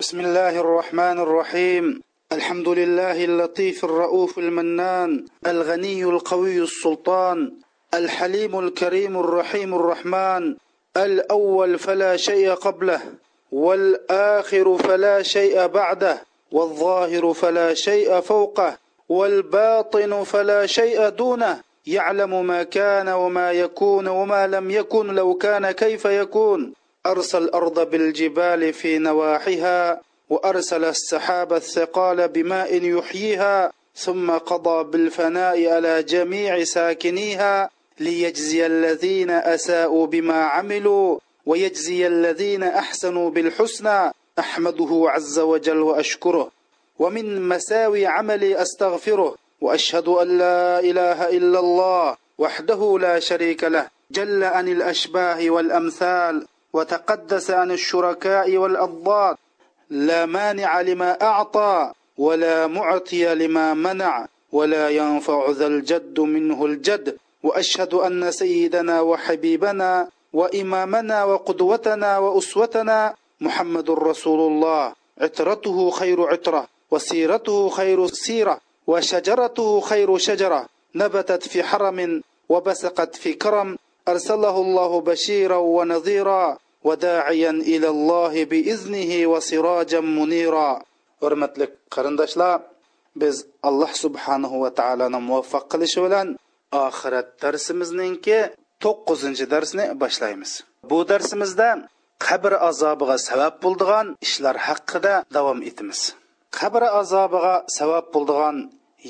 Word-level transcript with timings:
بسم 0.00 0.20
الله 0.20 0.60
الرحمن 0.60 1.18
الرحيم. 1.18 2.02
الحمد 2.32 2.68
لله 2.68 3.24
اللطيف 3.24 3.84
الرؤوف 3.84 4.38
المنان 4.38 5.24
الغني 5.46 6.04
القوي 6.04 6.58
السلطان 6.58 7.52
الحليم 7.94 8.58
الكريم 8.58 9.16
الرحيم 9.20 9.74
الرحمن 9.74 10.56
الأول 10.96 11.78
فلا 11.78 12.16
شيء 12.16 12.50
قبله 12.50 13.00
والآخر 13.52 14.76
فلا 14.78 15.22
شيء 15.22 15.66
بعده 15.66 16.22
والظاهر 16.52 17.32
فلا 17.32 17.74
شيء 17.74 18.20
فوقه 18.20 18.78
والباطن 19.08 20.24
فلا 20.24 20.66
شيء 20.66 21.08
دونه 21.08 21.60
يعلم 21.86 22.46
ما 22.46 22.62
كان 22.62 23.08
وما 23.08 23.52
يكون 23.52 24.08
وما 24.08 24.46
لم 24.46 24.70
يكن 24.70 25.06
لو 25.14 25.34
كان 25.34 25.70
كيف 25.70 26.04
يكون. 26.04 26.72
أرسل 27.10 27.42
الأرض 27.42 27.90
بالجبال 27.90 28.72
في 28.72 28.98
نواحيها 28.98 30.00
وأرسل 30.30 30.84
السحاب 30.84 31.52
الثقال 31.52 32.28
بماء 32.28 32.84
يحييها 32.84 33.72
ثم 33.94 34.30
قضى 34.30 34.84
بالفناء 34.84 35.68
على 35.68 36.02
جميع 36.02 36.64
ساكنيها 36.64 37.70
ليجزي 38.00 38.66
الذين 38.66 39.30
أساءوا 39.30 40.06
بما 40.06 40.44
عملوا 40.44 41.18
ويجزي 41.46 42.06
الذين 42.06 42.62
أحسنوا 42.62 43.30
بالحسنى 43.30 44.12
أحمده 44.38 45.04
عز 45.06 45.38
وجل 45.38 45.78
وأشكره. 45.78 46.50
ومن 46.98 47.48
مساوي 47.48 48.06
عملي 48.06 48.62
أستغفره 48.62 49.34
وأشهد 49.60 50.08
أن 50.08 50.38
لا 50.38 50.80
إله 50.80 51.28
إلا 51.28 51.58
الله 51.58 52.16
وحده 52.38 52.98
لا 53.00 53.18
شريك 53.18 53.64
له 53.64 53.88
جل 54.10 54.44
عن 54.44 54.68
الأشباه 54.68 55.50
والأمثال. 55.50 56.46
وتقدس 56.76 57.50
عن 57.50 57.70
الشركاء 57.70 58.56
والاضداد 58.56 59.36
لا 59.90 60.26
مانع 60.26 60.80
لما 60.80 61.10
أعطى 61.22 61.92
ولا 62.18 62.66
معطي 62.66 63.34
لما 63.34 63.74
منع 63.74 64.26
ولا 64.52 64.84
ينفع 64.90 65.50
ذا 65.50 65.66
الجد 65.66 66.20
منه 66.20 66.64
الجد. 66.64 67.16
وأشهد 67.42 67.94
أن 67.94 68.30
سيدنا 68.30 69.00
وحبيبنا 69.00 70.08
وإمامنا 70.32 71.24
وقدوتنا 71.24 72.18
وأسوتنا 72.18 73.14
محمد 73.40 73.90
رسول 73.90 74.40
الله. 74.52 74.92
عترته 75.20 75.90
خير 75.90 76.18
عترة 76.22 76.62
وسيرته 76.90 77.68
خير 77.68 78.06
سيرة 78.06 78.60
وشجرته 78.86 79.80
خير 79.80 80.18
شجرة. 80.18 80.66
نبتت 80.94 81.42
في 81.48 81.62
حرم 81.62 82.22
وبسقت 82.48 83.16
في 83.16 83.32
كرم. 83.32 83.78
أرسله 84.08 84.56
الله 84.60 85.00
بشيرا 85.00 85.56
ونذيرا. 85.56 86.58
وداعيا 86.87 87.51
الى 87.71 87.87
الله 87.95 88.33
باذنه 88.51 89.11
وسراجا 89.31 89.99
منيرا 90.17 90.71
hurmatli 91.21 91.65
qarindoshlar 91.93 92.59
biz 93.21 93.35
alloh 93.69 93.91
subhanahu 94.03 94.55
va 94.63 94.69
taoloni 94.79 95.19
muvaffaq 95.29 95.65
qilishi 95.71 95.99
bilan 96.05 96.27
oxirat 96.87 97.27
darsimizningki 97.43 98.39
to'qqizinchi 98.83 99.45
darsni 99.53 99.85
boshlaymiz 100.03 100.51
bu 100.89 100.99
darsimizda 101.11 101.69
qabr 102.27 102.53
azobiga 102.69 103.17
sabab 103.29 103.53
bo'ldigan 103.63 104.07
ishlar 104.27 104.57
haqida 104.67 105.13
davom 105.37 105.59
etamiz 105.69 105.99
qabr 106.59 106.83
azobiga 107.01 107.55
sabab 107.77 108.05
bo'ldigan 108.15 108.55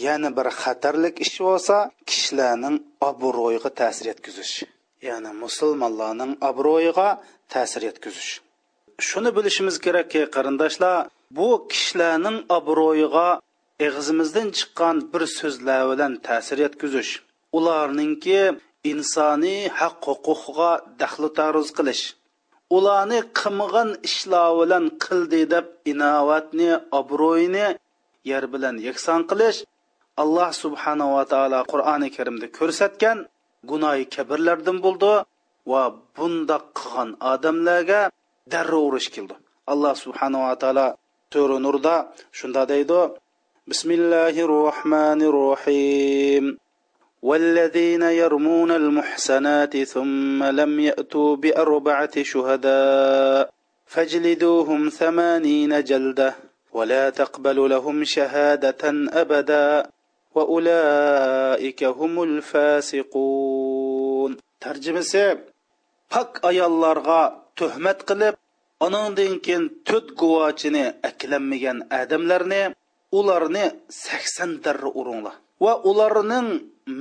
yana 0.06 0.30
bir 0.38 0.48
xatarlik 0.62 1.16
ish 1.26 1.38
bo'lsa 1.48 1.78
kishilarning 2.10 2.76
obro'yiga 3.10 3.70
ta'sir 3.80 4.06
etkazish 4.14 4.54
ya'ni 5.08 5.32
musulmonlarning 5.44 6.32
obro'yiga 6.50 7.10
ta'sir 7.53 7.83
etkazish 7.91 8.31
shuni 9.09 9.31
bilishimiz 9.37 9.77
kerakki 9.85 10.23
qarindoshlar 10.35 10.97
bu 11.39 11.49
kishilarning 11.71 12.39
obro'yiga 12.59 13.29
og'zimizdan 13.87 14.49
chiqqan 14.59 14.97
bir 15.13 15.23
so'zlar 15.39 15.83
bilan 15.91 16.13
ta'sir 16.27 16.59
etkazish 16.69 17.13
ularningki 17.59 18.41
insoniy 18.93 19.61
haq 19.81 19.97
huquqiga 20.09 20.71
daxli 21.01 21.29
taruz 21.39 21.69
qilish 21.79 22.05
ularni 22.77 23.21
qilmagan 23.39 23.91
ishlar 24.09 24.49
bilan 24.61 24.85
qildi 25.05 25.41
deb 25.55 25.67
inovatni 25.93 26.71
obro'yini 27.01 27.67
yer 28.31 28.45
bilan 28.53 28.77
yakson 28.89 29.21
qilish 29.31 29.59
alloh 30.23 30.51
subhanava 30.63 31.23
taolo 31.33 31.61
qur'oni 31.73 32.09
karimda 32.17 32.47
ko'rsatgan 32.59 33.19
gunoyi 33.71 34.05
kabirlardan 34.17 34.79
bo'ldi. 34.87 35.13
Va 35.71 35.83
bundoq 36.17 36.65
qilgan 36.79 37.11
odamlarga 37.33 38.01
darrov 38.53 38.85
urush 38.89 39.09
keldi 39.15 39.35
alloh 39.73 39.95
subhanava 40.05 40.53
taolo 40.63 40.87
sura 41.33 41.57
nurda 41.67 41.97
shunda 42.39 42.63
deydi 42.73 43.01
bismillahi 43.71 44.41
rohmanir 44.55 45.35
rohim 45.43 46.47
والذين 47.23 48.03
يرمون 48.03 48.71
المحسنات 48.71 49.77
ثم 49.83 50.45
لم 50.45 50.81
يأتوا 50.81 51.37
بأربعة 51.37 52.23
شهداء 52.23 53.51
فاجلدوهم 53.87 54.89
ثمانين 54.89 55.85
جلدة 55.85 56.35
ولا 56.73 57.11
تقبل 57.11 57.71
لهم 57.71 58.05
شهادة 58.05 58.83
أبدا 59.23 59.91
وأولئك 60.35 61.85
هم 61.85 62.23
الفاسقون 62.23 63.57
ترجمة 64.61 65.01
pak 66.17 66.33
ayollarga 66.51 67.23
tuhmat 67.59 67.99
qilib 68.09 68.35
anandan 68.87 69.33
keyin 69.45 69.65
to'rt 69.89 70.09
guvochini 70.21 70.85
aklanmagan 71.09 71.79
odamlarni 72.01 72.63
ularni 73.19 73.65
sakson 74.05 74.51
darra 74.65 74.91
uringlar 75.01 75.37
va 75.65 75.73
ularning 75.91 76.49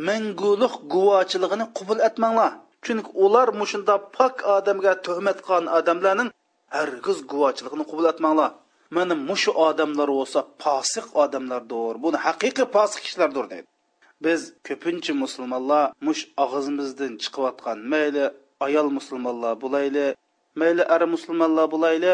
manguliq 0.08 0.74
guvochiligini 0.94 1.66
qabul 1.78 2.00
etmanglar. 2.08 2.52
Chunki 2.86 3.10
ular 3.26 3.48
mushunda 3.60 3.96
pok 4.18 4.36
odamga 4.56 4.94
tuhmat 5.06 5.38
qilgan 5.46 5.66
odamlarning 5.78 6.30
hargiz 6.78 7.20
guvochiligini 7.32 7.86
qabul 7.90 8.06
etmanglar. 8.14 8.52
Mana 8.96 9.16
mushu 9.30 9.52
odamlar 9.68 10.10
bo'lsa 10.18 10.40
posiq 10.64 11.06
odamlardir 11.24 11.94
buni 12.04 12.18
haqiqiy 12.26 12.68
posiq 12.78 13.00
kishilardir 13.06 13.46
deydi. 13.52 13.68
Biz 14.26 14.42
ko'pincha 14.68 15.14
musulmonlar 15.24 15.86
mush 16.06 16.22
og'zimizdan 16.44 17.14
chiqayotgan 17.24 17.80
mayli 17.94 18.26
ayol 18.66 18.88
musulmonlar 18.98 19.54
bo'layli 19.64 20.06
mayli 20.60 20.84
ar 20.96 21.02
musulmonlar 21.14 21.68
bo'layli 21.76 22.12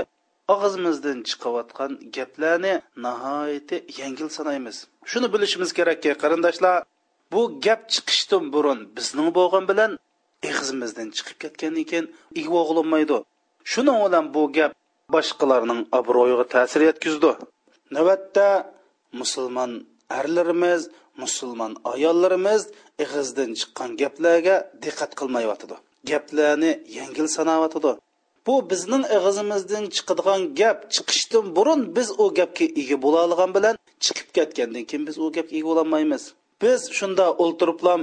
og'zimizdan 0.55 1.19
chiqayotgan 1.29 1.91
gaplarni 2.15 2.73
nihoyatda 3.05 3.77
yengil 3.99 4.29
sanaymiz. 4.37 4.77
Shuni 5.11 5.27
bilishimiz 5.33 5.69
kerakki 5.77 6.11
qarindoshlar 6.23 6.75
bu 7.33 7.41
gap 7.65 7.81
chiqishdan 7.93 8.43
burun 8.53 8.79
bizning 8.97 9.29
bo'lgan 9.37 9.63
bilan 9.71 9.91
ig'zimizdan 10.49 11.09
chiqib 11.17 11.37
ketgandan 11.43 11.85
keyin 11.91 12.07
ig'vo 12.41 12.61
qilinmaydi 12.69 13.17
shuning 13.71 13.97
bilan 14.05 14.25
bu 14.35 14.43
gap 14.57 14.71
boshqalarning 15.15 15.81
obro'yiga 15.99 16.45
ta'sir 16.53 16.81
yetkazdi. 16.89 17.31
Navbatda 17.95 18.47
musulmon 19.21 19.71
erlarimiz 20.19 20.81
musulmon 21.23 21.73
ayollarimiz 21.93 22.61
ig'izdan 23.03 23.51
chiqqan 23.59 23.89
gaplarga 24.01 24.55
diqqat 24.83 25.11
qilmayotidi 25.19 25.75
gaplarni 26.09 26.71
yengil 26.97 27.27
sanavotidi 27.37 27.91
bu 28.47 28.55
bizning 28.71 29.03
ig'izimizdan 29.17 29.83
chiqadigan 29.95 30.41
gap 30.59 30.77
chiqishdan 30.93 31.45
burun 31.57 31.81
biz 31.95 32.07
u 32.23 32.25
gapga 32.39 32.65
ega 32.81 32.97
bo'la 33.03 33.19
olgan 33.25 33.51
bilan 33.57 33.75
chiqib 34.05 34.29
ketgandan 34.37 34.83
keyin 34.89 35.03
biz 35.09 35.15
u 35.23 35.25
gapga 35.35 35.55
ega 35.59 35.67
bo'lolmaymiz 35.69 36.23
biz 36.61 36.81
shunda 36.97 37.25
o'ltiriblam 37.43 38.01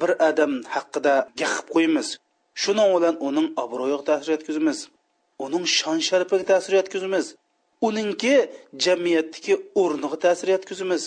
bir 0.00 0.10
odam 0.28 0.52
haqida 0.74 1.14
gapib 1.40 1.66
qo'yamiz. 1.74 2.08
Shuning 2.62 2.90
bilan 2.96 3.16
uning 3.28 3.48
obro'yiga 3.62 4.04
ta'sir 4.10 4.30
yetkazamiz. 4.34 4.78
Uning 5.44 5.64
shon 5.78 5.98
sharafiga 6.08 6.44
ta'sir 6.52 6.72
yetkazamiz. 6.80 7.26
Uningki 7.88 8.34
jamiyatdagi 8.84 9.54
o'rniga 9.82 10.18
ta'sir 10.24 10.48
yetkazamiz. 10.54 11.02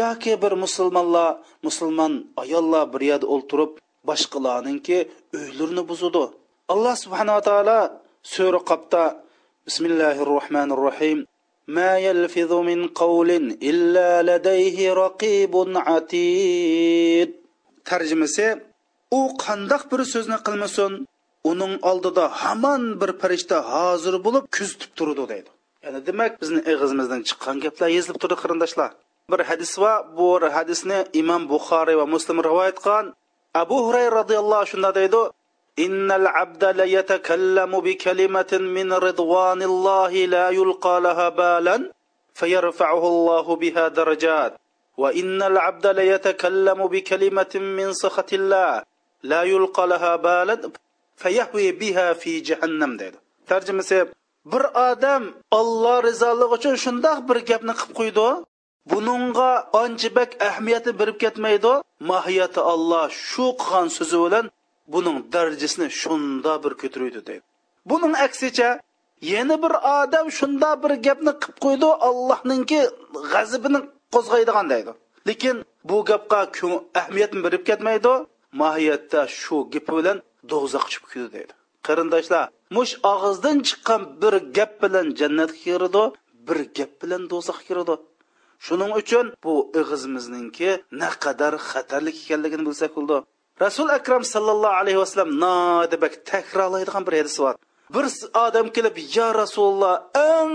Yoki 0.00 0.32
bir 0.42 0.52
musulmonlar 0.64 1.30
musulmon 1.66 2.12
ayollar 2.42 2.84
bir 2.92 3.02
yerda 3.10 3.26
o'ltirib 3.34 3.72
boshqalarninki 4.09 4.97
uylarini 5.37 5.83
buzadi 5.89 6.23
alloh 6.73 6.95
subhanava 7.03 7.41
taolo 7.49 7.79
sura 8.33 8.59
qobda 8.69 9.03
bismillahi 9.67 10.21
rohmanir 10.33 10.81
rohim 10.89 11.19
ما 11.77 11.91
يلفظ 12.07 12.51
من 12.69 12.79
قول 12.87 13.29
إلا 13.69 14.09
لديه 14.29 14.77
رقيب 14.93 15.53
عتيد 15.87 17.29
ترجمة 17.85 18.37
u 19.11 19.19
qandoq 19.43 19.83
bir 19.91 20.01
so'zni 20.13 20.37
qilmasin 20.47 20.91
uning 21.51 21.73
oldida 21.89 22.25
hamon 22.41 22.83
bir 23.01 23.11
farishta 23.21 23.57
hozir 23.73 24.15
bo'lib 24.25 24.43
kuzatib 24.55 24.91
turdi 24.97 25.23
deydi 25.31 25.49
ya'ni 25.85 25.99
demak 26.07 26.31
bizni 26.41 26.59
og'zimizdan 26.73 27.21
chiqqan 27.27 27.55
gaplar 27.65 27.89
yozilib 27.97 28.17
turdi 28.21 28.35
qarindoshlar 28.41 28.91
bir 29.31 29.41
hadis 29.49 29.71
va 29.83 29.93
bu 30.17 30.27
hadisni 30.57 30.99
imom 31.21 31.41
buxoriy 31.53 31.95
va 32.01 32.05
muslim 32.15 32.37
rivoyat 32.47 32.77
qilgan 32.83 33.05
abu 33.54 33.76
hurayra 33.86 34.16
roziyallohu 34.20 34.66
shunda 34.72 34.94
deydi 34.94 35.22
innal 35.76 36.26
abda 36.42 36.76
la 36.78 36.86
yatakallamu 36.96 37.84
bi 37.84 37.98
kalimatin 38.04 38.62
min 38.76 38.88
ridvanillahi 39.08 40.30
la 40.34 40.46
yulqa 40.50 41.02
laha 41.06 41.30
balan 41.36 41.90
fayarfa'uhu 42.34 43.06
allahu 43.14 43.60
biha 43.60 43.84
darajat 43.98 44.52
وإن 44.98 45.42
العبد 45.42 45.86
ليتكلم 45.86 46.86
بكلمة 46.86 47.52
من 47.54 47.92
سخط 47.92 48.32
الله 48.32 48.82
لا 49.22 49.42
يلقى 49.42 49.86
لها 49.86 50.16
بالا 50.16 50.70
فيهوي 51.16 51.72
biha 51.80 52.14
fi 52.14 52.42
جهنم 52.42 52.98
dedi. 52.98 53.16
Tercümesi 53.46 54.06
bir 54.44 54.90
adam 54.90 55.24
Allah 55.50 56.02
rızalıq 56.02 56.58
üçün 56.58 56.74
şundaq 56.74 57.28
bir 57.28 57.36
gapni 57.46 57.72
qılıb 57.72 57.94
qoydu. 57.94 58.44
Buningga 58.90 59.50
ancha 59.82 60.08
bak 60.18 60.30
ahamiyatni 60.48 60.92
berib 61.00 61.18
ketmaydi. 61.24 61.72
Mohiyati 62.10 62.60
olloh 62.72 63.06
shu 63.28 63.46
qilgan 63.62 63.88
so'zi 63.96 64.18
bilan 64.24 64.44
buning 64.94 65.18
darajasini 65.34 65.88
shunda 66.00 66.52
bir 66.64 66.72
ko'taraydi 66.82 67.20
deydi 67.28 67.46
buning 67.86 68.14
aksicha 68.26 68.80
yana 69.32 69.62
bir 69.62 69.72
odam 69.98 70.26
shunda 70.38 70.70
bir 70.82 70.92
gapni 71.06 71.32
qilib 71.42 71.58
qo'ydi 71.64 71.88
allohninki 72.08 72.80
g'azabini 73.32 73.80
qo'zg'aydigan 74.14 74.66
deydi. 74.72 74.92
Lekin 75.28 75.56
bu 75.88 75.96
gapga 76.10 76.40
ahamiyatni 77.00 77.40
berib 77.46 77.62
ketmaydi. 77.68 78.12
Mohiyatda 78.60 79.20
shu 79.40 79.56
gapi 79.74 79.92
bilan 79.98 80.18
do'zax 80.50 80.84
chiqib 80.92 81.08
ketdi 81.12 81.28
deydi. 81.36 81.52
Qarindoshlar 81.86 82.44
mush 82.76 82.92
og'izdan 83.12 83.56
chiqqan 83.68 84.02
bir 84.22 84.34
gap 84.56 84.72
bilan 84.82 85.06
jannatga 85.20 85.58
kiradi 85.64 86.04
bir 86.48 86.58
gap 86.76 86.92
bilan 87.02 87.22
do'zaxga 87.32 87.64
kiradi 87.68 87.94
shuning 88.66 88.92
uchun 89.00 89.26
bu 89.44 89.54
ig'izimizningki 89.80 90.70
naqadar 91.02 91.54
xatarlik 91.70 92.16
ekanligini 92.24 92.64
bilsak 92.68 92.90
bo'ldi. 92.96 93.16
Rasul 93.64 93.88
akram 93.98 94.22
sallallohu 94.34 94.78
alayhi 94.82 94.98
vasallam 95.02 95.30
nodibak 95.44 96.14
takrorlaydigan 96.30 97.02
bir 97.06 97.14
hadis 97.20 97.36
bor. 97.44 97.54
Bir 97.94 98.04
odam 98.44 98.66
kelib 98.76 98.96
yo 99.16 99.28
rasululloh 99.42 99.94
eng 100.32 100.54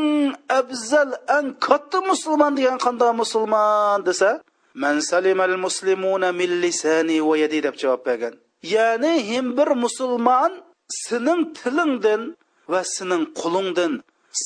afzal 0.60 1.12
eng 1.38 1.48
katta 1.66 2.00
musulmon 2.12 2.54
degan 2.58 2.78
qanday 2.86 3.12
musulmon 3.22 4.00
desa 4.08 4.30
man 4.84 4.96
salimal 5.10 5.56
muslimuna 5.66 6.30
min 6.40 6.52
lisani 6.64 7.18
va 7.28 7.34
yadi 7.44 7.60
deb 7.66 7.76
javob 7.82 8.02
bergan. 8.08 8.34
Ya'ni 8.76 9.14
him 9.30 9.46
bir 9.58 9.70
musulmon 9.84 10.52
sening 11.06 11.42
tilingdan 11.60 12.22
va 12.72 12.82
sening 12.96 13.24
qo'lingdan 13.42 13.94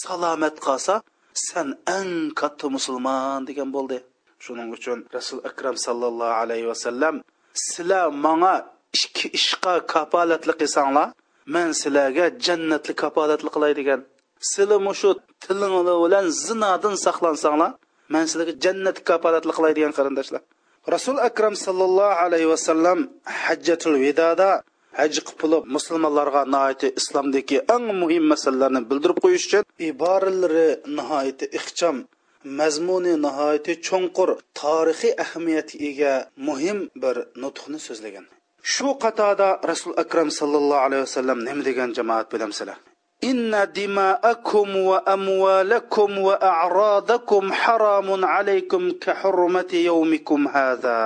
salomat 0.01 0.55
qolsa 0.65 0.95
san 1.33 1.67
eng 1.97 2.31
katta 2.39 2.65
musulmon 2.75 3.41
degan 3.49 3.69
bo'ldi. 3.75 3.97
Shuning 4.43 4.69
uchun 4.77 4.99
rasul 5.17 5.39
akram 5.49 5.75
sallallohu 5.85 6.37
alayhi 6.41 6.67
vasallam 6.71 7.15
sizlar 7.53 8.05
manga 8.25 8.53
ikki 8.97 9.27
ishqa 9.39 9.73
kapolatli 9.93 10.53
qilsanglar 10.61 11.07
men 11.53 11.67
sizlarga 11.81 12.25
jannatli 12.45 12.93
kapolatli 13.03 13.49
qilay 13.55 13.73
degan. 13.79 13.99
Sizlar 14.51 14.79
mushu 14.87 15.09
tilinglar 15.43 15.97
bilan 16.03 16.25
zinodan 16.45 16.95
saqlansanglar 17.05 17.71
man 18.13 18.23
sizlarga 18.29 18.53
jannat 18.63 18.97
kapolatli 19.09 19.51
qilay 19.57 19.71
degan 19.77 19.93
qarindoshlar. 19.97 20.41
Rasul 20.95 21.17
akram 21.29 21.53
sallallohu 21.65 22.19
alayhi 22.25 22.47
vasallam 22.53 22.97
hajjatul 23.45 23.97
vidoda 24.03 24.49
haj 24.98 25.14
qilib 25.40 25.62
musulmonlarga 25.76 26.42
nihoyatda 26.52 26.88
islomdagi 27.00 27.58
eng 27.74 27.86
muhim 28.02 28.24
masalalarni 28.32 28.80
bildirib 28.90 29.18
qo'yish 29.24 29.46
uchun 29.48 29.64
iboralari 29.90 30.68
nihoyatda 30.98 31.46
ixcham 31.58 31.96
mazmuni 32.60 33.12
nihoyatda 33.26 33.72
cho'nqur 33.88 34.30
tarixiy 34.60 35.12
ahamiyatga 35.24 35.76
ega 35.88 36.12
muhim 36.48 36.78
bir 37.02 37.16
nutqni 37.42 37.78
so'zlagan 37.86 38.26
shu 38.74 38.88
qatorda 39.04 39.48
rasul 39.72 39.94
akram 40.04 40.28
sallallohu 40.40 40.84
alayhi 40.86 41.02
vasallam 41.06 41.38
nima 41.48 41.62
degan 41.68 41.88
jamoat 41.98 42.26
bilamsizlar 42.34 42.78
إن 43.24 43.72
دماءكم 43.72 44.76
وأموالكم 44.76 46.18
وأعراضكم 46.18 47.52
حرام 47.52 48.24
عليكم 48.24 48.90
كحرمة 48.90 49.70
يومكم 49.72 50.48
هذا 50.48 51.00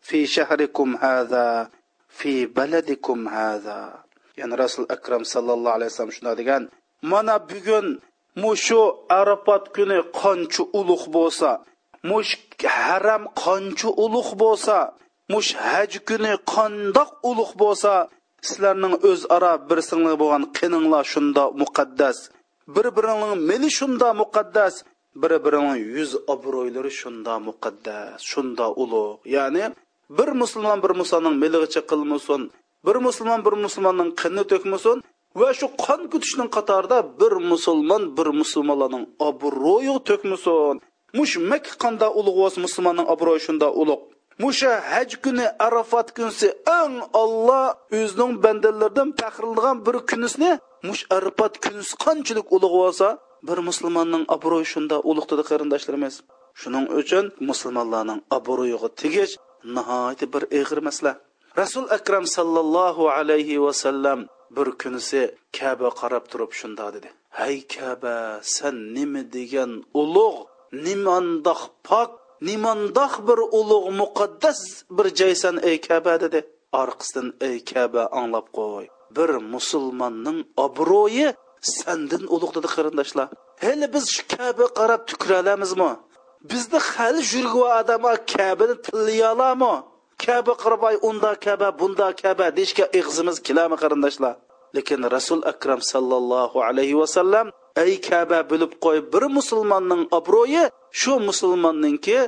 في 0.00 0.26
شهركم 0.26 0.96
هذا 0.96 1.68
fi 2.17 2.33
baladikum 2.57 3.19
hada 3.35 3.79
ya'ni 4.39 4.55
rasul 4.63 4.85
akram 4.95 5.23
sallallohu 5.33 5.75
alayhi 5.77 5.89
vasallam 5.91 6.15
shunday 6.17 6.35
degan 6.41 6.63
mana 7.11 7.35
bugun 7.51 7.87
mushu 8.43 8.81
arafat 9.19 9.63
kuni 9.75 9.99
qancha 10.21 10.63
ulug' 10.79 11.05
bo'lsa 11.15 11.49
mush 12.09 12.31
haram 12.87 13.23
qancha 13.43 13.89
ulug' 14.05 14.31
bo'lsa 14.41 14.77
mush 15.33 15.49
haj 15.67 15.91
kuni 16.07 16.33
qandoq 16.53 17.09
ulug' 17.29 17.53
bo'lsa 17.61 17.93
sizlarning 18.47 18.95
o'zaro 19.09 19.53
bir 19.69 19.79
singli 19.89 20.15
bo'lgan 20.21 20.43
qininglar 20.57 21.03
shunda 21.13 21.43
muqaddas 21.61 22.17
bir 22.75 22.85
biringning 22.97 23.33
mili 23.49 23.69
shunda 23.79 24.07
muqaddas 24.21 24.73
bir 25.21 25.31
biringning 25.45 25.81
yuz 25.97 26.11
obro'ylari 26.33 26.91
shunda 27.01 27.33
muqaddas 27.47 28.19
shunda 28.31 28.65
ulug' 28.83 29.19
ya'ni 29.35 29.63
bir 30.17 30.29
musulmon 30.41 30.79
bir 30.83 30.93
musulmonning 31.01 31.35
milig'icha 31.43 31.81
qilmasin 31.91 32.41
bir 32.85 32.97
musulmon 33.05 33.39
bir 33.45 33.55
musulmonning 33.65 34.09
qinni 34.21 34.43
to'kmasin 34.51 34.97
va 35.39 35.49
shu 35.59 35.67
qon 35.83 36.01
kutishning 36.11 36.49
qatorida 36.57 36.97
bir 37.21 37.33
musulmon 37.51 38.03
bir 38.17 38.27
musulmonlarning 38.39 39.05
obro'yi 39.29 39.95
to'kmasin. 40.09 40.75
Mush 41.17 41.33
makka 41.51 41.73
qanda 41.83 42.07
ulug' 42.19 42.37
bo'lsa 42.41 42.57
musulmonning 42.65 43.07
obro'yi 43.13 43.41
shunda 43.47 43.67
ulug' 43.81 44.03
musha 44.43 44.71
haj 44.91 45.09
kuni 45.23 45.45
arafat 45.67 46.07
kunsi 46.17 46.47
eng 46.79 46.95
olloh 47.21 47.65
o'zining 47.99 48.31
bandalaridan 48.43 49.09
faxrlangan 49.19 49.77
bir 49.85 49.95
kunisni 50.09 50.51
mush 50.87 51.03
arafat 51.17 51.53
kunisi 51.63 51.93
qanchalik 52.05 52.47
ulug' 52.55 52.75
bo'lsa 52.81 53.07
bir 53.47 53.57
musulmonning 53.69 54.23
obro'yi 54.35 54.67
shunda 54.73 54.95
ulug' 55.09 55.27
dedi 55.31 55.43
qarindoshlarimiz. 55.49 56.15
Shuning 56.59 56.85
uchun 56.99 57.25
musulmonlarning 57.49 58.19
obro'yiga 58.37 58.89
tegish 59.01 59.33
nihoyatda 59.75 60.25
bir 60.33 60.43
ig'ir 60.59 60.79
masala 60.87 61.13
rasul 61.61 61.85
akram 61.97 62.25
sallallohu 62.37 63.03
alayhi 63.17 63.61
vasallam 63.65 64.19
bir 64.55 64.67
kunisi 64.81 65.21
kaba 65.57 65.89
qarab 65.99 66.23
turib 66.31 66.51
shunda 66.59 66.93
dedi. 66.95 67.09
Hay 67.39 67.55
kaba 67.75 68.39
san 68.55 68.77
nima 68.95 69.21
degan 69.35 69.71
ulug' 70.01 70.39
nimandoq 70.85 71.61
pok 71.87 72.09
nimandoq 72.47 73.13
bir 73.27 73.39
ulug' 73.59 73.87
muqaddas 74.01 74.59
bir 74.97 75.07
joysan 75.19 75.55
ey 75.69 75.77
kaba 75.87 76.13
dedi. 76.23 76.39
Orqasidan 76.81 77.27
ey 77.47 77.57
kaba 77.71 78.03
anglab 78.19 78.47
qo'y. 78.57 78.85
Bir 79.15 79.29
musulmonning 79.53 80.39
obro'yi 80.65 81.27
sandan 81.75 82.23
ulug' 82.35 82.53
dedi 82.57 82.67
qarindoshlar. 82.75 83.27
Hali 83.63 83.87
biz 83.93 84.05
shu 84.15 84.23
kaba 84.35 84.65
qarab 84.79 85.01
tukralamizmi 85.09 85.91
bizni 86.49 86.79
hali 86.89 87.21
yurgan 87.33 87.71
odamlar 87.79 88.17
kabini 88.33 88.75
tillay 88.85 89.19
olami 89.31 89.73
kaba 90.23 90.53
qirboy 90.63 90.95
unda 91.09 91.31
kaba 91.45 91.67
bunda 91.79 92.07
kaba 92.21 92.45
deyishga 92.57 92.85
ig'zimiz 92.99 93.37
kelami 93.47 93.75
qarindoshlar? 93.83 94.35
Lekin 94.75 95.01
rasul 95.15 95.41
akram 95.51 95.81
sallallohu 95.91 96.57
alayhi 96.69 96.95
vasallam 97.01 97.47
ey 97.83 97.93
kaba 98.09 98.39
bilib 98.51 98.73
qo'y 98.85 98.99
bir 99.13 99.23
musulmonning 99.37 100.03
obro'yi 100.17 100.63
shu 101.01 101.13
musulmonninki 101.29 102.19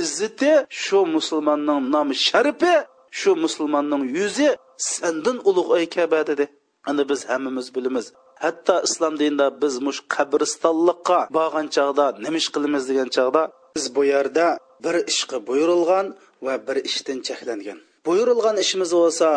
izzati 0.00 0.52
shu 0.82 0.98
musulmonning 1.16 1.80
nomi 1.94 2.14
sharifi 2.28 2.74
shu 3.18 3.30
musulmonning 3.44 4.02
yuzi 4.16 4.48
sandan 4.92 5.38
ulug' 5.48 5.72
ey 5.78 5.86
kaba 5.96 6.20
dedi. 6.30 6.44
Ana 6.88 7.02
biz 7.10 7.20
hammamiz 7.30 7.66
bilamiz 7.74 8.06
hatto 8.44 8.76
islom 8.88 9.14
dinida 9.20 9.46
biz 9.62 9.74
mush 9.86 10.00
qabristonliqqa 10.14 11.20
borgan 11.36 11.66
chog'da 11.76 12.06
nima 12.24 12.36
ish 12.42 12.50
qilamiz 12.54 12.84
degan 12.90 13.08
chog'da 13.16 13.42
biz 13.76 13.84
bu 13.96 14.02
yerda 14.14 14.46
bir 14.84 14.94
ishga 15.12 15.38
buyurilgan 15.48 16.06
va 16.46 16.54
bir 16.66 16.76
ishdan 16.90 17.18
cheklangan. 17.28 17.78
Buyurilgan 18.06 18.56
ishimiz 18.64 18.90
bo'lsa 19.00 19.28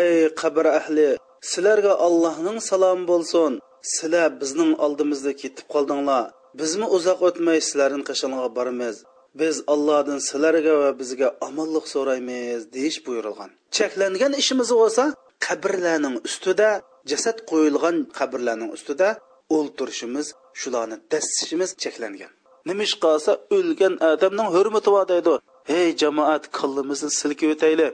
ey 0.00 0.14
qabr 0.40 0.64
ahli 0.78 1.08
sizlarga 1.50 1.92
allohning 2.06 2.58
salomi 2.70 3.04
bo'lsin. 3.12 3.52
Sizlar 3.94 4.30
bizning 4.42 4.72
oldimizda 4.84 5.32
ketib 5.42 5.66
qoldinglar. 5.74 6.24
Bizmi 6.60 6.86
uzoq 6.96 7.18
o'tmay 7.28 7.58
sizlarning 7.68 8.04
qishingga 8.10 8.48
boramiz? 8.58 8.96
Biz 9.40 9.56
allohdan 9.72 10.20
sizlarga 10.28 10.74
va 10.82 10.90
bizga 11.00 11.28
omonlik 11.48 11.86
so'raymiz 11.94 12.60
deyish 12.74 12.98
buyurilgan. 13.06 13.50
Cheklangan 13.76 14.32
ishimiz 14.42 14.70
bo'lsa 14.80 15.04
qabrlarning 15.46 16.16
ustida 16.28 16.70
jasad 17.10 17.38
qo'yilgan 17.50 17.96
qabrlarning 18.18 18.70
ustida 18.76 19.08
o'ltirishimiz 19.56 20.26
shularni 20.60 20.96
dassishimiz 21.12 21.70
cheklangan. 21.82 22.32
Nimish 22.68 22.94
qolsa 23.04 23.32
o'lgan 23.56 23.94
odamning 24.10 24.48
hurmati 24.54 24.88
bor 24.94 25.04
deydi. 25.12 25.34
Hey 25.72 25.88
jamoat 26.02 26.44
qillimizni 26.58 27.10
silkib 27.20 27.50
o'tayli 27.54 27.88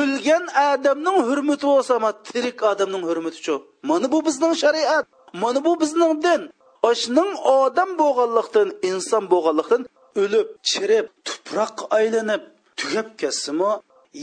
o'lgan 0.00 0.44
odamning 0.70 1.18
hurmati 1.28 1.64
bo'lsa 1.72 1.94
ma 2.04 2.10
tirik 2.28 2.58
odamning 2.72 3.04
hurmati 3.10 3.40
chu 3.46 3.54
mana 3.90 4.06
bu 4.12 4.18
bizning 4.26 4.54
shariat 4.62 5.04
mana 5.42 5.60
bu 5.66 5.72
bizning 5.82 6.14
din. 6.26 6.42
Oshning 6.90 7.30
odam 7.58 7.90
bo'lganlikdan 8.00 8.68
inson 8.90 9.24
bo'lganlikdan 9.32 9.82
o'lib 10.22 10.48
chirib 10.70 11.06
tuproqqa 11.26 11.84
aylanib 11.98 12.42
tugab 12.78 13.08
ketsinmi? 13.20 13.72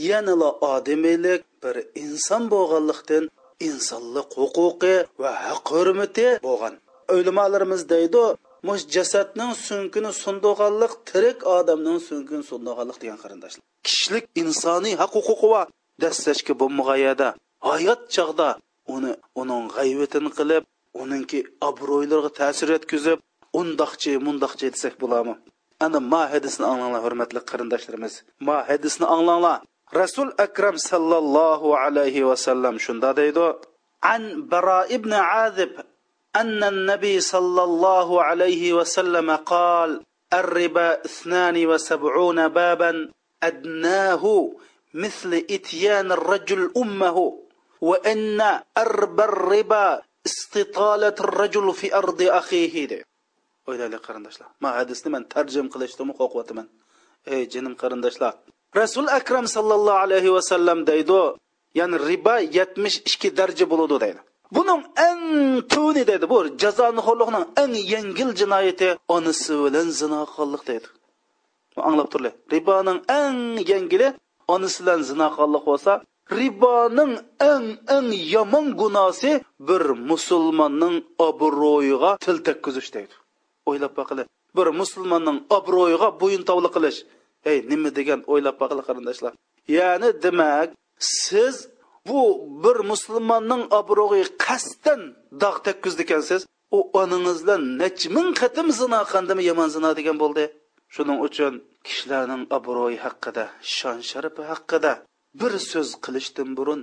Yanala 0.08 0.50
odimiylik 0.72 1.42
bir 1.62 1.76
inson 2.04 2.42
bo'lganlikdan 2.54 3.24
insonlik 3.68 4.28
huquqi 4.40 4.94
va 5.22 5.30
haq 5.46 5.64
hurmati 5.74 6.28
bo'lgan. 6.48 6.74
O'limalarimiz 7.16 7.82
deydi 7.92 8.24
mush 8.68 8.84
jasadning 8.94 9.52
sunkini 9.66 10.10
sundiganlik 10.24 10.92
tirik 11.08 11.38
odamning 11.56 11.98
sunkini 12.08 12.44
sundiganlik 12.50 12.98
degan 13.02 13.18
qarindoshlar. 13.22 13.62
Kishilik 13.86 14.24
insoniy 14.42 14.94
haq 15.02 15.12
huquqi 15.18 15.48
va 15.54 15.62
dastlashki 16.02 16.52
bo'lmag'ayada 16.60 17.28
hayot 17.70 18.00
chog'da 18.16 18.48
uni 18.94 19.12
uning 19.42 19.64
g'ayvatini 19.76 20.30
qilib 20.38 20.62
uningki 21.02 21.40
obro'ylariga 21.68 22.30
ta'sir 22.40 22.68
yetkazib 22.76 23.18
undoqchi 23.60 24.12
mundoqchi 24.26 24.66
desak 24.74 24.94
bo'ladimi? 25.02 25.34
Ana 25.84 25.98
ma 26.12 26.22
hadisni 26.32 26.64
anglanglar 26.72 27.02
hurmatli 27.06 27.40
qarindoshlarimiz. 27.50 28.14
Ma 28.46 28.56
hadisni 28.70 29.06
anglanglar. 29.14 29.58
rasul 29.92 30.32
الله 30.40 30.76
sallallohu 30.76 31.76
alayhi 31.76 32.24
vasallam 32.24 32.78
shunday 32.80 33.14
deydi 33.14 33.56
عن 34.02 34.48
bara 34.48 34.86
ibn 34.90 35.12
عاذب 35.12 35.84
أن 36.36 36.64
النبي 36.64 37.20
صلى 37.20 37.62
الله 37.64 38.22
عليه 38.22 38.72
وسلم 38.72 39.30
قال 39.36 40.00
الربا 40.32 41.04
اثنان 41.04 41.66
وسبعون 41.66 42.48
بابا 42.48 43.12
أدناه 43.42 44.52
مثل 44.94 45.44
إتيان 45.50 46.12
الرجل 46.12 46.72
أمه 46.76 47.38
وإن 47.80 48.40
أربى 48.78 49.24
الربا 49.24 50.02
استطالة 50.26 51.14
الرجل 51.20 51.72
في 51.74 51.94
أرض 51.94 52.22
أخيه 52.22 52.86
ده 52.86 53.04
وإذا 53.66 53.88
لي 53.88 53.96
قرندشلا. 53.96 54.46
ما 54.60 54.80
هذا 54.80 54.94
من 55.06 55.28
ترجم 55.28 55.68
قلشتم 55.68 56.12
قوة 56.12 56.46
من. 56.50 56.66
أي 57.28 57.46
جنم 57.46 57.74
قرندشلا. 57.74 58.38
Rasul 58.80 59.06
akram 59.18 59.46
sallallohu 59.56 60.02
alayhi 60.04 60.30
vasallam 60.36 60.78
deydi 60.90 61.20
ya'ni 61.78 61.96
riba 62.10 62.34
yetmish 62.58 62.96
ikki 63.08 63.28
darja 63.38 63.64
bo'ladi 63.72 63.96
deydi. 64.04 64.20
Buning 64.56 64.82
eng 65.08 65.24
tuni 65.72 66.02
deydi 66.10 66.26
bu 66.32 66.38
jazonixo'rlikning 66.62 67.44
eng 67.62 67.74
yengil 67.92 68.30
jinoyati 68.40 68.88
onasi 69.16 69.52
bilan 69.64 69.88
zino 70.00 70.20
qillik 70.34 70.62
deydi. 70.70 70.88
Anglab 71.88 72.08
turli. 72.12 72.30
Riboning 72.52 72.98
eng 73.20 73.38
yengili 73.70 74.08
onasi 74.54 74.78
bilan 74.82 75.00
zino 75.10 75.28
qillik 75.36 75.62
bo'lsa 75.70 75.92
riboning 76.38 77.12
eng 77.52 77.66
eng 77.96 78.08
yomon 78.34 78.66
gunosi 78.80 79.32
bir 79.68 79.82
musulmonning 80.10 80.96
obro'yiga 81.28 82.10
til 82.24 82.36
tekkizish 82.46 82.90
deydi. 82.96 83.14
O'ylab 83.68 83.92
boqili 83.98 84.24
bir 84.56 84.68
musulmonning 84.80 85.38
obro'yiga 85.56 86.08
bo'yin 86.20 86.42
tovli 86.48 86.68
qilish 86.76 86.98
ey 87.50 87.58
nima 87.70 87.90
degan 87.98 88.20
o'ylab 88.32 88.56
boqili 88.62 88.82
qarindoshlar. 88.88 89.32
Ya'ni 89.78 90.08
demak 90.24 90.68
siz 90.98 91.54
bu 92.08 92.20
bir 92.64 92.76
musulmonning 92.90 93.62
obro'yi 93.80 94.26
qasddan 94.44 95.00
dog' 95.42 95.58
tekkizdi 95.66 96.02
ekansiz. 96.06 96.40
U 96.76 96.78
oningizdan 97.00 97.62
bilan 97.62 97.78
necha 97.80 98.08
ming 98.16 98.28
qatim 98.40 98.68
zino 98.80 99.00
qildimi 99.12 99.42
yomon 99.50 99.68
zino 99.76 99.90
degan 99.98 100.16
bo'ldi. 100.22 100.44
Shuning 100.94 101.18
uchun 101.26 101.54
kishilarning 101.86 102.42
obro'yi 102.56 102.98
haqida 103.06 103.44
shon 103.76 103.98
sharafi 104.10 104.42
haqida 104.52 104.92
bir 105.40 105.52
so'z 105.70 105.88
qilishdan 106.04 106.48
burun 106.58 106.80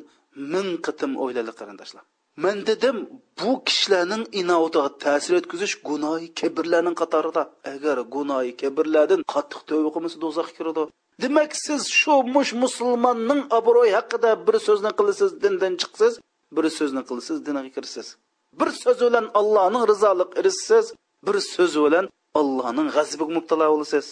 ming 0.53 0.69
qatim 0.85 1.11
o'yladi 1.23 1.51
qarindoshlar. 1.59 2.03
Man 2.43 2.57
dedim 2.69 2.97
bu 3.39 3.51
kishilarning 3.67 4.23
inovatiga 4.41 4.89
ta'sir 5.03 5.33
o'tkazish 5.39 5.75
gunohi 5.87 6.27
kibrlarning 6.39 6.95
qatorida. 7.01 7.43
Agar 7.73 7.97
gunohi 8.15 8.51
kibrlardan 8.61 9.21
qattiq 9.33 9.61
tövba 9.69 9.89
qilmasa 9.95 10.17
do'zaxga 10.23 10.53
kiradi. 10.57 10.83
Demak 11.23 11.51
siz 11.65 11.81
shu 11.99 12.15
mush 12.35 12.51
musulmonning 12.63 13.41
obro'yi 13.57 13.93
haqida 13.99 14.29
bir 14.47 14.55
so'zni 14.67 14.91
qilasiz 14.99 15.29
dindan 15.43 15.73
chiqsiz. 15.81 16.13
Bir 16.55 16.65
so'zni 16.77 17.01
qilsiz 17.09 17.37
dinga 17.45 17.71
kirsiz 17.77 18.07
bir 18.59 18.69
so'z 18.83 18.99
bilan 19.07 19.25
allohning 19.39 19.83
rizoliq 19.91 20.29
erishsiz 20.39 20.85
bir 21.25 21.35
so'z 21.53 21.73
bilan 21.85 22.05
allohning 22.39 22.87
g'azabiga 22.95 23.31
mubtalo 23.37 23.65
bo'lasiz. 23.73 24.05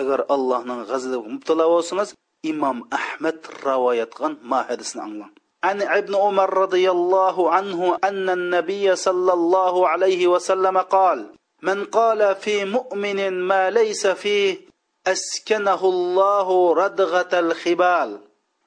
Agar 0.00 0.20
allohning 0.34 0.80
g'azabiga 0.90 1.28
mubtalo 1.34 1.64
bo'lsangiz 1.74 2.10
imom 2.50 2.78
ahmad 2.98 3.38
rivoyat 3.66 4.10
qilgan 4.16 4.34
ma 4.50 4.60
hadisni 4.68 5.00
anglang. 5.06 5.32
عن 5.63 5.81
ابن 5.81 6.15
عمر 6.15 6.57
رضي 6.57 6.91
الله 6.91 7.51
عنه 7.51 7.97
أن 8.03 8.29
النبي 8.29 8.95
صلى 8.95 9.33
الله 9.33 9.87
عليه 9.87 10.27
وسلم 10.27 10.77
قال 10.77 11.31
من 11.61 11.85
قال 11.85 12.35
في 12.35 12.65
مؤمن 12.65 13.31
ما 13.31 13.69
ليس 13.69 14.07
فيه 14.07 14.57
أسكنه 15.07 15.81
الله 15.83 16.73
ردغة 16.73 17.39
الخبال 17.39 18.19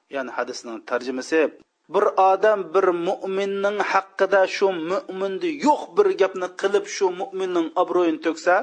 يعني 0.09 0.31
حدثنا 0.31 0.81
ترجمة 0.87 1.51
bir 1.89 2.03
odam 2.31 2.59
bir 2.73 2.87
mo'minning 3.07 3.77
haqida 3.91 4.41
shu 4.55 4.67
mo'minni 4.91 5.51
yo'q 5.67 5.81
bir 5.97 6.07
gapni 6.21 6.47
qilib 6.61 6.85
shu 6.95 7.07
mo'minning 7.19 7.67
obro'yini 7.81 8.19
to'ksa 8.25 8.55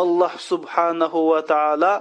alloh 0.00 0.32
subhanahu 0.50 1.18
va 1.30 1.40
taolo 1.52 1.94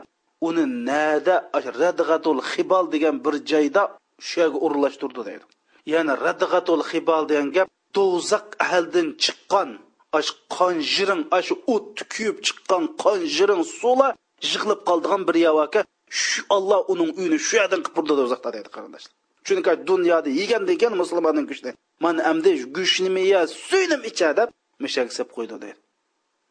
uni 0.48 0.66
nada 0.90 1.36
radg'atul 1.82 2.42
xibol 2.52 2.86
degan 2.94 3.16
bir 3.26 3.36
joyda 3.52 3.84
shu 4.28 4.36
yerga 4.42 4.58
o'rinlashtirdi 4.66 5.22
deydi 5.30 5.46
ya'ni 5.93 6.15
radg'atul 6.27 6.83
xibal 6.91 7.23
degan 7.31 7.49
gap 7.57 7.69
do'zax 7.97 8.47
ahaldan 8.65 9.09
chiqqan 9.23 9.71
ash 10.19 10.31
qon 10.57 10.75
jiring 10.95 11.23
ash 11.39 11.51
o't 11.75 11.97
kuyib 12.13 12.37
chiqqan 12.47 12.85
qon 13.03 13.21
jiring 13.37 13.63
suvlar 13.81 14.13
yig'ilib 14.51 14.81
qoldigan 14.89 15.23
bir 15.29 15.37
yavaka 15.47 15.81
shu 16.21 16.41
olloh 16.57 16.81
uning 16.93 17.11
uyini 17.19 17.39
shu 17.47 17.55
yerdan 17.61 17.81
qilib 17.85 17.97
turdi 17.99 18.15
do'zaxda 18.21 18.51
deydi 18.57 18.71
qarindoshlar. 18.77 19.13
Chunki 19.47 19.73
dunyoda 19.91 20.31
yegandan 20.41 20.77
keyin 20.81 20.95
musulmonning 21.03 21.47
go'shtini 21.51 21.73
mana 22.05 22.21
amdi 22.31 22.51
go'shtnimi 22.77 23.23
ya 23.33 23.41
suynim 23.69 24.03
icha 24.11 24.31
deb 24.39 24.49
mishak 24.85 25.09
sep 25.17 25.29
qo'ydi 25.37 25.57
deydi 25.65 25.81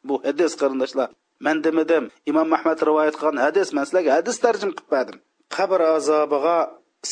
bu 0.08 0.16
hadis 0.28 0.52
qarindoshlar 0.62 1.10
man 1.46 1.58
demadim 1.66 2.04
imom 2.32 2.50
ahmad 2.58 2.80
rivoyat 2.90 3.16
qilgan 3.20 3.38
hadis 3.46 3.68
man 3.76 3.84
sizlarga 3.88 4.12
hadis 4.18 4.38
tarjim 4.46 4.72
qilib 4.78 4.90
berdim. 4.96 5.18
Qabr 5.56 5.80
azobiga 5.96 6.58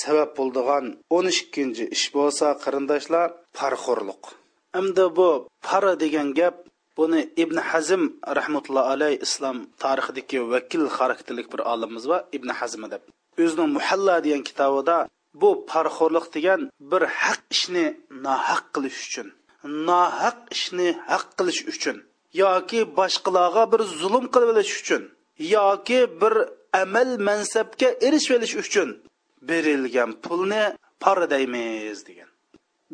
sabab 0.01 0.29
bo'ldigan 0.39 0.85
o'n 1.17 1.25
ikkinchi 1.33 1.85
ish 1.95 2.07
bo'lsa 2.15 2.47
qarindoshlar 2.63 3.27
parxo'rliq. 3.57 4.23
Endi 4.79 5.05
bu 5.17 5.29
para 5.67 5.93
degan 6.03 6.29
gap 6.39 6.55
buni 6.97 7.21
ibn 7.43 7.57
hazm 7.69 8.03
rahmatulloh 8.37 8.85
alay 8.93 9.13
islom 9.25 9.57
tarixidagi 9.83 10.39
vakil 10.53 10.83
xarakterlik 10.97 11.47
bir 11.53 11.61
olimimiz 11.73 12.05
va 12.11 12.17
ibn 12.37 12.49
hazm 12.59 12.81
deb. 12.93 13.03
O'zining 13.43 13.69
muhalla 13.77 14.15
degan 14.25 14.43
kitobida 14.49 14.97
bu 15.41 15.49
parxo'rliq 15.71 16.25
degan 16.35 16.61
bir 16.91 17.01
haq 17.21 17.41
ishni 17.55 17.85
nohaq 18.25 18.63
qilish 18.75 18.99
uchun 19.07 19.27
nohaq 19.89 20.37
ishni 20.55 20.87
haq 21.11 21.25
qilish 21.37 21.61
uchun 21.71 21.97
yoki 22.43 22.79
boshqalarga 22.99 23.63
bir 23.73 23.81
zulm 23.99 24.25
qilib 24.33 24.49
olish 24.53 24.73
uchun 24.81 25.03
yoki 25.55 25.99
bir 26.21 26.33
amal 26.81 27.09
mansabga 27.27 27.89
erishib 28.07 28.33
olish 28.37 28.55
uchun 28.63 28.89
berilgan 29.49 30.11
pulni 30.23 30.63
para 31.03 31.25
deymiz 31.33 31.97
degan. 32.07 32.29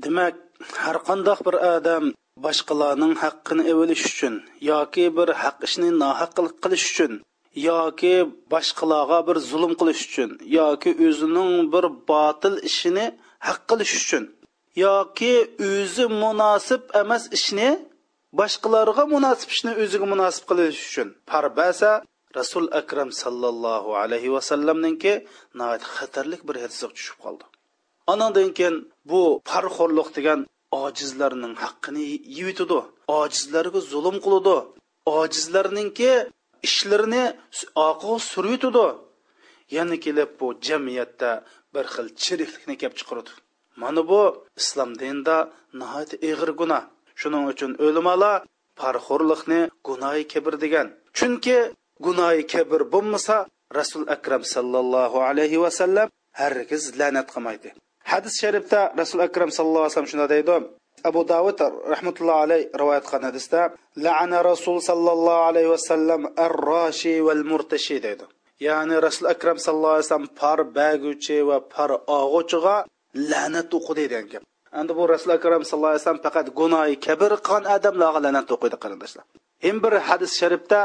Demak 0.04 0.36
har 0.84 0.98
qandoq 1.08 1.40
bir 1.48 1.56
odam 1.76 2.04
boshqalarning 2.46 3.14
haqqini 3.24 3.64
evilish 3.72 4.06
uchun 4.12 4.34
yoki 4.72 5.06
bir 5.18 5.30
haq 5.42 5.58
ishni 5.68 5.90
nohaq 6.02 6.32
qilish 6.64 6.86
uchun 6.92 7.12
yoki 7.70 8.16
boshqalarga 8.54 9.20
bir 9.28 9.38
zulm 9.50 9.72
qilish 9.80 10.04
uchun 10.10 10.30
yoki 10.60 10.92
o'zining 11.08 11.52
bir 11.74 11.86
botil 12.10 12.56
ishini 12.70 13.06
haq 13.48 13.60
qilish 13.70 13.94
uchun 14.02 14.24
yoki 14.86 15.34
o'zi 15.70 16.06
munosib 16.24 16.82
emas 17.02 17.24
ishni 17.38 17.70
boshqalarga 18.40 19.04
munosib 19.14 19.50
ishni 19.56 19.72
o'ziga 19.84 20.06
munosib 20.14 20.44
qilish 20.50 20.80
uchun. 20.90 21.08
Parbasa 21.32 21.92
rasul 22.40 22.66
akram 22.82 23.10
sallallohu 23.22 23.90
alayhi 24.02 24.30
vasallamninki 24.36 25.14
xatarlik 25.96 26.42
bir 26.48 26.56
hadisga 26.64 26.90
tushib 26.98 27.18
qoldi. 27.24 27.46
Anandan 28.14 28.50
keyin 28.58 28.76
bu 29.10 29.22
parxo'rliq 29.52 30.10
degan 30.18 30.40
ojizlarning 30.84 31.56
haqqini 31.64 32.06
yeyitidi 32.38 32.80
ojizlarga 33.20 33.80
zulm 33.92 34.18
qiladi 34.26 34.58
ojizlarninki 35.20 36.12
ishlarini 36.68 37.24
oqiga 37.88 38.18
suryutidi 38.32 38.88
yana 39.78 39.96
kelib 40.06 40.30
bu 40.40 40.48
jamiyatda 40.68 41.32
bir 41.74 41.86
xil 41.94 42.08
chiriklikni 42.24 42.76
kelib 42.82 42.96
chiqardi 43.00 43.32
mana 43.82 44.02
bu 44.10 44.22
islom 44.62 44.92
dinida 45.00 45.38
nihoyat 45.80 46.12
ig'ir 46.30 46.52
gunoh. 46.62 46.84
Shuning 47.22 47.44
uchun 47.52 47.72
o'limalar 47.86 48.38
parxo'rlikni 48.80 49.62
gunoyi 49.88 50.24
kibr 50.34 50.54
degan. 50.64 50.88
Chunki 51.18 51.58
gunoyi 52.06 52.44
kibr 52.54 52.82
bo'lmasa 52.94 53.36
rasul 53.80 54.06
akram 54.16 54.44
sallallohu 54.56 55.18
alayhi 55.30 55.58
vasallam 55.66 56.08
hargiz 56.42 56.84
la'nat 57.00 57.28
qilmaydi. 57.34 57.70
Hadis 58.12 58.34
sharifda 58.42 58.80
rasul 59.02 59.22
akram 59.28 59.50
sallallohu 59.58 59.84
alayhi 59.84 59.94
vasallam 59.94 60.12
shunday 60.14 60.30
deydi. 60.36 60.56
Abu 61.10 61.22
davud 61.34 61.58
rahmatullohi 61.94 62.42
alayhi 62.46 62.70
rivoyat 62.82 63.04
qilgan 63.08 63.24
hadisda 63.30 63.62
la'ana 64.06 64.38
rasul 64.52 64.78
sallallohu 64.90 65.46
alayhi 65.50 65.70
vasallam 65.76 66.22
ar 66.46 66.54
roshi 66.72 67.16
val 67.28 67.44
murtashi 67.52 67.98
deydi. 68.06 68.26
Ya'ni 68.68 68.96
rasul 69.08 69.26
akram 69.34 69.58
sallallohu 69.66 69.96
alayhi 69.96 70.08
vasallam 70.08 70.30
par 70.42 70.60
baguvchi 70.78 71.38
va 71.50 71.58
par 71.76 71.90
og'uchiga 72.20 72.76
la'nat 73.32 73.70
o'qidi 73.78 74.06
degan 74.12 74.28
gap. 74.32 74.44
Endi 74.80 74.92
bu 74.98 75.04
rasul 75.14 75.32
akram 75.38 75.62
sallallohu 75.70 75.94
alayhi 75.94 76.04
vasallam 76.04 76.24
faqat 76.28 76.48
gunoyi 76.60 76.96
kabir 77.06 77.32
qilgan 77.48 77.64
odamlarga 77.76 78.20
la'nat 78.26 78.48
o'qiydi 78.56 78.78
qarindoshlar. 78.84 79.24
Endi 79.70 79.80
bir 79.86 79.94
hadis 80.08 80.32
sharifda 80.42 80.80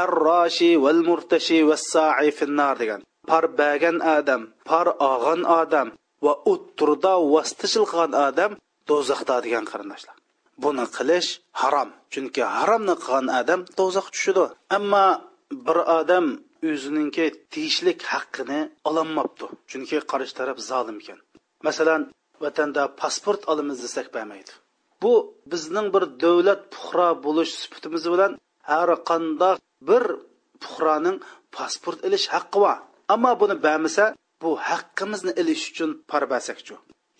ar 0.00 0.10
roshi 0.26 0.70
val 0.84 1.00
murtashi 1.08 1.58
vas 1.68 1.84
sa'i 1.92 2.30
finnar 2.38 2.76
degan. 2.82 3.00
Par 3.30 3.44
bagan 3.60 3.96
odam 4.16 4.42
par 4.68 4.86
og'an 5.10 5.42
odam 5.60 5.88
va 6.24 6.32
utturda 6.52 7.14
vastishil 7.34 7.84
qilgan 7.90 8.12
odam 8.28 8.52
do'zaxda 8.88 9.36
degan 9.46 9.64
qarindoshlar. 9.70 10.16
Buni 10.62 10.86
qilish 10.96 11.30
harom 11.60 11.90
chunki 12.12 12.42
haromni 12.56 12.94
qilgan 13.02 13.26
odam 13.40 13.60
do'zax 13.78 14.06
tushidi. 14.14 14.44
Ammo 14.76 15.06
bir 15.66 15.78
odam 15.98 16.26
o'zininki 16.70 17.26
tegishlik 17.52 18.00
haqqini 18.12 18.60
ololmabdi 18.88 19.46
chunki 19.70 19.96
qarish 20.10 20.32
taraf 20.38 20.58
zolim 20.70 20.96
ekan. 21.02 21.18
Masalan 21.66 22.02
vatanda 22.44 22.82
pasport 23.00 23.40
olamiz 23.52 23.78
desak 23.84 24.06
bermaydi 24.16 24.52
bu 25.02 25.12
bizning 25.52 25.88
bir 25.94 26.04
davlat 26.22 26.60
puhra 26.74 27.08
bo'lish 27.24 27.52
sifatimiz 27.62 28.04
bilan 28.12 28.32
har 28.70 28.88
qandoq 29.10 29.56
bir 29.88 30.04
puhroning 30.62 31.16
pasport 31.56 31.98
ilish 32.06 32.26
haqqi 32.34 32.58
bor. 32.64 32.78
Ammo 33.14 33.32
buni 33.40 33.56
bermasa 33.66 34.04
bu 34.42 34.50
haqqimizni 34.68 35.32
ilish 35.40 35.64
uchun 35.70 35.90
parbasakchu 36.10 36.76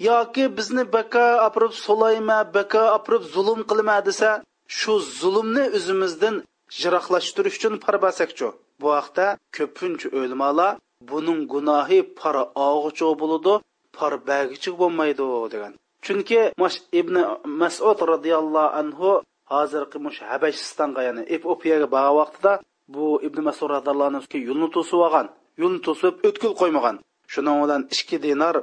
yoki 0.08 0.44
bizni 0.56 0.84
baka 0.96 1.24
opirib 1.46 1.74
so'layma 1.86 2.38
baka 2.56 2.82
opirib 2.96 3.22
zulm 3.34 3.60
qilma 3.70 3.96
desa 4.08 4.30
shu 4.78 4.94
zulmni 5.20 5.64
o'zimizdan 5.78 6.36
jiroqlashtirish 6.78 7.56
uchun 7.58 7.74
parbasakchu 7.84 8.48
bu 8.80 8.86
vaqtda 8.94 9.26
ko'pincha 9.56 10.08
o'lmalar 10.18 10.72
buning 11.10 11.40
gunohi 11.52 11.98
para 12.20 12.42
og'ichi 12.68 13.08
bo'ladi 13.20 13.54
par 13.96 14.12
bagichi 14.28 14.70
bo'lmaydi 14.80 15.26
degan. 15.54 15.72
Chunki 16.04 16.40
mash 16.62 16.78
ibn 17.00 17.16
masud 17.60 17.98
roziyallohu 18.12 18.74
anhu 18.80 19.10
hozirgi 19.52 19.98
mush 20.06 20.18
habashistonga 20.30 21.00
ya'ni 21.08 21.22
epopiyaga 21.36 21.86
borgan 21.94 22.14
vaqtida 22.20 22.52
bu 22.94 23.06
ibn 23.26 23.38
masud 23.48 23.68
roziyallohu 23.74 24.08
anhu 24.10 24.38
yo'lni 24.48 24.68
to'sib 24.76 25.00
olgan 25.06 25.26
yo'lni 25.62 25.80
to'sib 25.86 26.14
o'tkul 26.28 26.52
qo'ymagan. 26.60 26.96
Shuning 27.32 27.56
bilan 27.62 27.82
ikki 27.94 28.16
dinar 28.26 28.54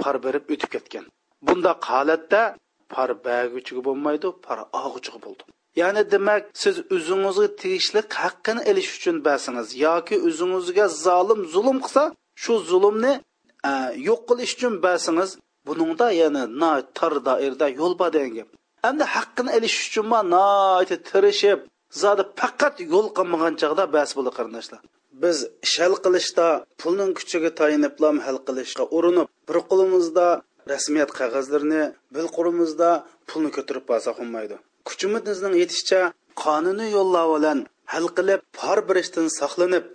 par 0.00 0.16
berib 0.24 0.44
o'tib 0.54 0.70
ketgan. 0.74 1.04
Bunda 1.46 1.72
holatda 1.88 2.42
par 2.94 3.10
bagichiga 3.26 3.80
bo'lmaydi 3.88 4.28
par 4.46 4.58
og'uchigi 4.80 5.18
bo'ldi. 5.24 5.42
Ya'ni 5.80 6.02
demak 6.14 6.42
siz 6.62 6.76
o'zingizga 6.94 7.48
tegishli 7.62 8.00
haqqini 8.22 8.62
olish 8.70 8.90
uchun 8.96 9.16
bersangiz 9.26 9.68
yoki 9.86 10.16
o'zingizga 10.28 10.86
zolim 11.06 11.40
zulm 11.54 11.78
qilsa 11.84 12.02
shu 12.42 12.52
zulmni 12.70 13.12
yo'q 14.08 14.20
qilish 14.28 14.52
uchun 14.56 14.74
basingiz 14.84 15.30
buningda 15.66 16.06
yana 16.22 16.42
na 16.60 16.70
tor 16.98 17.12
doirada 17.28 17.66
yo'l 17.80 17.92
bor 18.00 18.10
degan 18.16 18.32
gap. 18.38 18.48
Endi 18.88 19.04
haqqini 19.14 19.50
ilish 19.58 19.78
uchun 19.86 20.06
tirishib 21.10 21.58
zodi 22.02 22.22
faqat 22.40 22.74
yo'l 22.92 23.08
qilmagan 23.18 23.54
chog'da 23.62 23.84
bas 23.96 24.10
bo'ldi 24.16 24.32
qarindoshlar. 24.38 24.80
Biz 25.22 25.36
ish 25.66 25.76
hal 25.82 25.94
qilishda 26.04 26.46
pulning 26.80 27.10
kuchiga 27.18 27.50
tayiniblam 27.60 28.16
hal 28.26 28.38
qilishga 28.46 28.84
urinib 28.96 29.28
bir 29.48 29.56
qo'limizda 29.70 30.26
rasmiyat 30.72 31.10
qog'ozlarini 31.18 31.84
bir 32.14 32.24
qo'limizda 32.36 32.90
pulni 33.28 33.50
ko'tarib 33.56 33.84
borsa 33.90 34.10
bo'lmaydi 34.18 34.56
kuchimizning 34.88 35.54
yetishicha 35.62 36.00
qonuniy 36.44 36.90
yo'llar 36.96 37.24
bilan 37.34 37.58
hal 37.92 38.06
qilib 38.16 38.40
par 38.58 38.78
birishdan 38.88 39.26
saqlanib 39.40 39.86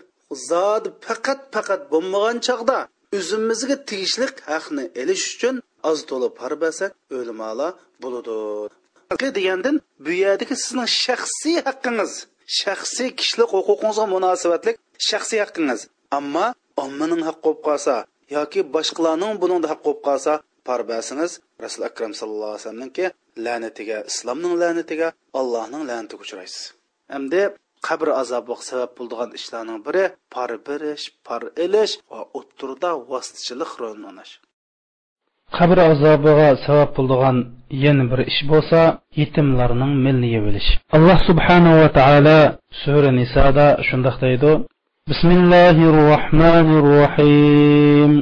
zodi 0.50 0.90
faqat 1.08 1.40
faqat 1.56 1.82
bo'lmagan 1.94 2.38
chog'da 2.48 2.78
o'zimizga 3.18 3.78
tegishli 3.90 4.28
haqni 4.52 4.84
elish 5.02 5.26
uchun 5.34 5.56
oz 5.90 6.00
to'la 6.10 6.30
par 6.40 6.54
bersak 6.64 6.92
o'limola 7.18 7.68
bo'ladi. 8.04 8.38
Degandan 9.20 9.76
bu 10.06 10.12
yerdagi 10.24 10.56
sizning 10.64 10.90
shaxsiy 11.04 11.58
haqqingiz 11.68 12.12
shaxsiy 12.60 13.10
kishilik 13.20 13.50
huquqingizga 13.56 14.06
munosabatlik 14.16 14.76
shaxsiy 15.10 15.40
haqqingiz. 15.44 15.82
Ammo 16.18 16.46
ommaning 16.84 17.22
haqqi 17.28 17.44
bo'lib 17.46 17.62
qolsa 17.68 17.96
yoki 18.38 18.62
boshqalarning 18.76 19.34
buningda 19.42 19.68
haqqi 19.72 19.86
bo'lib 19.88 20.02
qolsa 20.08 20.34
parbasingiz 20.68 21.32
rasul 21.64 21.84
akram 21.90 22.12
sallallohu 22.20 22.52
alayhi 22.52 22.64
vasallamniki 22.64 23.06
la'natiga 23.46 23.98
islomning 24.12 24.54
la'natiga 24.62 25.08
allohning 25.40 25.84
la'natiga 25.90 26.22
uchraysiz. 26.26 26.64
Hamda 27.14 27.44
qabr 27.88 28.08
azobi 28.22 28.54
sabab 28.70 28.92
bo'ladigan 28.98 29.32
ishlarning 29.40 29.80
biri 29.88 30.06
par 30.34 30.52
birish 30.68 31.06
par 31.28 31.42
ilish 31.66 31.94
va 32.12 32.22
o'ttirda 32.40 32.92
vositachilik 33.12 33.72
rolini 33.82 34.08
o'ynash. 34.12 34.34
qabr 35.57 35.79
azobiga 35.93 36.49
sabab 36.65 36.91
bo'ladigan 36.97 37.37
yana 37.85 38.05
bir 38.11 38.21
ish 38.31 38.41
bo'lsa 38.51 38.81
yetimlarning 39.21 39.93
milni 40.05 40.29
yevilish 40.37 40.71
alloh 40.97 41.19
subhanahu 41.29 41.81
va 41.83 41.89
taolo 41.99 42.41
sura 42.83 43.11
nisoda 43.21 43.67
shundoq 43.89 44.17
deydi 44.25 44.53
bismillahi 45.11 45.85
rohmanir 46.01 46.85
rohim 46.97 48.13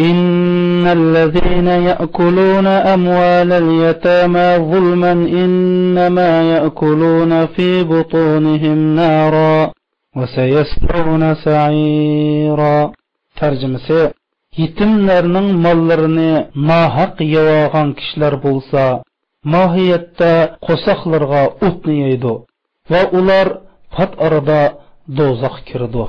إن 0.00 0.86
الذين 0.86 1.68
يأكلون 1.88 2.66
أموال 2.66 3.52
اليتامى 3.52 4.48
ظلما 4.72 5.12
إنما 5.12 6.30
يأكلون 6.54 7.46
في 7.46 7.84
بطونهم 7.84 8.78
نارا 8.96 9.72
وسيسلون 10.16 11.34
سعيرا 11.34 12.92
ترجمة 13.40 14.12
yetimlarning 14.59 15.49
mollarini 15.65 16.31
nohaq 16.69 17.15
yevogan 17.35 17.89
kishilar 17.99 18.33
bo'lsa 18.45 18.83
mohiyatda 19.53 20.31
qo'soqlarga 20.67 21.43
o'tni 21.67 21.95
yeydi 22.05 22.33
va 22.91 23.01
ular 23.19 23.47
pat 23.95 24.11
orada 24.25 24.61
do'zax 25.19 25.55
kirdi. 25.69 26.03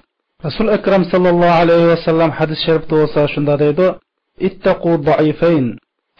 Rasul 0.46 0.68
akram 0.76 1.02
sallallohu 1.12 1.58
alayhi 1.62 1.88
vasallam 1.94 2.30
hadis 2.38 2.58
sharifda 2.66 2.94
bo'lsa 3.00 3.20
shunda 3.34 3.54
deydi 3.62 3.86
ittaqu 4.48 4.92
daifayn 5.10 5.66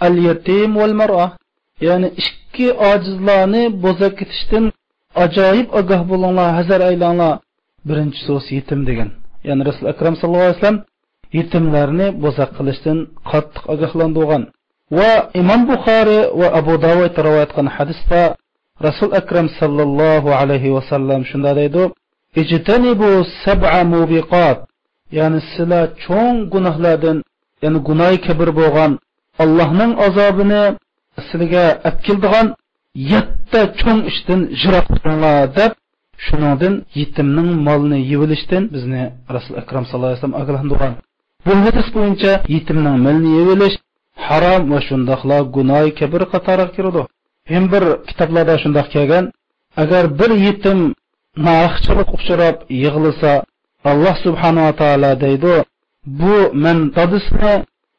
al 0.07 0.15
yatim 0.29 0.71
val 0.81 0.95
mar'a 1.01 1.27
ya'ni 1.89 2.09
ikki 2.23 2.69
ojizlarni 2.91 3.65
bo'zak 3.85 4.13
ketishdan 4.21 4.65
ajoyib 5.25 5.69
ogoh 5.81 6.01
bo'linglar 6.11 6.49
hazar 6.59 6.81
aylanglar 6.91 7.35
birinchi 7.89 8.21
so'z 8.29 8.45
yetim 8.57 8.81
degan. 8.89 9.11
Ya'ni 9.49 9.63
rasul 9.69 9.87
akram 9.93 10.15
sallallohu 10.21 10.49
alayhi 10.49 10.61
vasallam 10.61 10.81
yetimlarni 11.39 12.07
bo'zaq 12.25 12.51
qilishdan 12.59 12.99
qattiq 13.31 13.65
ogohlantirgan. 13.75 14.43
Va 14.99 15.13
imom 15.41 15.61
buxoriy 15.71 16.23
va 16.41 16.49
abu 16.61 16.75
davud 16.87 17.13
rivoyat 17.27 17.51
qilgan 17.57 17.69
hadisda 17.77 18.23
rasul 18.87 19.11
akram 19.21 19.47
sallallohu 19.61 20.29
alayhi 20.41 20.75
vasallam 20.77 21.21
shunday 21.31 21.55
deydi. 21.61 21.83
Ijtanibu 22.43 23.11
sab'a 23.45 23.81
mubiqat. 23.95 24.59
Ya'ni 25.19 25.41
sizlar 25.53 25.85
cho'ng 26.05 26.37
gunohlardan 26.55 27.19
ya'ni 27.65 27.79
gunoy 27.89 28.15
kabir 28.27 28.49
bo'lgan 28.61 28.93
allohning 29.45 29.93
azobini 30.07 30.65
sizlarga 31.27 31.65
apkildigan 31.91 32.47
yetti 33.13 33.61
cho'ng 33.81 34.01
ishdan 34.11 34.41
jiroq 34.61 34.87
turinglar 34.97 35.39
deb 35.59 35.73
shuningdan 36.27 36.75
yetimning 37.01 37.51
molini 37.67 37.99
yevilishdan 38.11 38.63
bizni 38.75 39.03
rasul 39.37 39.55
akram 39.63 39.83
sallallohu 39.87 40.11
alayhi 40.11 40.21
vasallam 40.21 40.41
ogohlantirgan. 40.43 40.95
Bu 41.47 41.53
hadis 41.65 41.89
bo'yicha 41.97 42.33
yetimning 42.55 42.99
milni 43.07 43.31
yevilish 43.39 43.77
harom 44.27 44.63
va 44.73 44.81
shundoqla 44.89 45.39
gunoy 45.57 45.87
kabir 46.01 46.23
qatoriga 46.33 46.69
kiradi 46.77 47.03
ham 47.53 47.65
bir 47.73 47.85
kitoblarda 48.09 48.55
shundoq 48.63 48.87
kelgan 48.95 49.25
agar 49.83 50.05
bir 50.21 50.31
yetim 50.47 50.79
nohaqchilik 51.47 52.09
uchrab 52.17 52.57
yig'lasa 52.83 53.33
alloh 53.91 54.15
subhanava 54.25 54.73
taolo 54.81 55.13
deydi 55.25 55.55
bu 56.21 56.37
men 56.65 56.79
dadisini 56.97 57.55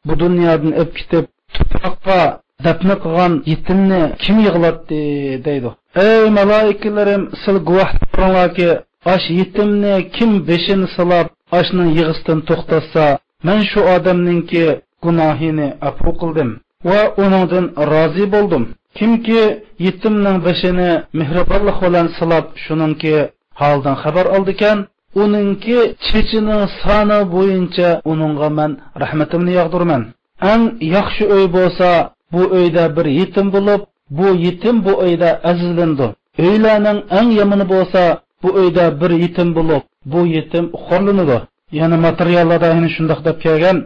bu 0.07 0.13
dunyodan 0.23 0.71
o'p 0.81 0.91
ketib 0.99 1.25
tuproqqa 1.55 2.21
dafna 2.65 2.95
qilgan 3.03 3.33
yetimni 3.51 4.01
kim 4.23 4.37
yig'latdi? 4.47 5.01
deydi. 5.47 5.69
Ey 6.07 6.23
maloikalarim 6.37 7.23
sil 7.41 7.57
guvoh 7.67 7.89
turinglarki 8.11 8.69
osh 9.13 9.27
yetimni 9.39 9.95
kim 10.15 10.31
beshini 10.49 10.87
silab 10.95 11.27
oshning 11.59 11.89
yig'isdan 11.97 12.39
to'xtatsa 12.49 13.05
men 13.47 13.59
shu 13.69 13.79
odamningki 13.95 14.65
gunohini 15.03 15.67
afu 15.89 16.09
qildim 16.21 16.49
va 16.89 17.01
uningdan 17.23 17.65
rozi 17.91 18.25
bo'ldim. 18.35 18.63
Kimki 18.97 19.41
yetimning 19.85 20.37
beshini 20.47 20.91
mehribonlik 21.19 21.77
bilan 21.85 22.07
silab 22.17 22.45
shuningki 22.63 23.15
holdan 23.61 23.95
xabar 24.03 24.25
oldi 24.35 24.51
ekan 24.55 24.77
uningki 25.23 25.77
chechining 26.05 26.63
soni 26.81 27.19
bo'yicha 27.35 27.89
uningga 28.11 28.49
man 28.57 28.71
rahmatimni 29.01 29.53
yog'dirman. 29.59 30.01
Яхши 30.43 30.85
yaxshi 30.95 31.23
uy 31.35 31.45
bo'lsa 31.57 31.89
bu 32.33 32.41
uyda 32.57 32.83
bir 32.95 33.05
yetim 33.19 33.47
bo'lib 33.55 33.81
bu 34.17 34.27
yetim 34.45 34.75
bu 34.85 34.93
uyda 35.05 35.29
azizlandi 35.49 36.07
uylarning 36.45 36.99
eng 37.19 37.29
yomoni 37.39 37.65
bo'lsa 37.73 38.03
bu 38.43 38.49
uyda 38.59 38.85
bir 39.01 39.11
yetim 39.23 39.49
bo'lib 39.57 39.83
bu 40.11 40.19
yetim 40.35 40.65
xorlanadi. 40.85 41.37
Yana 41.79 41.97
materiallarda 42.07 42.67
shundoq 42.95 43.19
deb 43.27 43.37
kelgan. 43.45 43.77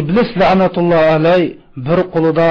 Iblis 0.00 0.28
la'natulloh 0.40 1.02
alay 1.16 1.42
bir 1.86 2.00
qo'lida 2.14 2.48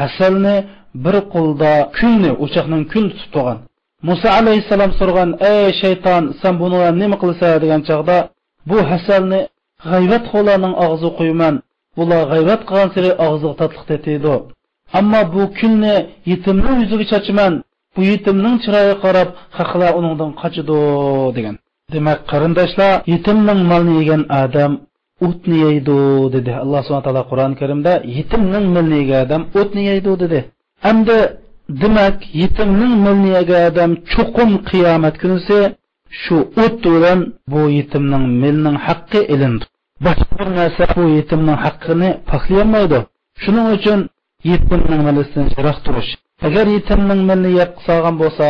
hasalni 0.00 0.56
bir 1.04 1.16
qo'lda 1.34 1.72
kulni 1.98 2.30
o'choqning 2.44 2.82
kul 2.92 3.04
tutib 3.12 3.30
turgan 3.34 3.58
muso 4.08 4.28
alayhissalom 4.40 4.92
so'ragan 4.98 5.30
ey 5.52 5.66
shayton 5.82 6.22
san 6.40 6.54
buni 6.62 6.78
nima 7.00 7.16
qilsa? 7.22 7.48
degan 7.62 7.80
chog'da 7.88 8.18
bu 8.70 8.76
hasalni 8.90 9.40
g'ayvat 9.90 10.24
xo'larning 10.32 10.74
og'zi 10.86 11.08
qo'yman 11.18 11.54
bular 11.96 12.22
g'ayvat 12.32 12.60
qilgan 12.68 12.88
sari 12.94 13.10
og'ziga 13.26 13.54
tatliq 13.60 13.84
tetiydi 13.90 14.34
ammo 14.98 15.20
bu 15.34 15.42
kulni 15.58 15.94
yetimni 16.30 16.72
yuziga 16.80 17.04
chachiman 17.12 17.52
bu 17.94 18.00
yetimning 18.10 18.56
chiroyiga 18.64 18.96
qarab 19.04 19.28
haqlar 19.58 19.90
uningdan 19.98 20.30
qochidi 20.40 20.78
degan. 21.36 21.56
Demak 21.94 22.20
qarindoshlar 22.30 22.92
yetimning 23.12 23.60
molini 23.70 23.94
yegan 24.00 24.22
odam 24.42 24.72
o'tni 25.26 25.56
yeydi 25.66 25.98
dedi. 26.34 26.52
Alloh 26.62 26.80
subhana 26.86 27.04
taolo 27.06 27.22
qur'oni 27.30 27.54
karimda 27.60 27.92
yetimning 28.18 28.66
molini 28.74 28.96
yegan 29.02 29.20
odam 29.26 29.42
o'tni 29.60 29.82
yeydi 29.90 30.12
dedi. 30.22 30.40
Endi 30.90 31.18
demak 31.82 32.16
yetimning 32.42 32.94
molini 33.04 33.30
yegan 33.38 33.62
odam 33.70 33.90
chuqum 34.12 34.50
qiyomat 34.68 35.14
kunisi 35.22 35.58
shu 36.22 36.36
o't 36.64 36.82
bilan 36.94 37.20
bu 37.52 37.60
yetimning 37.78 38.24
milning 38.42 38.76
haqqi 38.86 39.20
ilindi. 39.34 39.64
Boshqa 40.06 40.32
bir 40.38 40.48
narsa 40.58 40.84
bu 40.96 41.02
yetimning 41.18 41.58
haqqini 41.64 42.10
poklayolmaydi. 42.30 42.98
Shuning 43.42 43.66
uchun 43.76 44.00
yetimning 44.52 45.00
milidan 45.08 45.46
yiroq 45.54 45.78
turish. 45.86 46.10
Agar 46.46 46.66
yetimning 46.76 47.20
milni 47.28 47.50
yeb 47.60 47.70
solgan 47.86 48.16
bo'lsa 48.22 48.46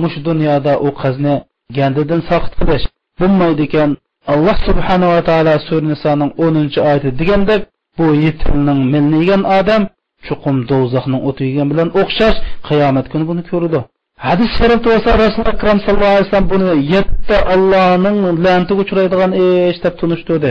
mush 0.00 0.16
dunyoda 0.28 0.72
u 0.86 0.90
qizni 1.02 1.34
gandidan 1.76 2.20
soqit 2.30 2.52
qilish. 2.60 2.84
Bo'lmaydi 3.20 3.62
ekan 3.68 3.90
alloh 4.32 4.56
subhanava 4.66 5.20
taolo 5.28 5.54
sura 5.68 5.86
nisoning 5.92 6.30
o'ninchi 6.44 6.78
oyati 6.88 7.10
degandek 7.20 7.60
bu 7.98 8.06
yetimning 8.26 8.80
milni 8.92 9.16
yegan 9.22 9.42
odam 9.58 9.82
chuqum 10.26 10.56
do'zaxning 10.70 11.22
o'ti 11.28 11.42
yegan 11.50 11.66
bilan 11.72 11.88
o'xshash 12.00 12.38
qiyomat 12.68 13.06
kuni 13.12 13.24
buni 13.30 13.42
ko'rdi. 13.50 13.80
Hadis 14.26 14.50
sharifda 14.58 14.88
bo'lsa 14.92 15.10
rasululloh 15.22 15.54
akram 15.56 15.78
sallallohu 15.84 16.12
alayhi 16.14 16.26
vasallam 16.26 16.48
buni 16.54 16.70
yetti 16.94 17.36
allohning 17.54 18.16
lantiga 18.44 18.80
uchraydigan 18.84 19.32
ish 19.44 19.78
deb 19.84 19.94
tunishtirdi. 20.00 20.50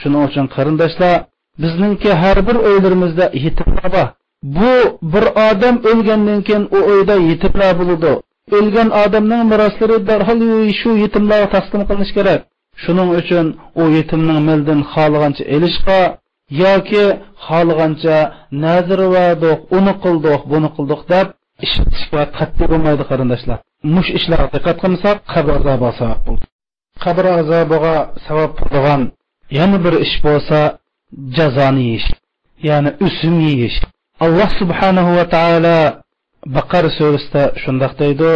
Shuning 0.00 0.22
uchun 0.28 0.46
qarindoshlar 0.54 1.14
bizningki 1.62 2.10
har 2.22 2.38
bir 2.48 2.56
uylarimizda 2.68 3.24
yetimlar 3.44 3.88
bor. 3.96 4.06
Bu 4.56 4.72
bir 5.12 5.24
odam 5.48 5.76
o'lgandan 5.90 6.40
keyin 6.46 6.64
u 6.76 6.78
uyda 6.92 7.14
yetimlar 7.30 7.72
bo'ladi 7.80 8.12
o'lgan 8.56 8.88
odamning 9.04 9.42
miroslari 9.52 9.96
darhol 10.10 10.40
shu 10.80 10.90
yetimlarga 11.04 11.48
taqsim 11.56 11.80
qilinishi 11.88 12.14
kerak. 12.18 12.40
Shuning 12.82 13.08
uchun 13.20 13.46
u 13.80 13.84
yetimning 13.96 14.40
mildan 14.48 14.80
xohlagancha 14.92 15.44
elishqa 15.56 16.00
yoki 16.62 17.04
xohlagancha 17.46 18.16
nazr 18.64 19.00
vadoq 19.14 19.60
uni 19.78 19.92
qildiq 20.04 20.40
buni 20.52 20.68
qildiq 20.76 21.00
deb 21.12 21.26
ishlatishga 21.64 22.22
qat'iy 22.38 22.66
bo'lmaydi 22.72 23.04
qarindoshlar. 23.10 23.58
Mush 23.94 24.10
ishlarga 24.18 24.48
diqqat 24.54 24.76
qilmasak 24.82 25.16
qabr 25.32 25.52
azobi 25.60 25.88
sabab 26.00 26.20
bo'ldi. 26.26 26.44
Qabr 27.04 27.24
azobiga 27.40 27.96
sabab 28.26 28.50
bo'lgan 28.60 29.02
yana 29.58 29.76
bir 29.84 29.94
ish 30.06 30.16
bo'lsa 30.26 30.58
jazoni 31.36 31.82
yeyish 31.88 32.08
ya'ni 32.68 32.90
usm 33.06 33.34
yeyish. 33.48 33.78
Alloh 34.24 34.50
subhanahu 34.60 35.10
va 35.18 35.24
taolo 35.36 35.78
baqar 36.46 36.84
surasida 36.98 37.52
shundoq 37.62 37.92
deydi. 37.98 38.32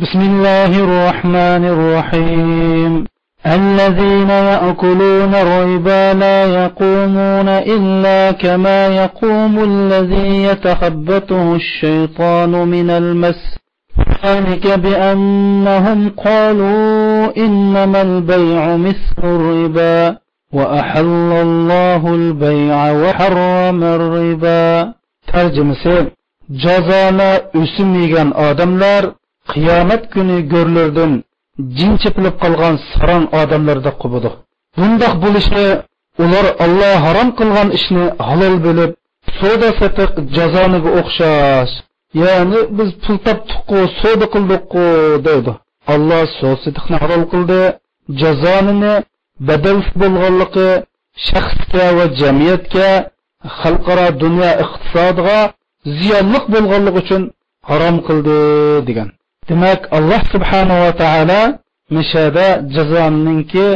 Bismillahi 0.00 0.80
rohmanir 0.96 1.78
rohim 1.94 3.06
الذين 3.46 4.30
يأكلون 4.30 5.34
الربا 5.34 6.14
لا 6.14 6.64
يقومون 6.64 7.48
إلا 7.48 8.32
كما 8.32 8.86
يقوم 8.86 9.58
الذي 9.58 10.42
يتخبطه 10.42 11.54
الشيطان 11.54 12.50
من 12.50 12.90
المس 12.90 13.58
ذلك 14.26 14.78
بأنهم 14.78 16.10
قالوا 16.24 17.36
إنما 17.36 18.02
البيع 18.02 18.76
مثل 18.76 19.18
الربا 19.24 20.16
وأحل 20.52 21.32
الله 21.32 22.14
البيع 22.14 22.92
وحرم 22.92 23.84
الربا 23.84 24.92
ترجمة 25.32 26.10
jazoma 26.64 27.30
o'sim 27.60 27.90
odamlar 28.48 29.02
qiyomat 29.52 30.02
kuni 30.12 30.36
go'rlardan 30.52 31.12
jin 31.78 31.92
chepilib 32.02 32.36
qolgan 32.42 32.74
sarong 32.90 33.24
odamlarda 33.42 33.92
qubudi 34.02 34.30
bundoq 34.78 35.14
bo'lishni 35.24 35.66
ular 36.24 36.46
olloh 36.64 36.94
harom 37.06 37.28
qilgan 37.38 37.68
ishni 37.78 38.04
halol 38.28 38.56
bilib 38.66 38.90
savdo 39.38 39.68
satiq 39.80 40.10
jazoniga 40.36 40.90
o'xshash 41.00 41.74
ya'ni 42.22 42.60
biz 42.78 42.90
pul 43.02 43.16
topdiqu 43.26 43.78
savdo 44.00 44.26
qildikku 44.34 44.84
Аллах 45.26 45.56
olloh 45.94 46.24
sosidiqni 46.40 46.96
halol 47.02 47.24
qildi 47.32 47.60
jazonini 48.20 48.94
badal 49.48 49.78
bo'lganligi 50.00 50.70
shaxsga 51.26 51.86
va 51.96 52.04
jamiyatga 52.20 52.90
xalqaro 53.60 54.06
dunyo 54.22 54.50
ziyonliq 55.98 56.44
bo'lganligi 56.54 56.98
uchun 57.02 57.22
harom 57.68 57.96
qildi 58.06 58.38
degan. 58.88 59.08
Demak 59.48 59.80
alloh 59.98 60.22
subhanava 60.32 60.90
taolo 61.02 61.42
mishada 61.96 62.46
jazoninki 62.74 63.66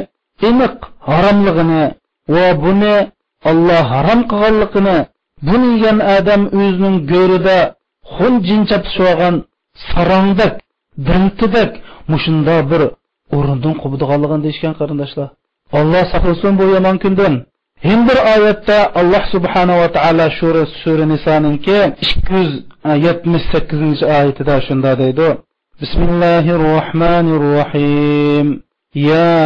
aniq 0.49 0.77
haromligini 1.09 1.85
va 2.35 2.47
buni 2.65 2.97
olloh 3.51 3.83
harom 3.95 4.21
qilganligini 4.31 4.97
buni 5.49 5.69
yegan 5.75 5.99
odam 6.17 6.43
o'zining 6.61 6.97
go'rida 7.13 7.59
xun 8.15 8.35
jinchab 8.49 8.85
olgan 9.09 9.37
sarongdak 9.91 10.55
dantidak 11.09 11.71
mushunda 12.13 12.57
bir 12.71 12.83
o'rindan 13.37 13.75
qubdiganligini 13.83 14.43
deyishgan 14.47 14.75
qarindoshlar. 14.81 15.29
Olloh 15.79 16.05
saqlasin 16.13 16.53
bu 16.61 16.65
yomon 16.75 16.97
kundan. 17.05 17.35
Hem 17.83 18.09
bir 18.09 18.19
oyatda 18.35 18.95
Alloh 18.95 19.25
subhanahu 19.33 19.79
va 19.83 19.89
taolo 19.93 20.31
sura 20.41 20.67
sura 20.85 21.05
Nisoninki 21.07 21.79
278 22.85 24.03
oyatida 24.03 24.61
shunda 24.67 24.93
deydi 24.99 25.29
بسم 25.83 26.03
الله 26.11 26.45
الرحمن 26.59 27.27
الرحيم 27.39 28.47
يا 28.95 29.43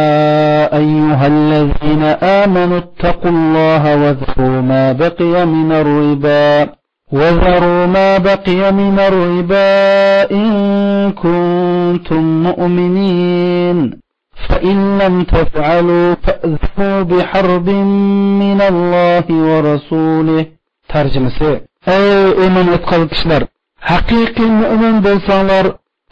أيها 0.81 1.27
الذين 1.27 2.03
آمنوا 2.43 2.77
اتقوا 2.77 3.31
الله 3.31 3.83
واذكروا 4.01 4.61
ما 4.61 4.85
بقي 4.91 5.45
من 5.45 5.71
الربا 5.81 6.49
وذروا 7.11 7.85
ما 7.85 8.17
بقي 8.17 8.71
من 8.71 8.99
الربا 8.99 9.71
إن 10.31 10.47
كنتم 11.23 12.23
مؤمنين 12.43 13.77
فإن 14.48 14.98
لم 14.98 15.14
تفعلوا 15.22 16.14
فأذنوا 16.24 17.02
بحرب 17.02 17.68
من 18.42 18.60
الله 18.72 19.26
ورسوله 19.48 20.46
ترجمة 20.88 21.60
أي 21.88 22.06
إيمان 22.42 22.68
اتقل 22.68 23.02
كشلر 23.12 23.42
حقيقي 23.90 24.44
مؤمن 24.62 24.94
بلسانlar 25.04 25.66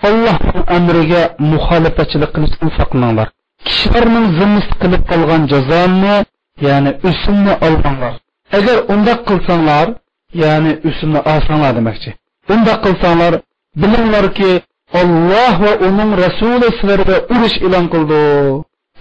Allohning 0.08 0.64
amriga 0.76 1.22
muxolifatchilik 1.52 2.30
qilishdan 2.34 2.70
saqlaninglar. 2.78 3.28
Kishilarning 3.66 4.26
zimmis 4.38 4.68
qilib 4.80 5.02
qolgan 5.10 5.42
jazoni, 5.52 6.14
ya'ni 6.66 6.90
usumni 7.08 7.54
olmanglar. 7.66 8.14
Agar 8.58 8.76
undaq 8.92 9.20
qilsanglar, 9.28 9.86
ya'ni 10.42 10.72
usumni 10.88 11.20
olsanglar 11.32 11.72
demakchi. 11.78 12.10
Undaq 12.54 12.78
qilsanglar, 12.86 13.32
bilinglarki, 13.82 14.50
Alloh 15.01 15.55
va 15.65 15.73
uning 15.87 16.11
rasuli 16.23 16.67
sizlarga 16.77 17.17
urush 17.33 17.57
e'lon 17.65 17.85
qildi. 17.93 18.21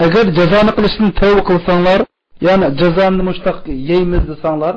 Agar 0.04 0.24
jazoni 0.38 0.72
qilishni 0.76 1.08
tavba 1.20 1.42
qilsanglar, 1.50 2.00
ya'ni 2.46 2.66
jazoni 2.80 3.22
mushtaq 3.28 3.56
yeymiz 3.90 4.22
desanglar, 4.30 4.74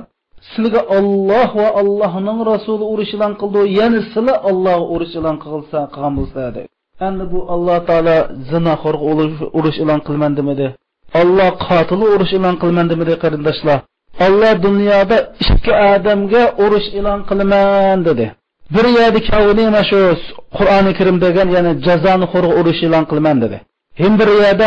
sizga 0.53 0.81
Alloh 0.97 1.49
va 1.61 1.67
Allohning 1.81 2.39
rasuli 2.51 2.85
urush 2.93 3.11
e'lon 3.15 3.33
qildi, 3.41 3.61
ya'ni 3.79 3.99
sizlar 4.11 4.37
Alloh 4.49 4.79
urush 4.93 5.13
e'lon 5.19 5.37
qilsa, 5.43 5.79
qilgan 5.93 6.13
bo'lsa 6.19 6.39
deydi. 6.55 6.69
Endi 7.07 7.23
bu 7.31 7.39
Alloh 7.53 7.77
taolo 7.89 8.17
zinoxorga 8.49 9.05
urush 9.57 9.77
e'lon 9.83 9.99
qilman 10.07 10.31
demadi. 10.39 10.67
Alloh 11.21 11.49
qotili 11.67 12.05
urush 12.15 12.33
e'lon 12.37 12.55
qilman 12.61 12.85
demadi 12.91 13.13
qarindoshlar. 13.23 13.79
Alloh 14.27 14.53
dunyoda 14.67 15.17
ikki 15.43 15.71
odamga 15.93 16.43
urush 16.63 16.87
e'lon 16.99 17.19
qilaman 17.29 17.99
dedi. 18.09 18.25
Bir 18.75 18.85
yerda 18.99 19.19
kavni 19.29 19.63
mana 19.67 19.81
shu 19.89 19.99
Qur'oni 20.57 20.91
Karim 20.97 21.17
degan, 21.25 21.47
ya'ni 21.55 21.71
jazoni 21.87 22.25
xorga 22.31 22.53
urush 22.59 22.81
e'lon 22.87 23.03
qilaman 23.09 23.37
dedi. 23.43 23.57
Hem 24.01 24.13
bir 24.19 24.29
yerda 24.41 24.65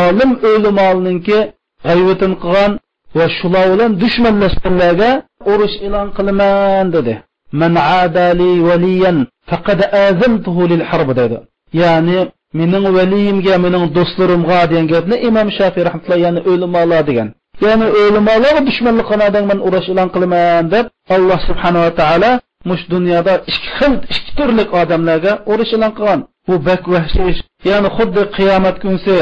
olim 0.00 0.30
o'limolninki 0.50 1.38
g'ayvatin 1.86 2.32
qilgan 2.42 2.72
va 3.18 3.26
shular 3.38 3.66
bilan 3.72 3.90
dushmanlashganlarga 4.02 5.10
urush 5.52 5.76
e'lon 5.86 6.08
qilaman 6.16 6.86
dedi. 6.96 7.14
Man 7.60 7.74
adali 8.02 8.50
valiyan 8.68 9.16
faqad 9.50 9.80
azamtuhu 10.06 10.62
lil 10.72 10.82
harb 10.90 11.08
dedi. 11.20 11.36
Ya'ni 11.82 12.18
mening 12.58 12.86
valiyimga 12.96 13.54
mening 13.64 13.84
do'stlarimga 13.96 14.60
degan 14.70 14.86
gapni 14.92 15.16
imom 15.28 15.48
shafiy 15.58 15.82
rahmatulloh 15.88 16.20
ya'ni 16.26 16.40
o'limolar 16.50 17.02
degan. 17.10 17.28
Ya'ni 17.64 17.86
o'limolarga 18.02 18.60
dushmanlik 18.68 19.06
qiladigan 19.10 19.44
man 19.50 19.58
urush 19.66 19.88
e'lon 19.92 20.08
qilaman 20.14 20.62
deb 20.74 20.84
alloh 21.16 21.38
subhanava 21.48 21.90
taolo 22.00 22.32
mush 22.68 22.84
dunyoda 22.94 23.34
ikki 23.50 23.68
xil 23.78 23.92
ikki 24.14 24.32
turli 24.38 24.64
odamlarga 24.80 25.32
urush 25.52 25.72
e'lon 25.76 25.92
qilgan. 25.98 26.20
Bu 26.48 26.54
bak 26.68 26.82
vahshish 26.94 27.38
ya'ni 27.70 27.88
xuddi 27.96 28.22
qiyomat 28.36 28.76
kunsi 28.84 29.16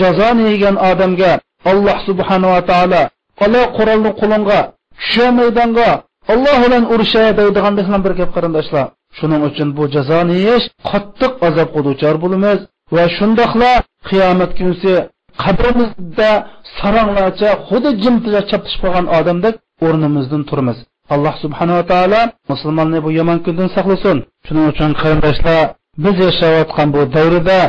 jazoni 0.00 0.44
yegan 0.52 0.76
odamga 0.90 1.32
alloh 1.70 1.98
subhanava 2.08 2.60
taolo 2.70 3.02
qala 3.40 3.62
qurolni 3.76 4.10
qo'linga 4.20 4.60
tusha 5.00 5.26
maydonga 5.38 5.90
olloh 6.32 6.56
bilan 6.64 6.84
urushay 6.92 7.28
deydigan 7.38 7.74
bir 8.04 8.12
gap 8.20 8.30
qarindoshlar. 8.36 8.86
Shuning 9.18 9.42
uchun 9.48 9.68
bu 9.76 9.82
jazoni 9.94 10.36
yeyish 10.46 10.66
qattiq 10.90 11.32
azobga 11.48 11.80
duchor 11.88 12.14
bo'lamiz 12.24 12.58
va 12.94 13.04
shundoqla 13.16 13.72
qiyomat 14.08 14.50
kunsi 14.58 14.92
qabrimizda 15.44 16.30
saranglarcha 16.78 17.50
xuddi 17.68 17.90
jimtija 18.02 18.40
chaptishib 18.50 18.80
qolgan 18.84 19.06
odamdek 19.18 19.54
o'rnimizdan 19.86 20.42
turmiz 20.50 20.78
alloh 21.14 21.34
subhanava 21.42 21.82
taolo 21.92 22.20
musulmonni 22.52 22.98
bu 23.04 23.10
yomon 23.18 23.38
kundan 23.44 23.68
saqlasin. 23.76 24.18
Shuning 24.46 24.66
uchun 24.72 24.90
qarindoshlar 25.00 25.60
biz 26.04 26.16
yashayotgan 26.26 26.88
bu 26.94 27.00
davrda 27.16 27.60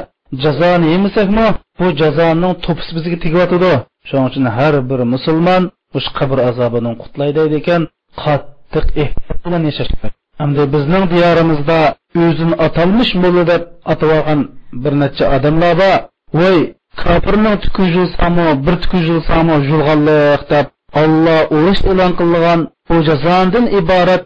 jazoni 0.43 0.88
yemasakmi 0.93 1.47
bu 1.80 1.86
jazoning 2.01 2.54
to'pisi 2.65 2.91
bizga 2.97 3.17
tegyotidi 3.25 3.73
shuning 4.08 4.25
uchun 4.30 4.45
har 4.58 4.73
bir 4.89 4.99
musulmon 5.13 5.63
o'sha 5.97 6.12
qabr 6.19 6.38
azobidan 6.49 6.95
qutlaydi 7.01 7.41
ekan 7.60 7.82
qattiq 8.23 8.86
ehtiyot 9.04 9.38
bilan 9.45 9.62
yashash 9.69 9.91
kerak 9.95 10.13
hamda 10.41 10.63
bizning 10.73 11.04
diyorimizda 11.13 11.80
o'zini 12.23 12.56
atalmish 12.67 13.12
mulla 13.21 13.43
deb 13.51 13.62
atab 13.93 14.10
olgan 14.17 14.39
bir 14.84 14.93
necha 15.01 15.25
odamlar 15.36 15.73
bor. 15.82 15.97
Voy 16.39 16.58
kofirning 17.04 17.58
yulsami 17.97 18.47
bir 18.65 18.75
tuki 18.84 18.99
yulsami 19.10 19.56
yulg'anliq 19.69 20.41
deb 20.54 20.65
olloh 21.01 21.41
urush 21.56 21.82
e'lon 21.91 22.12
qilgan 22.19 22.60
bu 22.91 22.97
jazondan 23.10 23.65
iborat 23.80 24.23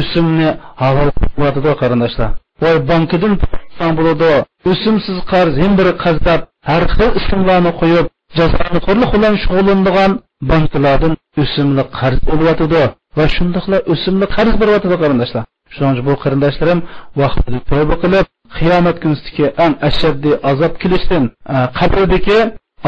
o'simni 0.00 0.48
halol 0.82 1.10
qilyotidi 1.34 1.72
qarindoshlar 1.82 2.30
voy 2.62 2.76
bankidan 2.90 3.32
bo'ladi 3.98 4.32
o'simsiz 4.70 5.18
qarz 5.32 5.54
ham 5.62 5.72
bir 5.78 5.88
qazdab 6.04 6.40
har 6.70 6.82
xil 6.94 7.10
ismlarni 7.20 7.72
qo'yib 7.80 8.06
jazoni 8.38 8.80
turli 8.86 9.06
bilan 9.14 9.34
shug'ullanadigan 9.42 10.12
banklardan 10.50 11.14
o'simli 11.42 11.84
qarz 11.98 12.18
bo'lyotidi 12.30 12.82
va 13.18 13.24
shundoqla 13.36 13.78
o'simli 13.92 14.26
qarz 14.36 14.54
beryotidi 14.62 14.96
qarindoshlar 15.02 15.44
shuning 15.74 15.92
uchun 15.94 16.06
bu 16.08 16.14
qarindoshlarim 16.24 16.80
vaqtida 17.20 17.58
tavba 17.70 17.96
qilib 18.02 18.26
qiyomat 18.58 18.96
kunidagi 19.02 19.44
eng 19.64 19.74
ashaddiy 19.88 20.34
azob 20.50 20.72
kelishdan 20.82 21.24
qabrdagi 21.78 22.38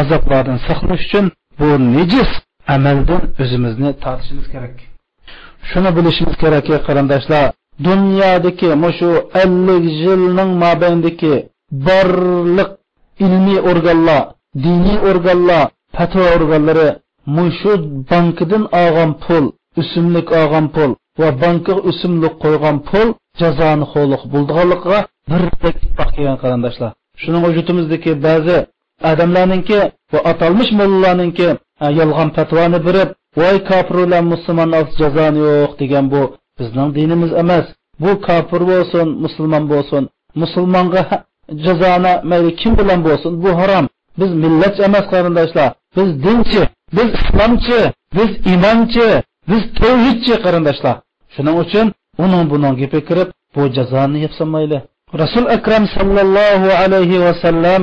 azoblardan 0.00 0.58
saqlanish 0.68 1.04
uchun 1.08 1.24
bu 1.60 1.68
nejis 1.96 2.30
amaldan 2.74 3.22
o'zimizni 3.42 3.90
tortishimiz 4.04 4.46
kerak 4.54 4.76
shuni 5.70 5.90
bilishimiz 5.96 6.34
kerakki 6.42 6.76
qarindoshlar 6.86 7.46
dunyodagi 7.86 8.68
shu 8.98 9.10
ellik 9.42 9.84
yilning 10.04 10.50
mobaynidagi 10.64 11.34
borliq 11.86 12.70
ilmiy 13.24 13.58
organlar 13.70 14.22
diniy 14.64 14.98
organlar 15.10 15.64
fatvo 15.96 16.24
organlari 16.36 16.88
mushu 17.36 17.72
bankidan 18.10 18.64
olgan 18.82 19.10
pul 19.24 19.44
usumlik 19.80 20.28
olgan 20.40 20.66
pul 20.74 20.90
va 21.20 21.28
bankga 21.42 21.74
usumlik 21.90 22.34
qo'ygan 22.44 22.76
pul 22.88 23.08
jazoni 23.40 23.86
xo'liq 23.92 24.22
bo'ldiganligiga 24.32 24.98
birdek 25.30 25.76
ittifoq 25.84 26.08
kelgan 26.16 26.38
qarindoshlar. 26.42 26.90
Shuning 27.20 27.42
vujudimizdagi 27.46 28.12
ba'zi 28.26 28.58
odamlarninki 29.10 29.78
va 30.12 30.20
atalmish 30.30 30.70
mollalarninki 30.80 31.48
yolg'on 31.98 32.28
fatvoni 32.36 32.78
berib 32.86 33.08
voy 33.40 33.56
kofir 33.68 33.96
bilan 34.04 34.24
musulmon 34.32 34.70
jazoni 35.00 35.40
yo'q 35.48 35.72
degan 35.80 36.04
bu 36.12 36.22
bizning 36.58 36.88
dinimiz 36.98 37.32
emas. 37.42 37.66
Bu 38.02 38.10
kofir 38.26 38.62
bo'lsin 38.70 39.06
musulmon 39.24 39.64
bo'lsin. 39.72 40.02
Musulmonga 40.42 41.02
jazoni 41.64 42.12
mayli 42.30 42.50
kim 42.60 42.72
bilan 42.80 43.00
bo'lsin 43.06 43.32
bu 43.44 43.50
harom. 43.60 43.84
Biz 44.20 44.30
millat 44.42 44.74
emas 44.86 45.06
qarindoshlar. 45.12 45.68
Biz 45.96 46.08
dinchi 46.24 46.62
biz 46.96 47.08
islomchi 47.20 47.80
biz 48.16 48.30
imonchi 48.54 49.08
biz 49.50 49.62
tavhidchi 49.80 50.34
qarindoshlar. 50.44 50.96
Shuning 51.34 51.56
uchun 51.64 51.86
uning 52.24 52.44
buning 52.52 52.74
gapi 52.80 53.00
kirib 53.08 53.28
bu 53.54 53.62
jazoni 53.76 54.18
yapsamayli 54.24 54.78
rasul 55.22 55.46
akram 55.56 55.84
sallallohu 55.96 56.68
alayhi 56.82 57.16
vasallam 57.26 57.82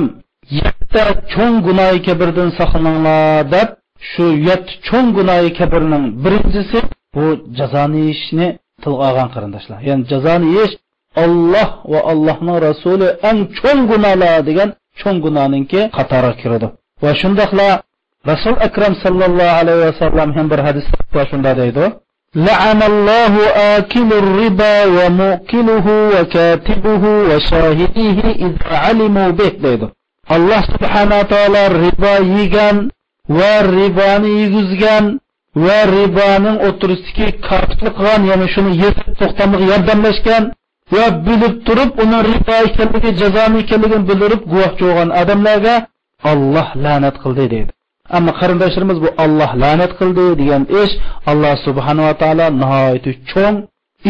yetti 0.60 1.02
cho'ng 1.32 1.56
gunohi 1.66 1.98
kabirdan 2.06 2.50
saqlaninglar 2.58 3.42
deb 3.54 3.68
shu 4.11 4.25
yetti 4.47 4.73
cho'ng 4.87 5.07
gunohi 5.17 5.49
kabirning 5.59 6.05
birinchisi 6.23 6.79
bu 7.15 7.25
jazoni 7.59 7.97
yeyishni 8.03 8.47
tilga 8.83 9.03
olgan 9.09 9.29
qarindoshlar 9.35 9.79
ya'ni 9.89 10.03
jazoni 10.11 10.47
yeyish 10.55 10.75
olloh 11.23 11.69
va 11.91 11.99
allohning 12.11 12.57
rasuli 12.67 13.07
eng 13.29 13.39
cho'ng 13.59 13.81
gunohlar 13.91 14.37
degan 14.49 14.69
cho'ng 15.01 15.17
gunohninki 15.25 15.81
qatoriga 15.97 16.33
kiradi 16.41 16.67
va 17.03 17.11
shundoqla 17.21 17.67
rasul 18.31 18.55
akram 18.67 18.93
sallallohu 19.03 19.57
alayhi 19.61 19.81
vasallam 19.87 20.29
ham 20.37 20.45
bir 20.51 20.59
hadisda 20.67 21.21
shunday 21.31 21.55
deydi 21.63 21.85
لعن 22.35 22.79
الله 22.91 23.33
آكل 23.77 24.09
الربا 24.23 24.75
ومؤكله 24.97 25.85
وكاتبه 26.13 27.03
وشاهديه 27.29 28.19
إذا 28.45 28.67
علموا 28.83 29.29
به 29.39 29.51
deydi 29.65 29.87
alloh 30.35 30.61
subhanaa 30.73 31.23
taolo 31.33 31.63
ribo 31.83 32.13
yegan 32.37 32.77
va 33.38 33.52
riboni 33.76 34.30
yegizgan 34.40 35.04
va 35.64 35.78
riboning 35.96 36.56
o'tirisidagi 36.68 37.26
kotiblik 37.48 37.94
qilgan 37.98 38.22
ya'ni 38.30 38.46
shuni 38.54 38.72
yetib 38.82 39.08
to'xtamliq 39.20 39.62
yordamlashgan 39.70 40.44
va 40.94 41.06
bilib 41.26 41.54
turib 41.66 41.90
uni 42.04 42.18
ribo 42.30 42.56
ekanligi 42.68 43.10
jazoni 43.20 43.56
ekanligini 43.64 44.04
bildirib 44.08 44.42
guvohchi 44.52 44.82
bo'lgan 44.88 45.10
odamlarga 45.20 45.74
olloh 46.30 46.68
la'nat 46.84 47.16
qildi 47.22 47.44
deydi. 47.54 47.72
Ammo 48.16 48.32
qarindoshlarimiz 48.40 48.98
bu 49.04 49.08
olloh 49.24 49.50
la'nat 49.62 49.92
qildi 49.98 50.24
degan 50.40 50.62
ish 50.82 50.92
alloh 51.30 51.54
subhanava 51.66 52.12
taolo 52.22 52.46
nihoyatda 52.60 53.12
cho'ng 53.30 53.56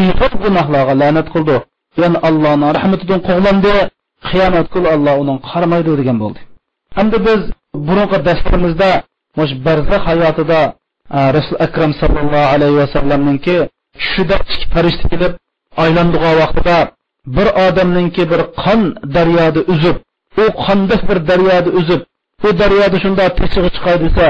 ig'ir 0.02 0.33
gunohlarga 0.42 0.94
la'nat 1.02 1.29
qildi. 1.35 1.57
Ya'ni 2.02 2.18
allohning 2.29 2.70
rahmatidan 2.79 3.20
quvlandi 3.29 3.74
qiyomat 4.29 4.66
kuni 4.74 4.88
alloh 4.96 5.14
uni 5.22 5.35
qaramaydi 5.50 5.92
degan 6.00 6.16
bo'ldi. 6.22 6.40
Endi 7.00 7.18
biz 7.26 7.40
burunqi 7.86 8.18
darslarimizda 8.28 8.90
mush 9.38 9.52
barzax 9.66 10.02
hayotida 10.08 10.60
rasul 11.36 11.56
akram 11.66 11.92
sallallohu 12.00 12.46
alayhi 12.54 12.76
vasallamninki 12.82 13.56
tushida 14.00 14.36
ikki 14.52 14.66
farishta 14.74 15.04
kelib 15.12 15.32
aylandigan 15.84 16.34
vaqtida 16.42 16.78
bir 17.36 17.48
odamninki 17.66 18.22
bir 18.32 18.40
qon 18.62 18.80
daryoda 19.16 19.60
uzib 19.74 19.96
u 20.42 20.44
qondiq 20.64 21.00
bir 21.08 21.18
daryoda 21.30 21.70
uzib 21.80 22.00
u 22.46 22.48
daryoda 22.60 22.96
shunda 23.04 23.24
teshig'i 23.38 23.70
chiqay 23.76 23.96
desa 24.04 24.26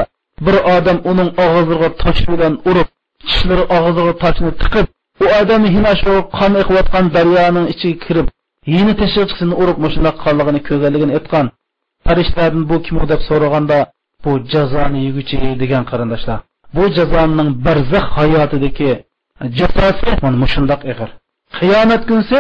bir 0.47 0.57
odam 0.77 0.99
uning 1.11 1.31
og'ziga 1.45 1.89
tosh 2.03 2.23
bilan 2.33 2.55
urib 2.71 2.89
tishlari 3.27 3.65
og'ziga 3.77 4.13
toshni 4.23 4.51
tiqib 4.63 4.87
u 5.25 5.27
odam 5.41 5.63
hina 5.75 5.93
shu 6.03 6.13
qon 6.39 6.53
iqiyotgan 6.63 7.05
daryoning 7.17 7.67
ichiga 7.75 7.99
kirib 8.07 8.27
yeni 8.75 8.93
teshig'i 9.01 9.27
chiqsin 9.31 9.51
urib 9.63 9.79
mushundoq 9.85 10.17
qonligini 10.25 10.61
ko'rganligini 10.69 11.13
aytgan. 11.19 11.47
Farishtalardan 12.07 12.65
bu 12.71 12.77
kim 12.87 12.97
deb 13.13 13.21
so'raganda 13.29 13.79
bu 14.25 14.31
jazoni 14.53 14.99
yeguchi 15.07 15.37
degan 15.63 15.85
qarindoshlar. 15.91 16.39
Bu 16.77 16.83
jazoning 16.97 17.51
barzax 17.67 18.07
hayotidagi 18.19 18.91
jazosi 19.59 20.11
mana 20.23 20.37
mushundoq 20.43 20.81
ig'ir. 20.93 21.11
Qiyomat 21.59 22.03
kunsi 22.11 22.39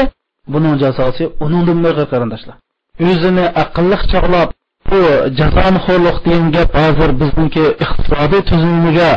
buning 0.53 0.75
jazosi 0.83 1.25
uningdan 1.45 1.79
ig'ir 1.91 2.07
qarindoshlar. 2.13 2.57
O'zini 3.09 3.47
aqlli 3.63 3.97
chog'lab 4.13 4.49
bu 4.91 5.01
jazonxo'rlik 5.39 6.17
degan 6.27 6.47
gap 6.57 6.71
hozir 6.81 7.11
bizniki 7.21 7.65
iqtisodiy 7.85 8.43
tuzilmaga 8.51 9.11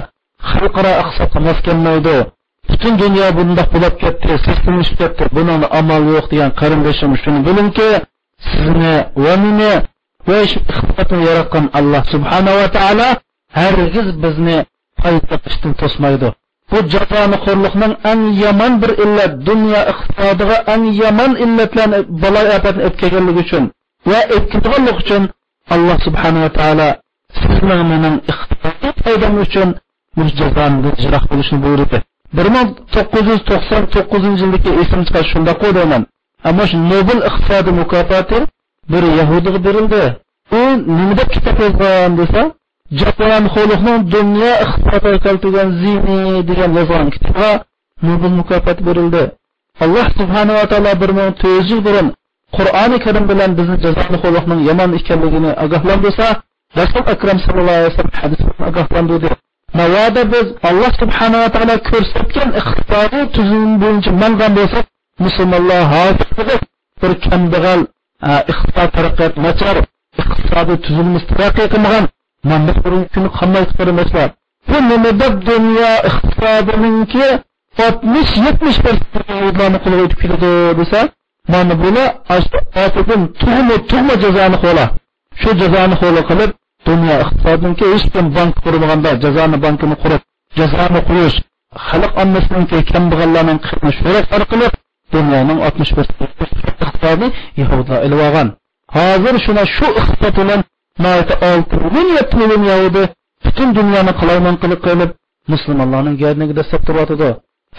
xalqaro 0.52 0.92
iqtisodga 1.02 1.40
mos 1.48 1.60
kelmaydi. 1.68 2.18
Butun 2.70 2.94
dunyo 3.04 3.28
bundoq 3.38 3.68
bo'lib 3.76 3.96
ketdi 4.04 4.34
sistemlashib 4.46 4.98
ketdi. 5.02 5.24
Buni 5.38 5.54
amal 5.80 6.02
yo'q 6.14 6.26
degan 6.34 6.52
qarindoshim 6.62 7.12
shuni 7.22 7.40
bilingki 7.48 7.90
sizni 8.52 8.96
va 9.24 9.34
meni 9.44 9.72
va 10.28 10.40
shu 10.52 10.60
iqtisodni 10.60 11.24
yaratgan 11.30 11.66
alloh 11.80 12.04
subhanava 12.14 12.68
taolo 12.78 13.08
hargiz 13.60 14.08
bizni 14.24 14.58
foyda 15.02 15.36
qilishdan 15.44 15.74
to'smaydi 15.82 16.30
bu 16.72 16.78
jazonixo'rlikning 16.94 17.94
eng 18.12 18.24
yomon 18.44 18.74
bir 18.82 18.92
illat 19.04 19.34
dunyo 19.50 19.82
iqtisodiga 19.92 20.58
eng 20.74 20.84
yomon 21.02 21.32
illatlarni 21.44 22.00
balo 22.24 22.42
ofatni 22.58 22.82
o'tkaganligi 22.90 23.42
uchun 23.46 23.64
va 24.10 24.20
o'tkazganlik 24.36 24.98
uchun 25.04 25.24
alloh 25.76 25.98
subhanava 26.06 26.50
taolo 26.60 26.90
sizning 27.40 27.82
mening 27.92 28.16
iqtisodiy 28.32 28.92
foydam 29.04 29.34
uchun 29.46 29.70
bu 30.18 30.24
jazoni 30.40 30.90
jiroq 31.02 31.24
bo'lishni 31.32 31.58
buyurdi. 31.66 31.98
bir 32.38 32.48
ming 32.56 32.70
to'qqiz 32.94 33.26
yuz 33.32 33.42
to'qson 33.50 33.84
to'qqizinchi 33.94 34.42
yildagi 34.44 34.72
esim 34.82 35.02
shundoq 35.32 35.62
ammo 36.50 36.64
shu 36.70 36.78
nobel 36.92 37.20
iqtisodiy 37.30 37.74
mukofoti 37.82 38.40
bir 38.92 39.04
yahudiga 39.20 39.60
berildi. 39.68 40.04
U 40.60 40.62
nima 40.98 41.14
deb 41.20 41.30
kitob 41.36 41.58
yozgan 41.66 42.12
desa 42.20 42.42
jahon 43.00 43.44
xulqning 43.56 44.00
dunyo 44.16 44.52
iqtisodiga 44.64 45.20
keltirgan 45.26 45.70
zini 45.82 46.20
degan 46.50 46.72
yozgan 46.80 47.10
kitobga 47.16 47.52
nobel 48.08 48.34
mukofoti 48.40 48.82
berildi. 48.90 49.24
Alloh 49.84 50.08
subhanava 50.20 50.64
taolo 50.72 50.92
bir 51.02 51.12
ming 51.18 51.30
to'rt 51.40 51.56
yuz 51.58 51.68
yil 51.72 51.82
burun 51.88 52.08
qur'oni 52.58 52.98
karim 53.06 53.26
bilan 53.32 53.52
bizni 53.60 53.78
jazoni 53.84 54.18
xo'liqning 54.24 54.62
yomon 54.70 54.90
ekanligini 55.00 55.52
ogohlantirsa 55.64 56.28
rasul 56.80 57.04
akram 57.14 57.38
sallallohu 57.46 57.78
alayhi 57.80 57.92
vasallam 57.92 58.16
hadis 58.22 58.42
ogohlantirdi. 58.70 59.30
Mabodo 59.80 60.22
biz 60.34 60.48
alloh 60.70 60.92
subhanava 61.02 61.48
taolo 61.56 61.76
ko'rsatgan 61.90 62.50
iqtisodiy 62.60 63.24
tuzum 63.36 63.66
bo'yicha 63.84 64.12
mangan 64.24 64.52
bo'lsak 64.60 64.86
musulmonlar 65.26 65.82
hozir 65.94 66.28
bir 67.02 67.12
kambag'al 67.26 67.82
iqtisod 68.52 68.90
taraqqiyot 68.96 69.36
nachar 69.46 69.76
iqtisodiy 70.22 70.78
tuzilmasi 70.86 71.26
taraqqiy 71.32 71.68
qilmagan 71.74 72.06
mana 72.50 72.72
bir 72.84 72.94
kuni 73.14 73.30
qanday 73.40 73.64
qilmaslar 73.78 74.30
bu 74.70 74.78
nima 74.90 75.12
deb 75.22 75.34
dunyo 75.50 75.92
iqtisodininki 76.10 77.28
oltmish 77.86 78.34
yetmish 78.46 78.80
yahudlarni 79.30 79.80
qo'liga 79.84 80.04
o'tib 80.06 80.20
ketadi 80.24 80.52
desa 80.80 81.00
mana 81.54 81.74
bular 81.82 82.10
ortidan 82.84 83.22
tug'ma 83.42 83.76
tug'ma 83.90 84.14
jazoni 84.24 84.58
shu 85.42 85.50
jazoni 85.62 85.96
qilib 86.30 86.52
dunyo 86.88 87.16
hech 87.94 88.06
kim 88.14 88.26
bank 88.38 88.54
qurmaganda 88.66 89.12
jazoni 89.24 89.58
bankini 89.66 89.96
qurib 90.04 90.22
jazoni 90.60 91.00
xalq 94.32 94.54
dunyoning 95.14 95.60
oltmish 95.66 95.92
bir 95.98 96.06
iqtisodni 96.86 97.28
yahudlar 97.62 98.00
ilib 98.08 98.20
olgan 98.28 98.48
hozir 98.96 99.36
shuna 99.46 99.64
shu 99.76 99.88
iqtisod 100.02 100.36
bilan 100.42 100.62
olti 101.50 101.76
million 101.84 102.10
yetti 102.18 102.36
million 102.42 102.64
yahudi 102.72 103.04
butun 103.46 103.70
dunyoni 103.80 104.14
qalaymon 104.20 104.56
qilib 104.62 104.82
qilib 104.88 105.10
musulmonlarning 105.54 106.16
garniga 106.24 106.54
dastlab 106.60 106.82
turyotidi 106.88 107.30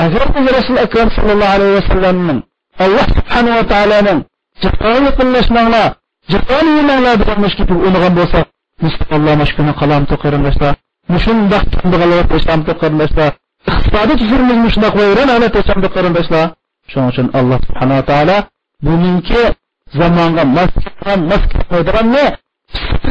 agar 0.05 0.27
biz 0.35 0.47
rasul 0.59 0.77
akram 0.87 1.09
sallallohu 1.17 1.53
alayhi 1.57 1.75
vasallamning 1.79 2.41
alloh 2.85 3.07
subhanava 3.17 3.63
taoloning 3.73 4.21
jafoni 4.63 5.07
yaqinlashmanglar 5.11 5.89
jafoni 6.33 6.71
yemanglar 6.79 7.15
degan 7.23 7.39
mushkil 7.45 7.67
o'ynagan 7.85 8.13
bo'lsak 8.21 8.47
musulmonlar 8.85 9.35
mana 9.39 9.45
shu 9.49 9.55
kuni 9.59 9.73
qalamti 9.81 10.15
qarindoshlar 10.25 10.73
mushundoq 11.15 11.65
kambag'allar 11.81 12.25
peshamdi 12.33 12.73
qarindoshlar 12.83 13.31
iqtisodiy 13.71 14.17
tuzumimiz 14.23 14.71
shundoq 14.75 14.95
vayron 15.01 15.29
ana 15.37 15.49
peshamdi 15.57 15.89
qarindoshlar 15.97 16.47
shuning 16.91 17.11
uchun 17.13 17.29
alloh 17.39 17.59
subhanava 17.67 18.03
taolo 18.11 18.37
buningki 18.85 19.43
zamonga 19.99 20.45
mos 20.57 20.71
kelgan 20.83 21.21
mos 21.31 21.43
kelmaydiganni 21.53 22.25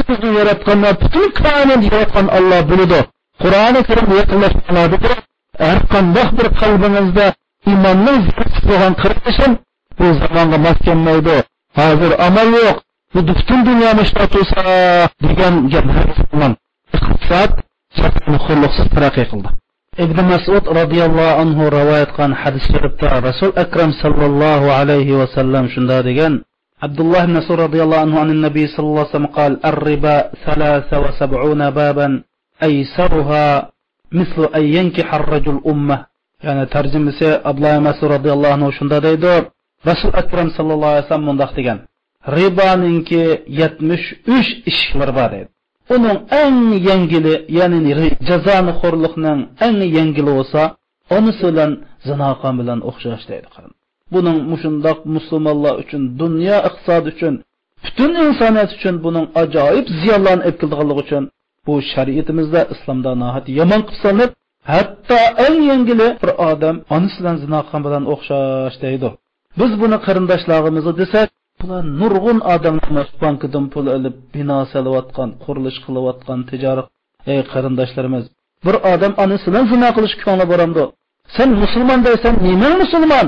bizni 0.08 0.30
yaratganlar 0.39 0.94
butun 1.02 1.26
koinotni 1.42 1.88
yaratgan 1.94 2.28
olloh 2.38 2.62
biladi 2.72 3.00
qur'oni 3.42 3.82
karim 3.88 4.08
yaqinlashganlardi 4.20 4.98
har 5.65 5.80
qanday 5.94 6.28
bir 6.38 6.48
qalbingizda 6.62 7.26
imonning 7.74 8.22
bo'lgan 8.68 8.94
qirqishim 9.02 9.52
bu 10.00 10.06
zamonga 10.22 10.58
mos 10.65 10.78
kelmaydi. 10.88 11.38
Hozir 11.80 12.12
amal 12.28 12.50
yo'q 12.60 12.78
bu 13.13 13.20
butun 13.28 13.60
dunyoni 13.70 14.02
ishlab 14.08 14.30
degan 15.28 15.54
gaplar 15.74 16.06
iqtisod 16.98 17.52
taraqqiy 18.96 19.26
qildi. 19.32 19.50
ibn 19.97 20.17
masud 20.21 20.63
roziyallohu 20.69 21.38
anhu 21.41 21.63
rivoyat 21.73 22.10
qilgan 22.13 22.34
hadis 22.41 22.63
sharifda 22.69 23.21
rasul 23.25 23.52
akram 23.63 23.91
sallallohu 24.02 24.69
alayhi 24.69 25.17
vasallam 25.21 25.65
shunday 25.73 26.06
degan 26.06 26.34
abdulloh 26.86 27.21
ibn 27.25 27.34
masud 27.39 27.58
roziyallohu 27.65 28.04
anhu 28.06 28.17
an 28.21 28.30
nabiy 28.45 28.67
sallallohu 28.69 29.02
alayhi 29.02 29.12
vasallam 29.12 29.34
qal 29.39 29.54
arriba 29.71 30.15
salasa 30.45 30.95
va 31.04 31.12
sab'una 31.21 31.67
baban 31.73 32.12
aysaruha 32.62 33.73
mislu 34.13 34.45
an 34.54 34.63
yankiha 34.78 35.10
ar-rajul 35.19 35.62
ummah 35.65 36.06
ya'ni 36.45 36.69
tarjimasi 36.69 37.41
abdulloh 37.49 37.82
masud 37.89 38.08
roziyallohu 38.15 38.54
anhu 38.58 38.69
shunday 38.78 39.02
deydi 39.08 39.49
rasul 39.89 40.13
akram 40.21 40.47
sallallohu 40.58 40.91
alayhi 40.93 41.06
vasallam 41.10 41.28
mundoq 41.34 41.52
degan 41.58 41.80
riboninki 42.38 43.23
yetmish 43.60 44.06
uch 44.38 44.49
ishiklari 44.69 45.13
bor 45.19 45.30
deydi. 45.34 45.49
Uning 45.95 46.19
eng 46.43 46.60
yengili 46.88 47.36
ya'ni 47.58 47.80
jazoni 48.30 48.71
xo'rliqning 48.82 49.39
eng 49.65 49.78
yengili 49.97 50.32
bo'lsa 50.38 50.62
unisi 51.17 51.43
bilan 51.49 51.71
zinoqon 52.08 52.54
bilan 52.60 52.80
o'xshash 52.89 53.25
deydi 53.32 53.47
buning 54.13 54.38
mushundoq 54.52 54.99
musulmonlar 55.15 55.73
uchun 55.84 56.02
dunyo 56.21 56.58
iqtisodi 56.69 57.08
uchun 57.13 57.34
butun 57.84 58.12
insoniyat 58.25 58.71
uchun 58.78 58.95
buning 59.06 59.25
ajoyib 59.41 59.86
ziyonlarni 60.02 60.43
olib 60.47 60.58
kelganligi 60.62 61.02
uchun 61.06 61.23
bu 61.65 61.73
shariatimizda 61.91 62.62
islomda 62.73 63.12
nohat 63.21 63.45
yomon 63.60 63.82
qilib 63.88 64.02
solinib 64.06 64.32
hatto 64.71 65.19
eng 65.45 65.58
yengili 65.71 66.08
bir 66.21 66.32
odam 66.52 66.75
onasi 66.95 67.17
bilan 67.21 67.36
zino 67.43 67.60
bilan 67.86 68.04
o'xshash 68.13 68.78
deydi. 68.86 69.10
Biz 69.60 69.71
buni 69.82 69.97
qarindoshlarimizni 70.06 70.93
desak 71.02 71.28
bular 71.62 71.84
nurg'un 72.00 72.39
odamlar 72.54 73.08
bankidan 73.24 73.65
pul 73.74 73.86
olib 73.98 74.15
bino 74.36 74.60
solayotgan 74.74 75.30
qurilish 75.43 75.80
qilayotgan 75.86 76.39
tijorat 76.50 76.88
ey 77.32 77.39
qarindoshlarimiz 77.52 78.26
bir 78.65 78.76
odam 78.93 79.13
onasi 79.24 79.45
bilan 79.50 79.65
zino 79.72 79.89
qilish 79.98 80.15
ko'ngli 80.24 80.45
boramdi 80.52 80.84
sen 81.38 81.50
musulmon 81.62 82.00
deysan 82.08 82.34
nima 82.48 82.69
musulmon? 82.82 83.28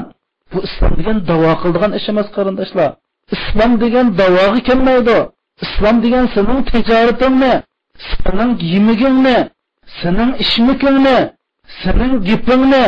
Bu 0.51 0.59
islom 0.67 0.93
degan 0.99 1.17
davo 1.29 1.51
qiladigan 1.61 1.91
ish 1.99 2.07
emas 2.11 2.27
qarindoshlar. 2.35 2.89
İslom 3.35 3.71
degan 3.83 4.07
davoga 4.21 4.59
kelmaydi. 4.69 5.17
İslom 5.65 5.95
degan 6.03 6.25
sening 6.35 6.59
tijoratingni 6.71 7.53
sening 8.09 8.51
yemigingni 8.73 9.37
sening 10.01 10.31
ishmikingni 10.43 11.17
sening 11.81 12.13
gapingni 12.27 12.83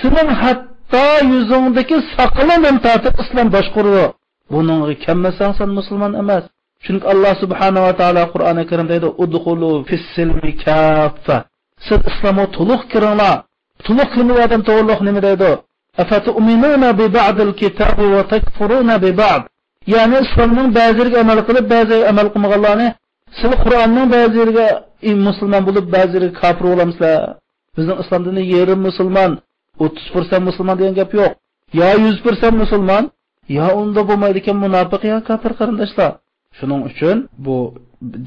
sening 0.00 0.30
hatto 0.42 1.04
yuzingdagi 1.32 1.96
soqolini 2.14 2.70
tortib 2.84 3.14
islom 3.22 3.48
boshqaradi 3.56 4.04
buningga 4.51 4.93
kelmasang 5.03 5.53
sen 5.57 5.69
musulmon 5.77 6.13
emas 6.21 6.43
chunki 6.85 7.05
alloh 7.13 7.33
subhanava 7.43 7.91
taolo 7.99 8.23
qur'oni 8.33 8.63
karimda 8.69 8.91
deydi 8.93 9.09
udxulu 9.23 9.69
fissilmi 9.89 10.51
kaffa 10.63 11.37
siz 11.87 11.99
islomga 12.11 12.45
to'liq 12.57 12.81
kiringlar 12.91 13.35
to'liq 13.85 14.09
kirmayotgan 14.13 14.61
to'liq 14.69 14.99
nima 15.07 15.21
deydi 15.29 15.51
أفتؤمنون 16.03 16.83
ببعض 16.99 17.37
الكتاب 17.47 17.97
وتكفرون 18.15 18.89
ببعض 19.03 19.41
ya'ni 19.93 20.17
islomning 20.25 20.69
ba'zilariga 20.77 21.19
amal 21.25 21.39
qilib 21.47 21.65
ba'zi 21.75 21.97
amal 22.11 22.27
qilmaganlarni 22.33 22.87
siz 23.39 23.51
qur'onning 23.63 24.07
ba'zilariga 24.15 24.67
musulmon 25.27 25.61
bo'lib 25.67 25.85
ba'zilariga 25.95 26.35
kofir 26.41 26.65
bo'lamizlar 26.71 27.17
bizning 27.75 27.97
islom 28.03 28.21
dini 28.27 28.41
yarim 28.53 28.79
musulmon 28.87 29.31
o'ttiz 29.83 30.05
persent 30.15 30.43
musulmon 30.49 30.75
degan 30.79 30.95
gap 30.99 31.11
yo'q 31.19 31.31
yo 31.79 31.89
yuz 32.03 32.17
persent 32.25 32.55
musulmon 32.63 33.03
yo 33.58 33.66
unda 33.80 34.00
bo'lmaydi 34.08 34.38
ekan 34.42 34.56
munofiq 34.64 35.02
yo 35.12 35.18
kofir 35.28 35.52
qarindoshlar? 35.60 36.10
Shuning 36.58 36.82
uchun 36.90 37.16
bu 37.44 37.56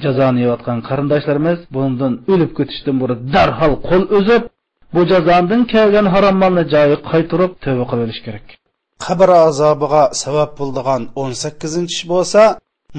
jazoni 0.03 0.39
yeyotgan 0.43 0.79
qarindoshlarimiz 0.89 1.59
bundan 1.75 2.13
o'lib 2.31 2.51
ketishdan 2.57 2.95
burun 3.01 3.19
darhol 3.35 3.73
qo'l 3.89 4.03
uzib 4.19 4.43
bu 4.93 5.01
jazondan 5.11 5.61
kelgan 5.73 6.07
harom 6.13 6.35
molni 6.43 6.63
joyi 6.73 6.97
qaytirib 7.11 7.51
tavba 7.63 7.85
qilib 7.91 8.19
kerak. 8.25 8.45
Qabr 9.05 9.29
azobiga 9.47 10.03
sabab 10.23 10.51
bo'ldigan 10.59 11.01
o'n 11.21 11.31
sakkizinchi 11.43 11.93
ish 11.97 12.05
bo'lsa 12.13 12.41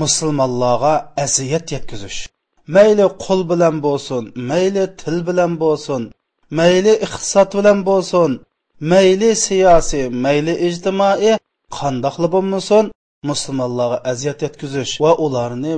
musulmonlarga 0.02 0.94
aziyat 1.24 1.66
yetkazish. 1.74 2.18
Mayli 2.76 3.06
qo'l 3.24 3.40
bilan 3.50 3.76
bo'lsin 3.86 4.22
mayli 4.50 4.84
til 5.00 5.16
bilan 5.28 5.52
bo'lsin 5.62 6.02
mayli 6.58 6.92
iqtisod 7.06 7.50
bilan 7.58 7.78
bo'lsin 7.88 8.30
mayli 8.92 9.30
siyosiy 9.46 10.04
mayli 10.24 10.54
ijtimoiy 10.68 11.34
qandoqli 11.78 12.28
bo'lmasin 12.34 12.84
musulmonlarga 13.30 13.98
aziyat 14.12 14.38
yetkazish 14.46 14.92
va 15.04 15.12
ularni 15.26 15.74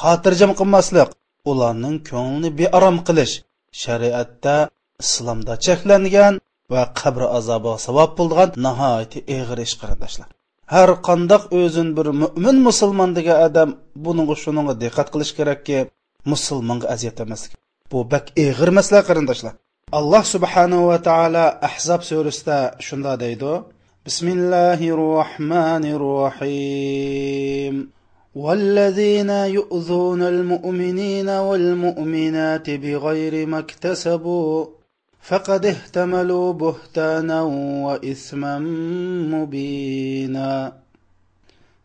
xotirjam 0.00 0.52
qilmaslik 0.58 1.10
ularning 1.50 1.96
ko'nglini 2.10 2.50
bearom 2.60 2.96
qilish 3.06 3.34
shariatda 3.82 4.56
islomda 5.04 5.54
cheklangan 5.66 6.34
va 6.72 6.82
qabr 7.00 7.22
azobi 7.38 7.72
savob 7.86 8.10
bo'lgan 8.18 8.50
nihoyatda 8.66 9.18
ig'ir 9.36 9.58
ish 9.66 9.74
qarindoshlar 9.80 10.28
har 10.74 10.90
qandoq 11.08 11.42
o'zin 11.60 11.88
bir 11.96 12.06
mo'min 12.22 12.56
musulmon 12.68 13.10
degan 13.18 13.38
odam 13.46 13.70
buning 14.04 14.28
shunga 14.42 14.74
diqqat 14.82 15.08
qilish 15.14 15.32
kerakki 15.38 15.78
musulmonga 16.32 16.86
aziyat 16.94 17.18
emaslik 17.24 17.52
bu 17.90 17.98
bak 18.12 18.24
ig'ir 18.46 18.70
masala 18.78 19.00
qarindoshlar 19.08 19.54
alloh 19.98 20.24
subhanahu 20.34 20.84
va 20.90 20.98
taolo 21.08 21.46
ahzob 21.68 22.00
surasida 22.08 22.58
shunda 22.86 23.12
deydi 23.24 23.52
bismillahi 24.07 24.91
rohmanir 24.91 25.99
rohim 25.99 27.75
والذين 28.35 29.29
يؤذون 29.29 30.21
المؤمنين 30.21 31.29
والمؤمنات 31.29 32.69
بغير 32.69 33.45
ما 33.45 33.59
اكتسبوا 33.59 34.65
فقد 35.21 35.65
احتملوا 35.65 36.53
بهتانا 36.53 37.41
وإثما 37.85 38.59
مبينا 39.33 40.73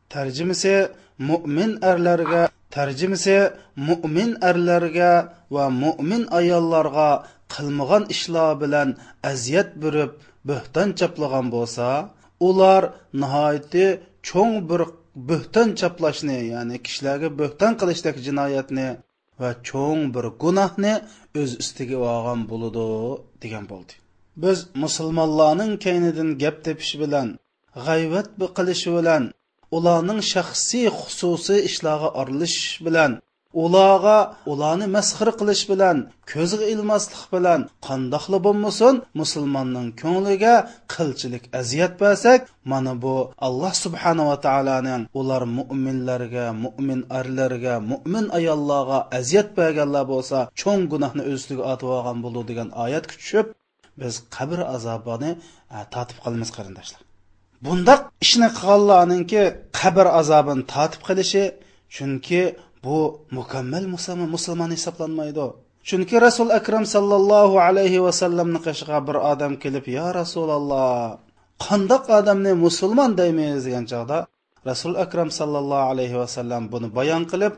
tarjimasi 0.08 0.88
mo'min 1.28 1.70
erlarga 1.90 2.42
tarjimasi 2.76 3.36
mo'min 3.88 4.30
erlarga 4.50 5.12
va 5.54 5.64
mo'min 5.82 6.22
ayollarga 6.38 7.10
qilmagan 7.54 8.04
ishlar 8.14 8.50
bilan 8.62 8.88
aziyat 9.30 9.68
berib 9.82 10.12
bo'hton 10.49 10.89
chaplagan 10.99 11.47
bo'lsa 11.55 11.87
ular 12.47 12.83
nihoyatda 13.21 13.85
cho'ng 14.29 14.55
bir 14.69 14.81
bo'hton 15.29 15.69
chaplashni 15.79 16.37
ya'ni 16.53 16.77
kishilarga 16.85 17.29
bo'hton 17.41 17.73
qilishdek 17.81 18.15
jinoyatni 18.27 18.87
va 19.41 19.49
cho'ng 19.69 20.01
bir 20.15 20.25
gunohni 20.43 20.93
o'z 21.41 21.51
ustiga 21.63 21.97
olgan 22.13 22.41
bo'ludi 22.51 22.87
degan 23.43 23.65
bo'ldi. 23.71 23.93
Biz 24.43 24.57
musulmonlarning 24.83 25.73
kaynidan 25.85 26.29
gap 26.43 26.57
tepishi 26.67 26.95
bilan 27.03 27.27
g'ayvat 27.85 28.27
qilishi 28.57 28.89
bilan 28.97 29.23
ularning 29.77 30.19
shaxsiy 30.33 30.87
xususiy 30.99 31.59
ishlarga 31.69 32.09
aralashish 32.21 32.73
bilan 32.87 33.11
ularga 33.63 34.17
ularni 34.51 34.87
masxir 34.95 35.29
qilish 35.39 35.63
bilan 35.71 35.97
ko'zga 36.31 36.65
ilmaslik 36.73 37.23
bilan 37.33 37.59
qandoqli 37.87 38.37
bo'lmasin 38.45 38.93
musulmonning 39.21 39.89
ko'ngliga 40.01 40.55
qilchilik 40.93 41.43
aziyat 41.61 41.93
bersak 42.03 42.41
mana 42.71 42.93
bu 43.03 43.15
alloh 43.47 43.73
subhanava 43.83 44.35
taoloning 44.45 45.01
ular 45.19 45.43
mo'minlarga 45.57 46.45
mo'min 46.63 46.99
arlarga 47.19 47.75
mo'min 47.91 48.25
ayollarga 48.37 48.99
aziyat 49.19 49.49
berganlar 49.57 50.05
bo'lsa 50.13 50.37
cho'ng 50.61 50.83
gunohni 50.93 51.23
o'z 51.29 51.43
ustiga 51.43 51.63
otib 51.73 51.89
olgan 51.97 52.17
bo'ldi 52.23 52.41
degan 52.49 52.69
oyatga 52.83 53.15
tushib 53.21 53.47
biz 54.01 54.13
qabr 54.35 54.59
azobini 54.75 55.31
e, 55.75 55.77
tatib 55.93 56.17
qolamiz 56.23 56.49
qarindoshlar. 56.57 57.01
Bundaq 57.65 58.01
ishni 58.25 58.49
qilganlarninki 58.59 59.43
qabr 59.79 60.05
azobini 60.21 60.63
tatib 60.73 61.01
qilishi 61.07 61.43
chunki 61.95 62.41
bu 62.83 62.97
mukammal 63.37 63.85
musulmon 63.93 64.29
musulmon 64.35 64.71
hisoblanmaydi. 64.77 65.45
Chunki 65.87 66.15
rasul 66.27 66.49
akram 66.59 66.85
sallallohu 66.95 67.55
alayhi 67.67 68.03
vasallamni 68.07 68.59
qishig'a 68.65 68.99
bir 69.07 69.15
odam 69.31 69.53
kelib 69.63 69.85
yo 69.97 70.07
rasululloh 70.19 71.19
qandoq 71.65 72.03
odamni 72.19 72.51
musulmon 72.65 73.11
deymiz? 73.19 73.59
degan 73.65 73.85
chog'da 73.91 74.17
rasul 74.69 74.93
akram 75.05 75.29
sallallohu 75.39 75.85
alayhi 75.93 76.17
vasallam 76.23 76.63
buni 76.73 76.87
bayon 76.97 77.23
qilib 77.31 77.53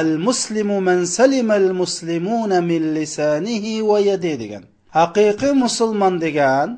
al 0.00 0.10
muslimu 0.26 0.76
man 0.88 0.98
salima 1.18 1.54
al 1.62 1.70
muslimuna 1.80 2.58
min 2.70 2.82
lisanihi 2.98 3.72
va 3.90 3.98
yadi 4.10 4.34
degan. 4.42 4.64
Haqiqiy 4.98 5.52
musulmon 5.64 6.14
degan 6.24 6.68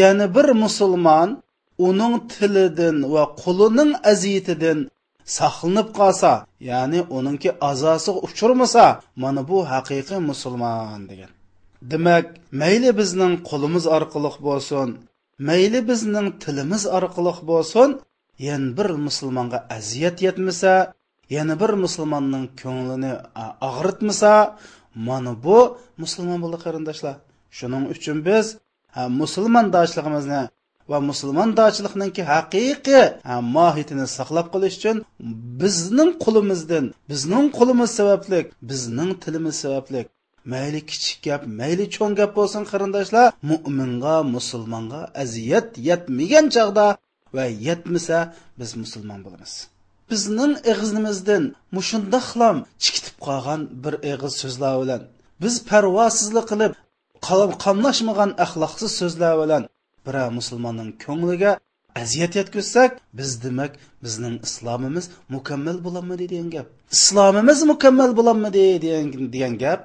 yana 0.00 0.26
bir 0.36 0.48
musulmon 0.64 1.28
uning 1.88 2.14
tilidan 2.32 2.96
va 3.14 3.24
qo'lining 3.42 3.90
aziyatidan 4.12 4.78
saqlanib 5.38 5.88
qolsa 5.98 6.32
ya'ni 6.70 7.00
uningki 7.16 7.50
azosiga 7.70 8.20
uchurmasa 8.26 8.84
mana 9.22 9.40
bu 9.50 9.58
haqiqiy 9.72 10.20
musulmon 10.30 11.02
degan. 11.10 11.30
Demak 11.90 12.26
mayli 12.60 12.90
bizning 13.00 13.34
qo'limiz 13.50 13.84
orqali 13.96 14.30
bo'lsin 14.46 14.88
mayli 15.48 15.80
bizning 15.90 16.26
tilimiz 16.42 16.82
orqali 16.96 17.32
bo'lsin 17.50 17.88
yana 18.48 18.68
bir 18.78 18.88
musulmonga 19.06 19.58
aziyat 19.76 20.16
yetmasa 20.26 20.72
yana 21.36 21.54
bir 21.62 21.70
musulmonning 21.84 22.46
ko'nglini 22.62 23.12
og'ritmasa 23.68 24.32
mana 25.08 25.32
bu 25.44 25.58
musulmon 26.02 26.38
bo'ldi 26.44 26.58
qarindoshlar. 26.64 27.14
Shuning 27.58 27.84
uchun 27.94 28.18
biz 28.28 28.46
musulmondoshligimizni 29.20 30.42
va 30.90 30.98
musulmondochilikninki 31.10 32.22
haqiqiy 32.32 33.04
mohiyatini 33.56 34.06
saqlab 34.18 34.46
qolish 34.54 34.76
uchun 34.80 34.96
bizning 35.62 36.10
qo'limizdan 36.24 36.84
bizning 37.10 37.46
qo'limiz 37.58 37.90
sababli 37.98 38.40
bizning 38.70 39.10
tilimiz 39.22 39.56
sababli 39.64 40.00
mayli 40.52 40.80
kichik 40.90 41.18
gap 41.26 41.42
mayli 41.60 41.84
cho'ng 41.94 42.14
gap 42.20 42.30
bo'lsin 42.38 42.62
qarindoshlar 42.70 43.26
mo'minga 43.50 44.16
musulmonga 44.34 45.00
aziyat 45.22 45.68
yetmagan 45.88 46.46
chog'da 46.56 46.86
va 47.36 47.44
yetmasa 47.68 48.18
biz 48.60 48.70
musulmon 48.82 49.20
bo'lamiz. 49.26 49.52
Bizning 50.10 50.52
ig'izimizdan 50.72 51.44
mushundoqlam 51.76 52.56
chikitib 52.82 53.16
qolgan 53.26 53.60
bir 53.84 53.94
ig'iz 54.12 54.34
so'zlar 54.42 54.74
bilan 54.82 55.02
biz 55.42 55.54
parvosizlik 55.70 56.46
qilib 56.52 56.72
qamlashmagan 57.64 58.30
axloqsiz 58.44 58.90
so'zlar 59.00 59.34
bilan 59.42 59.62
bir 60.06 60.14
musulmonning 60.38 60.90
ko'ngliga 61.04 61.52
aziyat 62.02 62.36
yetkazsak 62.40 62.90
biz 63.18 63.30
demak 63.44 63.72
bizning 64.04 64.36
islomimiz 64.46 65.10
mukammal 65.28 65.76
bo'lolmadi 65.86 66.24
degan 66.32 66.50
gap. 66.56 66.66
Islomimiz 66.96 67.58
mukammal 67.72 68.10
bo'lolmadi 68.18 68.64
degan 69.34 69.54
gap 69.64 69.80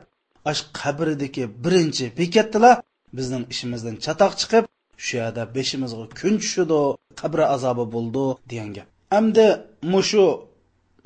ash 0.51 0.61
qabridagi 0.80 1.43
birinchi 1.63 2.05
bekatdilar. 2.20 2.76
Bizning 3.18 3.43
ishimizdan 3.53 3.95
chatoq 4.05 4.34
chiqib 4.41 4.63
shu 5.05 5.13
yerda 5.22 5.43
beshimizga 5.55 6.05
kun 6.20 6.34
tushidi 6.41 6.82
qabri 7.20 7.45
azobi 7.55 7.86
bo'ldi 7.95 8.26
degan 8.51 8.70
gap. 8.78 8.88
Hamda 9.16 9.47
mushu 9.93 10.26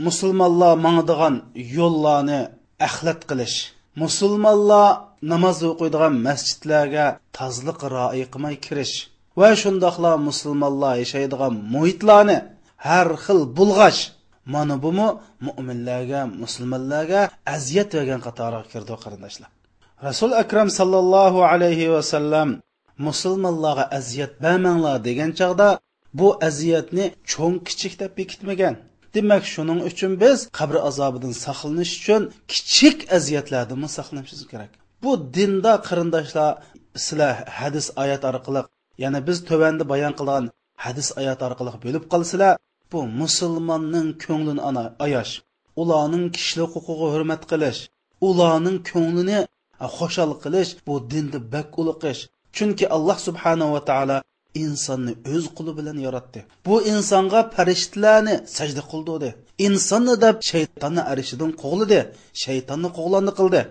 musulmonlar 0.08 0.74
mangdigan 0.86 1.36
yo'llarni 1.78 2.40
axlat 2.88 3.22
qilish. 3.30 3.58
Musulmonlar 4.04 4.88
namoz 5.32 5.58
o'qiydigan 5.72 6.14
masjidlarga 6.28 7.06
tozliq 7.38 7.80
rioya 7.96 8.28
qilmay 8.34 8.56
kirish 8.66 8.96
va 9.40 9.50
shundoqla 9.62 10.12
musulmonlar 10.28 10.94
yashaydigan 11.04 11.54
muhitlarni 11.74 12.38
har 12.88 13.08
xil 13.26 13.40
bulg'ash 13.58 14.02
mana 14.54 14.76
bumi 14.86 15.08
mo'minlarga 15.48 16.22
musulmonlarga 16.44 17.22
aziyat 17.56 17.90
bergan 17.96 18.22
qatoriga 18.28 18.66
kirdi 18.74 18.96
qarindoshlar. 19.04 19.50
Rasul 20.08 20.32
akram 20.44 20.70
sallallohu 20.80 21.40
alayhi 21.52 21.92
vasallam 21.96 22.50
musulmonlarga 23.08 23.86
aziyat 24.00 24.34
bermanglar 24.44 24.96
degan 25.08 25.32
chog'da 25.40 25.70
bu 26.20 26.28
aziyatni 26.48 27.06
cho'ng 27.32 27.58
kichik 27.68 27.94
deb 28.02 28.12
bekitmagan. 28.20 28.76
Demak 29.16 29.44
shuning 29.54 29.80
uchun 29.90 30.12
biz 30.24 30.38
qabr 30.60 30.76
azobidan 30.90 31.34
saqlanish 31.46 31.94
uchun 32.00 32.22
kichik 32.52 32.98
aziyatlardan 33.18 33.82
saqlanishimiz 33.98 34.44
kerak. 34.52 34.72
Bu 35.04 35.12
dinda 35.36 35.74
qarindoshlar 35.88 36.52
sizlar 37.06 37.34
hadis 37.60 37.88
oyat 38.04 38.24
orqali 38.32 38.62
ya'ni 39.04 39.20
biz 39.28 39.38
tövanda 39.50 39.84
bayon 39.92 40.14
qilgan 40.20 40.46
hadis 40.86 41.08
oyat 41.20 41.40
orqali 41.48 41.72
bo'lib 41.86 42.04
qolsizlar 42.14 42.54
bu 42.92 43.00
musulmonning 43.22 44.10
ko'nglini 44.26 44.62
ana 44.70 44.84
ayash 45.06 45.34
ularning 45.82 46.26
kishilik 46.36 46.72
huquqiga 46.76 47.08
hurmat 47.14 47.42
qilish 47.52 47.80
ularning 48.30 48.78
ko'nglini 48.92 49.40
e, 49.84 49.86
xoshal 49.98 50.32
qilish 50.44 50.72
bu 50.88 50.96
dinni 51.12 51.40
bak 51.54 51.72
ulqish 51.82 52.22
chunki 52.56 52.86
alloh 52.96 53.18
subhanahu 53.28 53.72
va 53.76 53.82
taolo 53.90 54.18
insonni 54.64 55.14
o'z 55.34 55.46
quli 55.58 55.72
bilan 55.80 55.98
yaratdi. 56.08 56.40
Bu 56.68 56.76
insonga 56.94 57.42
farishtalarni 57.56 58.36
sajda 58.58 58.84
qildi 58.92 59.30
insonni 59.68 60.16
deb 60.26 60.36
shaytonni 60.52 61.02
arishidan 61.12 61.52
quvladi 61.62 62.00
shaytonni 62.44 62.90
qo'glandi 62.98 63.32
qildi. 63.40 63.62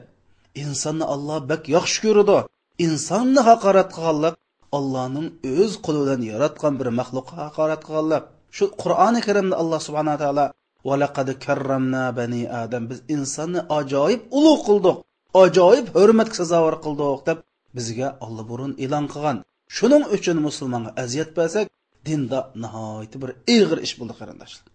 Insonni 0.62 1.04
alloh 1.14 1.38
bak 1.50 1.62
yaxshi 1.76 1.98
ko'radi. 2.04 2.38
Insonni 2.86 3.40
haqorat 3.48 3.88
qilganlik 3.96 4.34
allohning 4.78 5.26
o'z 5.62 5.72
qo'li 5.84 5.98
bilan 6.04 6.20
yaratgan 6.32 6.74
bir 6.80 6.88
maxluqqa 7.00 7.34
haqorat 7.46 7.80
qilganlik. 7.86 8.24
Shu 8.56 8.64
qur'oni 8.82 9.20
karimda 9.26 9.54
alloh 9.62 9.80
subhana 9.86 10.14
taolo 10.22 10.46
valaqad 10.88 11.28
karramna 11.44 12.04
bani 12.18 12.42
adam. 12.62 12.82
Biz 12.90 12.98
insonni 13.14 13.60
ajoyib 13.78 14.22
ulug' 14.38 14.62
qildik 14.68 14.96
ajoyib 15.44 15.86
hurmatga 15.96 16.34
sazovor 16.40 16.76
qildik 16.84 17.20
deb 17.28 17.38
bizga 17.76 18.08
olli 18.26 18.42
burun 18.50 18.72
e'lon 18.84 19.06
qilgan. 19.12 19.36
Shuning 19.76 20.04
uchun 20.16 20.36
musulmonga 20.46 20.90
aziyat 21.02 21.30
bersak 21.38 21.66
dinda 22.06 22.38
nihoyat 22.62 23.14
bir 23.22 23.30
ig'ir 23.54 23.78
ish 23.86 23.94
bo'ldi 23.98 24.14
qarindoshlar. 24.20 24.66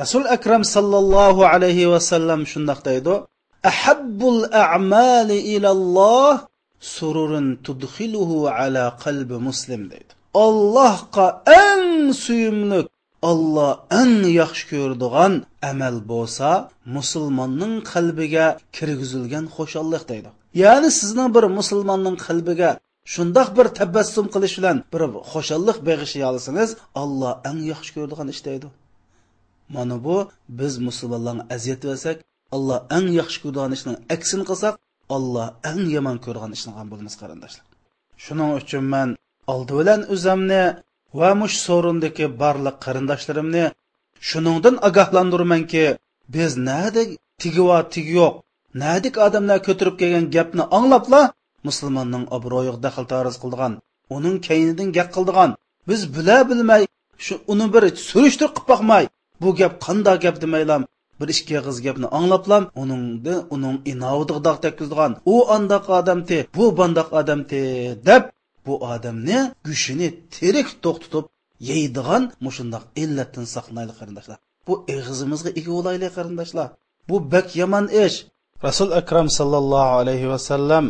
Rasul 0.00 0.24
akram 0.36 0.62
sallallohu 0.74 1.42
alayhi 1.54 1.90
vasallam 1.92 2.40
shundoq 2.52 2.80
deydi 2.88 3.14
ahabbul 3.64 4.44
a'mali 4.64 5.38
ilalloh 5.54 6.46
sururun 6.80 7.46
tudxiluhu 7.66 8.48
ala 8.48 8.84
qalbi 9.04 9.36
muslim 9.48 9.82
deydi 9.92 10.12
allohga 10.46 11.26
eng 11.66 12.12
suyumli 12.24 12.80
olloh 13.30 13.72
eng 14.00 14.14
yaxshi 14.40 14.64
ko'radigan 14.72 15.32
amal 15.70 15.96
bo'lsa 16.12 16.50
musulmonning 16.96 17.74
qalbiga 17.92 18.46
kirgizilgan 18.76 19.44
xushallik 19.56 20.02
deydi 20.10 20.30
ya'ni 20.62 20.90
sizning 21.00 21.28
bir 21.36 21.44
musulmonning 21.58 22.16
qalbiga 22.26 22.70
shundoq 23.12 23.48
bir 23.56 23.66
tabassum 23.78 24.26
qilish 24.34 24.54
bilan 24.58 24.76
bir 24.92 25.02
xushallik 25.32 25.78
beg'ishiy 25.88 26.24
olsangiz 26.30 26.70
olloh 27.02 27.32
eng 27.50 27.60
yaxshi 27.72 27.90
ko'radigan 27.96 28.28
ish 28.34 28.42
deydi 28.48 28.66
mana 29.74 29.96
bu 30.06 30.16
biz 30.58 30.74
musulmonlarga 30.88 31.42
aziyat 31.54 31.80
bersak 31.88 32.16
alloh 32.56 32.78
eng 32.96 33.08
yaxshi 33.20 33.38
ko'radigan 33.44 33.72
ishning 33.76 33.96
aksini 34.14 34.44
qilsak 34.50 34.74
olloh 35.16 35.46
eng 35.70 35.82
yomon 35.96 36.16
ko'rgan 36.24 36.50
ishni 36.56 36.70
qilgan 36.72 36.88
bo'lamiz 36.92 37.14
qarindoshlar. 37.20 37.64
Shuning 38.24 38.50
uchun 38.60 38.84
man 38.94 39.08
oldi 39.52 39.72
bilan 39.80 40.00
o'zimni 40.14 40.62
va 41.20 41.30
mush 41.40 41.56
so'rindagi 41.66 42.26
barliq 42.42 42.76
qarindoshlarimni 42.84 43.64
shuningdan 44.28 44.76
ogohlantirmanki 44.88 45.84
biz 46.34 46.50
nadik 46.70 47.08
tigi 47.42 47.62
va 47.70 47.78
tigi 47.94 48.12
yo'q 48.20 48.34
nadik 48.82 49.14
odamlar 49.26 49.58
ko'tarib 49.66 49.96
kelgan 50.00 50.26
gapni 50.36 50.64
anglabla 50.78 51.22
musulmonning 51.68 52.24
obro'yiga 52.36 52.78
daxl 52.86 53.04
tariz 53.12 53.36
qildigan 53.42 53.72
uning 54.16 54.36
kaynidan 54.48 54.88
gap 54.96 55.08
qildigan 55.16 55.50
biz 55.88 56.00
bila 56.14 56.36
bilmay 56.50 56.82
shu 57.24 57.34
uni 57.52 57.66
bir 57.74 57.82
surishtirib 58.08 58.52
qilib 58.56 58.68
boqmay 58.72 59.04
bu 59.42 59.48
gap 59.60 59.72
qanday 59.86 60.16
gap 60.24 60.36
demaylam 60.44 60.82
bir 61.18 61.28
ikki 61.34 61.56
qiz 61.66 61.76
gapni 61.86 62.06
anglablam 62.18 62.64
uningni 62.82 63.36
uning 63.54 63.76
inovidiq 63.92 64.56
tekkizdigan. 64.64 65.12
U 65.32 65.36
andoq 65.56 65.84
odamti 65.98 66.38
bu 66.56 66.64
bandoq 66.78 67.08
odamti 67.20 67.62
deb 68.08 68.22
bu 68.66 68.74
odamni 68.92 69.38
gushini 69.66 70.08
tirik 70.34 70.68
to'xtatib 70.84 71.24
yeydigan 71.70 72.22
mushundoq 72.46 72.84
illatdan 73.02 73.46
saqlaylik 73.54 73.96
qarindoshlar. 74.00 74.38
Bu 74.66 74.74
ig'izimizga 74.94 75.50
ega 75.58 75.70
bo'laylik 75.76 76.12
qarindoshlar. 76.18 76.68
Bu 77.08 77.16
bak 77.32 77.48
yomon 77.60 77.86
ish. 78.04 78.16
Rasul 78.66 78.90
akram 79.00 79.28
sallallohu 79.38 79.92
alayhi 80.00 80.28
vasallam 80.34 80.84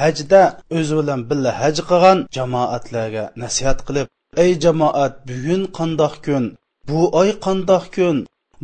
hajda 0.00 0.42
o'zi 0.78 0.94
bilan 1.00 1.20
birga 1.30 1.52
haj 1.60 1.76
qilgan 1.88 2.18
jamoatlarga 2.36 3.24
nasihat 3.42 3.78
qilib 3.86 4.06
ey 4.42 4.50
jamoat 4.64 5.14
bugun 5.28 5.62
qandoq 5.78 6.14
kun? 6.26 6.44
Bu 6.88 7.00
oy 7.20 7.30
qandoq 7.46 7.84
kun? 7.96 8.16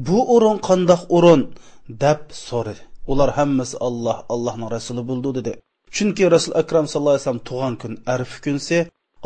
Bu 0.06 0.18
o'rin 0.34 0.58
qandoq 0.68 1.02
o'rin? 1.16 1.42
deb 1.88 2.20
so'radi. 2.48 2.82
Ular 3.12 3.30
hammasi 3.38 3.76
alloh 3.88 4.18
allohning 4.34 4.68
rasuli 4.76 5.02
bo'ldi 5.10 5.30
dedi. 5.38 5.52
Chunki 5.94 6.24
rasul 6.34 6.54
akram 6.62 6.84
sallallohu 6.90 7.14
alayhi 7.14 7.24
vasallam 7.26 7.46
tug'an 7.50 7.74
kun 7.82 7.92
arif 8.14 8.32
kunsi 8.44 8.78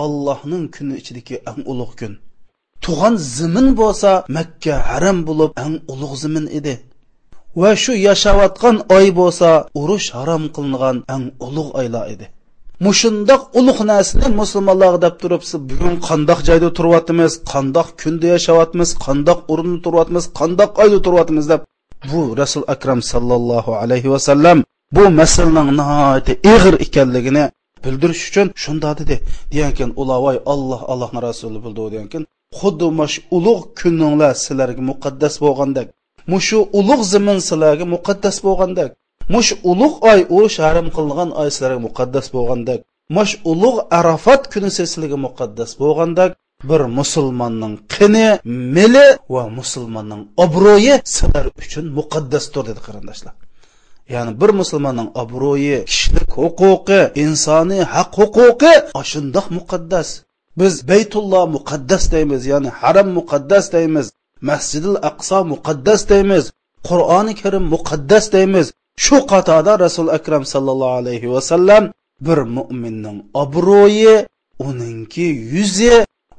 allohning 0.04 0.64
kuni 0.74 0.94
ichidagi 1.00 1.36
eng 1.50 1.60
ulug' 1.72 1.94
kun. 2.00 2.12
Tug'an 2.84 3.14
zimin 3.36 3.68
bo'lsa 3.80 4.10
makka 4.36 4.74
haram 4.90 5.18
bo'lib 5.28 5.50
eng 5.64 5.74
ulug' 5.92 6.16
zimin 6.22 6.46
edi. 6.58 6.74
Va 7.60 7.70
shu 7.82 7.92
yashayotgan 8.08 8.76
oy 8.96 9.06
bo'lsa 9.20 9.50
urush 9.80 10.08
harom 10.16 10.44
qilingan 10.56 10.96
eng 11.14 11.24
ulug' 11.46 11.70
oylar 11.80 12.04
edi. 12.14 12.26
Mushundoq 12.84 13.42
ulug' 13.58 13.80
narsani 13.90 14.28
musulmonlarga 14.40 14.98
deb 15.06 15.14
turibsiz. 15.22 15.58
Bugun 15.70 15.94
qandoq 16.08 16.40
joyda 16.48 16.68
turyapmiz 16.78 17.32
qandoq 17.52 17.88
kunda 18.00 18.26
yashayapmiz 18.34 18.90
qandoq 19.04 19.38
o'rinda 19.52 19.78
turyapmiz 19.86 20.24
qandoq 20.38 20.70
oyda 20.82 20.98
turyapmiz 21.06 21.44
deb. 21.52 21.60
Bu 22.10 22.20
rasul 22.40 22.64
akram 22.74 23.00
sallallohu 23.12 23.72
alayhi 23.82 24.08
vasallam 24.14 24.58
bu 24.96 25.04
masalaning 25.20 25.70
nihoyatda 25.80 26.32
ig'ir 26.52 26.74
ekanligini 26.86 27.44
bildirish 27.84 28.22
uchun 28.28 28.46
shunda 28.62 28.90
dedi 29.00 29.16
degankin 29.52 29.90
ulavoy 30.02 30.36
olloh 30.52 30.80
allohni 30.92 31.20
rasuli 31.28 31.58
bildi 31.64 31.82
degankin 31.92 32.22
xuddi 32.58 32.86
mash 33.00 33.16
ulug' 33.36 33.64
kuninglar 33.80 34.32
sizlarga 34.44 34.82
muqaddas 34.90 35.34
bo'lgandek 35.44 35.88
mushu 36.32 36.58
ulug' 36.78 37.04
zimin 37.12 37.38
sizlarga 37.48 37.84
muqaddas 37.94 38.36
bo'lgandek. 38.46 38.90
Mush 39.34 39.50
ulug' 39.70 39.96
oy 40.10 40.20
u 40.36 40.38
haram 40.66 40.88
qilingan 40.96 41.30
oy 41.40 41.48
sizlarga 41.54 41.80
muqaddas 41.88 42.26
bo'lgandek 42.34 42.80
mush 43.16 43.32
ulug' 43.52 43.78
arafat 43.98 44.42
kuni 44.52 44.70
sizlarga 44.78 45.18
muqaddas 45.26 45.70
bo'lgandek 45.82 46.30
bir 46.68 46.80
musulmonning 46.98 47.74
qini 47.94 48.28
mili 48.76 49.08
va 49.34 49.42
musulmonning 49.58 50.22
obro'yi 50.44 50.94
sizlar 51.14 51.46
uchun 51.62 51.84
muqaddasdir 51.98 52.62
dedi 52.68 52.80
qarindoshlar 52.86 53.34
ya'ni 54.14 54.32
bir 54.40 54.50
musulmonning 54.60 55.08
obro'yi 55.22 55.78
kishilik 55.90 56.30
huquqi 56.42 57.00
insoniy 57.24 57.82
haq 57.94 58.10
huquqi 58.20 58.72
shundoq 59.10 59.46
muqaddas 59.58 60.08
biz 60.60 60.74
baytulloh 60.90 61.44
muqaddas 61.56 62.02
deymiz 62.14 62.42
ya'ni 62.52 62.70
haram 62.80 63.08
muqaddas 63.18 63.64
deymiz 63.76 64.06
masjidil 64.48 64.96
aqso 65.10 65.38
muqaddas 65.52 66.00
deymiz 66.12 66.44
qur'oni 66.88 67.32
karim 67.42 67.64
muqaddas 67.74 68.24
deymiz 68.36 68.66
shu 69.04 69.16
qatorda 69.32 69.72
rasul 69.84 70.08
akram 70.18 70.44
sallallohu 70.52 70.98
alayhi 71.00 71.32
vasallam 71.34 71.84
bir 72.26 72.38
mo'minning 72.56 73.18
obro'yi 73.42 74.14
uningki 74.68 75.28
yuzi 75.54 75.94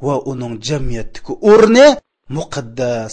va 0.06 0.16
uning 0.32 0.54
jamiyatdagi 0.68 1.34
o'rni 1.52 1.88
muqaddas 2.38 3.12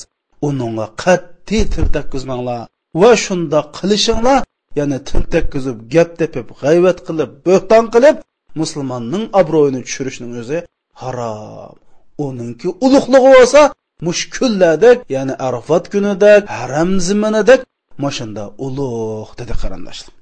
uningga 0.49 0.86
qat'iy 1.03 1.64
til 1.72 1.86
takkizmanglar 1.97 2.61
va 3.01 3.11
shundoq 3.24 3.66
qilishinglar 3.78 4.40
ya'ni 4.78 4.99
til 5.09 5.22
takkizib 5.34 5.78
gap 5.95 6.11
tepib 6.20 6.49
g'ayvat 6.61 6.99
qilib 7.07 7.30
bo'xton 7.47 7.84
qilib 7.95 8.16
musulmonning 8.61 9.24
obro'yini 9.40 9.80
tushirishning 9.86 10.32
o'zi 10.40 10.59
harom. 11.03 11.76
Uningki 12.26 12.68
ulug'lig'i 12.86 13.30
bo'lsa 13.36 13.62
mushkullardek 14.07 14.99
ya'ni 15.14 15.34
arafat 15.47 15.84
kunidek 15.92 16.42
haram 16.59 16.90
ziminidek 17.07 17.61
moshunda 18.03 18.45
ulug' 18.66 19.30
dedi 19.40 19.55
qarindoshlar. 19.62 20.14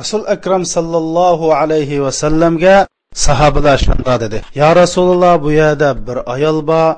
Rasul 0.00 0.22
akram 0.34 0.62
sallallohu 0.74 1.46
alayhi 1.60 2.02
vasallamga 2.04 2.76
sahobalar 3.24 3.78
shunda 3.86 4.14
dedi. 4.24 4.38
Yo 4.60 4.68
rasululloh 4.80 5.34
bu 5.44 5.50
yerda 5.60 5.90
bir 6.06 6.18
ayol 6.34 6.58
bor 6.70 6.90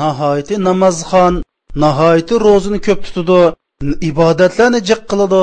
nihoyati 0.00 0.54
namozxon 0.68 1.34
nihoyati 1.84 2.34
ro'zini 2.46 2.78
ko'p 2.86 3.00
tutadi 3.06 3.40
ibodatlarni 4.10 4.80
jiq 4.88 5.00
qiladi 5.10 5.42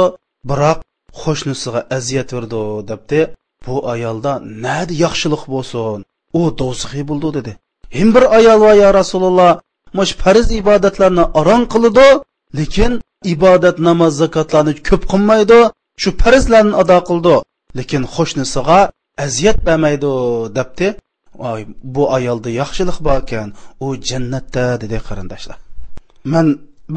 biroq 0.49 0.79
qo'shnisiga 1.21 1.82
aziyat 1.97 2.29
berdi 2.36 2.61
debdi. 2.89 3.21
Bu 3.65 3.75
ayolda 3.93 4.32
nadi 4.65 4.93
yaxshilik 5.05 5.43
bo'lsin 5.53 5.99
u 6.39 6.41
do'zaxiy 6.59 7.03
bo'ldi 7.09 7.29
dedi. 7.38 7.51
Him 7.97 8.09
bir 8.15 8.23
ayol 8.38 8.59
va 8.65 8.71
yo 8.82 8.89
rasululloh 8.99 9.51
mush 9.97 10.13
farz 10.21 10.47
ibodatlarni 10.61 11.25
aron 11.39 11.63
qiladi 11.73 12.07
lekin 12.60 12.91
ibodat 13.34 13.78
namoz 13.88 14.14
zakotlarni 14.22 14.74
ko'p 14.89 15.04
qilmaydi 15.12 15.60
shu 16.02 16.10
farzlarni 16.22 16.74
ado 16.82 16.97
qildi. 17.10 17.36
Lekin 17.78 18.04
qo'shnisiga 18.16 18.80
aziyat 19.26 19.58
bermaydi 19.68 20.14
debdi. 20.58 20.88
Bu 21.95 22.04
ayolda 22.18 22.49
yaxshilik 22.62 22.97
bor 23.06 23.18
ekan 23.24 23.49
u 23.86 23.88
jannatda 24.10 24.66
dedi 24.84 24.97
qarindoshlar. 25.08 25.58
Man 26.34 26.47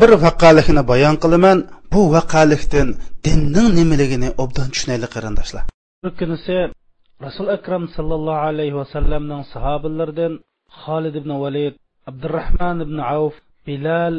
bir 0.00 0.10
vaqalikni 0.26 0.82
bayon 0.92 1.16
qilaman 1.22 1.58
bu 1.92 2.00
vaqalikdan 2.16 2.88
dinning 3.24 3.68
nimaligini 3.78 4.28
obdan 4.42 4.68
tushunaylik 4.72 5.10
qarindoshlar. 5.16 5.62
Bir 6.04 6.12
kunisi 6.20 6.56
rasul 7.26 7.48
akram 7.56 7.84
sallallohu 7.96 8.44
alayhi 8.50 8.74
vasallamning 8.82 9.42
sahobalaridan 9.54 10.32
xolid 10.82 11.14
ibn 11.20 11.30
valid 11.44 11.74
abdurahmon 12.10 12.76
ibn 12.86 12.98
avf 13.14 13.34
bilal 13.66 14.16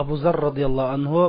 abu 0.00 0.14
zar 0.22 0.36
roziyallohu 0.46 0.92
anhu 0.96 1.22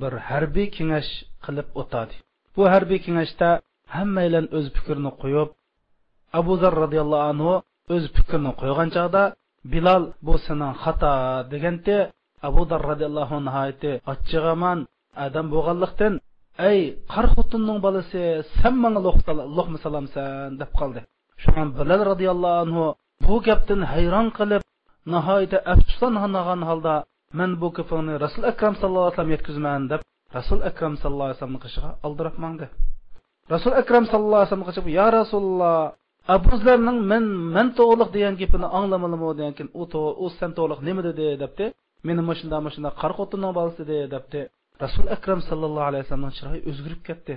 bir 0.00 0.12
harbiy 0.28 0.68
kengash 0.76 1.10
qilib 1.44 1.68
o'tadi. 1.80 2.14
Bu 2.56 2.62
harbiy 2.72 3.00
kengashda 3.06 3.48
hammaylar 3.94 4.44
o'z 4.56 4.66
fikrini 4.76 5.10
qo'yib 5.22 5.48
abu 6.40 6.52
zar 6.62 6.74
roziyallohu 6.82 7.26
anhu 7.32 7.52
o'z 7.94 8.04
fikrini 8.16 8.52
qo'ygan 8.60 8.88
chog'da 8.96 9.24
bilal 9.72 10.02
bu 10.26 10.34
sening 10.46 10.72
xato 10.82 11.12
deganda 11.52 11.98
abu 12.48 12.62
dar 12.70 12.82
roziyallohu 12.90 13.36
nihoyati 13.46 13.92
achchig'aman 14.12 14.78
adam 15.26 15.46
bo'lganlikdan 15.54 16.14
ey 16.70 16.78
qar 17.12 17.26
bilal 21.78 22.02
anhu 22.64 22.84
bu 23.26 23.36
gapdan 23.46 23.80
hayron 23.92 24.28
qilib 24.38 24.62
nihoyatda 25.12 25.58
afsuslangan 25.72 26.60
holda 26.70 26.94
man 27.38 27.50
bu 27.60 27.68
gapingni 27.76 28.14
rasul 28.24 28.44
akram 28.52 28.74
sallallohu 28.80 29.04
alayhi 29.04 29.16
vasallam 29.16 29.34
yetkazman 29.36 29.82
deb 29.92 30.00
rasul 30.38 30.60
akram 30.70 30.94
sallallohu 31.02 31.28
alayhi 31.28 31.38
vasallamni 31.38 31.62
qishig'a 31.66 31.90
oldirib 32.06 32.36
mangdi 32.44 32.66
rasul 33.54 33.74
akram 33.82 34.04
sallallohu 34.12 34.40
alayhi 34.40 34.48
vasallam 34.50 34.68
qishib 34.70 34.86
ya 34.98 35.06
rasululloh 35.18 35.76
abuzlarning 36.36 36.98
men 37.10 37.24
men 37.56 37.66
to'g'liq 37.78 38.08
degan 38.16 38.34
gapini 38.40 38.66
anglamalimi 38.78 39.26
degan 39.38 39.54
keyin 39.56 39.70
u 39.80 39.84
u 40.24 40.26
san 40.38 40.50
to'g'liq 40.58 40.80
nima 40.88 41.02
dedi 41.08 41.26
debdi 41.42 41.64
meni 42.06 42.22
mushunda 42.28 42.56
mushunda 42.66 42.90
qari 43.00 43.14
xotinning 43.18 43.52
bolasi 43.58 43.82
dedi 43.90 44.04
debdi 44.14 44.40
rasul 44.84 45.06
akram 45.16 45.40
sallallohu 45.48 45.86
alayhi 45.90 46.02
vasallamning 46.04 46.34
chiroyi 46.38 46.60
o'zgarib 46.70 47.00
ketdi 47.08 47.34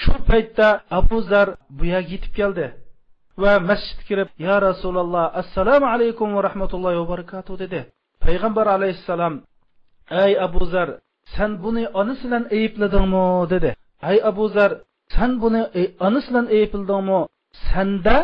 shu 0.00 0.14
paytda 0.30 0.68
abu 0.98 1.16
zar 1.30 1.48
bu 1.76 1.84
yerga 1.92 2.10
yetib 2.14 2.32
keldi 2.38 2.66
va 3.42 3.52
masjidga 3.70 4.04
kirib 4.08 4.28
ya 4.46 4.54
rasululloh 4.68 5.24
assalomu 5.42 5.86
alaykum 5.94 6.28
va 6.36 6.40
rahmatullohi 6.48 6.96
va 7.02 7.06
barakatuh 7.14 7.54
dedi 7.62 7.80
payg'ambar 8.24 8.66
alayhissalom 8.76 9.34
ey 10.22 10.32
abu 10.46 10.62
zar 10.72 10.88
san 11.34 11.50
buni 11.62 11.84
onasi 12.00 12.22
bilan 12.26 12.44
aybladingmi 12.56 13.26
dedi. 13.52 13.70
Ey 14.10 14.18
abu 14.30 14.44
zar 14.56 14.70
san 15.14 15.30
buni 15.42 15.62
e, 15.80 15.82
onasi 16.06 16.28
bilan 16.30 16.46
aybladingmi 16.56 17.20
sanda 17.70 18.16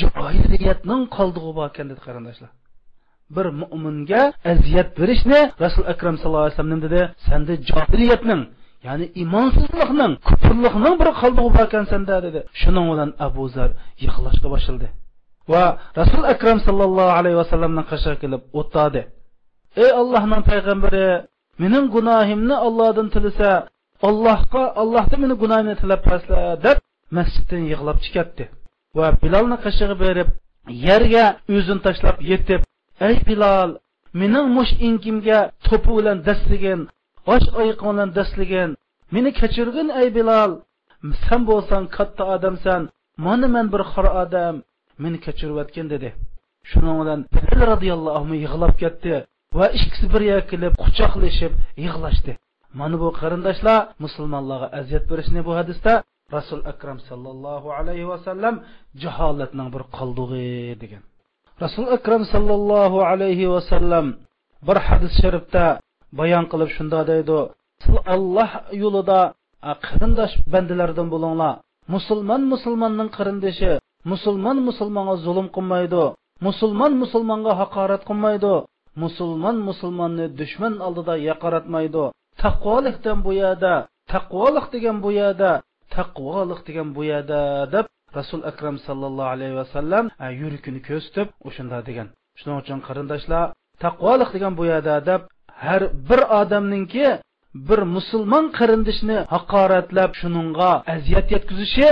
johiliyatning 0.00 1.02
qoldig'i 1.16 1.52
bor 1.56 1.66
ekan 1.70 1.86
dedi 1.90 2.00
qarindoshlar. 2.06 2.50
Bir 3.36 3.46
mo'minga 3.60 4.22
aziyat 4.52 4.88
berishni 4.98 5.40
rasul 5.64 5.84
akram 5.92 6.16
sallallohu 6.20 6.44
alayhi 6.46 6.56
vasallam 6.58 6.80
dedi 6.86 7.00
sanda 7.28 7.52
johiliyatning 7.70 8.42
ya'ni 8.86 9.06
imonsizlikning 9.22 10.12
kufrlikning 10.28 10.94
bir 11.00 11.08
qoldig'i 11.20 11.50
bor 11.56 11.64
ekan 11.68 11.84
sanda 11.92 12.16
dedi. 12.26 12.40
Shuning 12.60 12.86
bilan 12.92 13.10
abu 13.26 13.44
zar 13.56 13.70
yig'lashga 14.02 14.48
boshladi 14.54 14.88
va 15.52 15.64
rasul 16.00 16.24
akram 16.34 16.58
sallallohu 16.66 17.12
alayhi 17.18 17.38
vasallamning 17.42 17.86
qashiga 17.92 18.16
kelib 18.22 18.42
o'tadi. 18.60 19.02
Ey 19.82 19.90
allohning 20.00 20.42
payg'ambari 20.50 21.08
mening 21.62 21.86
gunohimni 21.96 22.56
ollohdan 22.66 23.08
tilasa 23.14 23.50
allohga 24.08 24.64
allohdan 24.82 25.18
meni 25.24 25.34
gunohimni 25.42 25.74
tilab 25.82 26.00
pasla 26.10 26.40
deb 26.66 26.76
masjiddan 27.16 27.62
yig'lab 27.72 27.98
chiqyapti. 28.04 28.44
Va 28.96 29.06
bilolni 29.22 29.56
qishig'i 29.64 29.96
berib 30.04 30.28
yerga 30.88 31.26
o'zini 31.56 31.80
tashlab 31.86 32.16
yetib 32.30 32.60
ey 33.08 33.16
bilol 33.28 33.70
mening 34.20 34.46
mush 34.56 34.72
inkimga 34.88 35.40
to'pi 35.66 35.90
bilan 35.98 36.18
dasligin 36.28 36.80
och 37.32 37.44
oyoqim 37.60 37.88
bilan 37.92 38.10
dasligin 38.18 38.70
meni 39.14 39.30
kechirgin 39.40 39.88
ey 40.00 40.08
bilol 40.16 40.50
san 41.24 41.40
bo'lsang 41.50 41.84
katta 41.96 42.24
odamsan 42.34 42.82
mana 43.24 43.46
man 43.54 43.66
bir 43.72 43.82
xor 43.92 44.06
odam 44.22 44.54
meni 45.02 45.18
kechirayotgin 45.26 45.86
dedi. 45.94 46.08
Shuning 46.70 46.96
bilan 47.02 47.20
bilol 47.34 47.62
roziyallohu 47.72 48.16
anhu 48.20 48.34
yig'lab 48.44 48.74
ketdi. 48.82 49.14
Va 49.58 49.66
ikkisi 49.78 50.06
bir 50.14 50.22
yerga 50.30 50.46
kelib 50.52 50.72
quchoqlashib 50.82 51.52
yig'lashdi. 51.84 52.32
Mana 52.78 52.96
bu 53.02 53.08
qarindoshlar 53.20 53.78
musulmonlarga 54.04 54.68
aziyat 54.78 55.04
berishni 55.10 55.40
bu 55.48 55.52
hadisda 55.58 55.92
rasul 56.36 56.60
akram 56.72 56.98
sallallohu 57.08 57.68
alayhi 57.78 58.06
vasallam 58.12 58.54
jaholatning 59.02 59.68
bir 59.74 59.82
qoldig'i 59.96 60.74
degan. 60.82 61.02
Rasul 61.64 61.86
akram 61.96 62.22
sallallohu 62.34 62.98
alayhi 63.10 63.46
vasallam 63.54 64.06
bir 64.66 64.76
hadis 64.86 65.12
sharifda 65.22 65.64
bayon 66.18 66.44
qilib 66.52 66.70
shunda 66.76 67.00
deydi 67.10 67.38
alloh 68.14 68.50
yo'lida 68.82 69.20
qarindosh 69.86 70.34
bandalardan 70.52 71.06
bo'linglar. 71.14 71.54
Musulmon 71.94 72.42
musulmonning 72.52 73.10
qarindoshi 73.16 73.72
musulmon 74.12 74.58
musulmonga 74.68 75.14
zulm 75.26 75.46
qilmaydi 75.56 76.04
musulmon 76.46 76.92
musulmonga 77.02 77.52
haqorat 77.60 78.02
qilmaydi 78.08 78.54
musulmon 79.02 79.56
musulmonni 79.68 80.26
dushman 80.40 80.74
oldida 80.86 81.14
yaqaratmaydi. 81.30 82.04
Taqvolikdan 82.42 83.18
bu 83.26 83.32
yerda 83.42 83.74
taqvolik 84.12 84.66
degan 84.74 84.96
bu 85.04 85.10
yerda 85.20 85.50
taqvolik 85.96 86.60
degan 86.68 86.88
bu 86.96 87.02
yerda 87.12 87.40
deb 87.74 87.86
rasul 88.18 88.42
akram 88.50 88.76
sallallohu 88.86 89.32
alayhi 89.36 89.56
vasallam 89.62 90.04
yurikini 90.40 90.80
ko'rsatib 90.88 91.28
o'shunda 91.48 91.78
degan. 91.88 92.08
Shuning 92.38 92.58
uchun 92.62 92.78
qarindoshlar 92.86 93.44
taqvolik 93.84 94.30
degan 94.36 94.52
bu 94.58 94.64
yerda 94.72 94.94
deb 95.10 95.22
har 95.64 95.82
bir 96.08 96.20
odamningki 96.40 97.06
bir 97.68 97.80
musulmon 97.96 98.44
qarindishni 98.58 99.18
haqoratlab 99.34 100.10
shuningga 100.20 100.70
aziyat 100.94 101.26
yetkazishi 101.34 101.88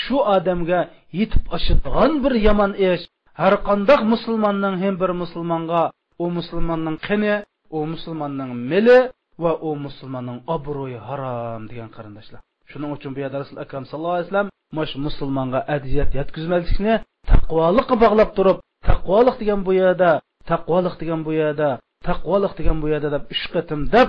shu 0.00 0.16
odamga 0.36 0.80
yetib 1.18 1.44
oshadigan 1.56 2.12
bir 2.24 2.34
yomon 2.46 2.72
ish. 2.90 3.04
Har 3.40 3.54
qandoq 3.68 4.00
musulmonning 4.12 4.74
ham 4.82 4.94
bir 5.02 5.10
musulmonga 5.22 5.82
u 6.22 6.24
musulmonning 6.38 6.96
qini 7.06 7.34
u 7.76 7.78
musulmonning 7.92 8.50
mili 8.70 8.98
va 9.42 9.52
u 9.68 9.70
musulmonning 9.84 10.38
obro'yi 10.56 10.98
harom 11.08 11.62
degan 11.70 11.90
qarindoshlar. 11.96 12.40
Shuning 12.70 12.90
uchun 12.96 13.10
bu 13.14 13.18
yerda 13.24 13.36
rasul 13.42 13.58
akram 13.64 13.84
sallallohu 13.90 14.16
alayhi 14.18 14.28
vasallam 14.28 14.48
mush 14.76 14.94
musulmonga 15.06 15.60
adiyat 15.76 16.10
yetkazmaslikni 16.18 16.94
taqvoliqqa 17.30 17.94
bog'lab 18.04 18.30
turib 18.36 18.58
taqvolik 18.88 19.36
degan 19.42 19.60
bu 19.66 19.72
yerda 19.82 20.10
taqvolik 20.50 20.94
degan 21.00 21.20
bu 21.26 21.32
yerda 21.40 21.68
taqvolik 22.08 22.52
degan 22.58 22.76
bu 22.82 22.86
yerda 22.92 23.08
deb 23.14 23.22
uch 23.34 23.44
qatim 23.54 23.80
deb 23.94 24.08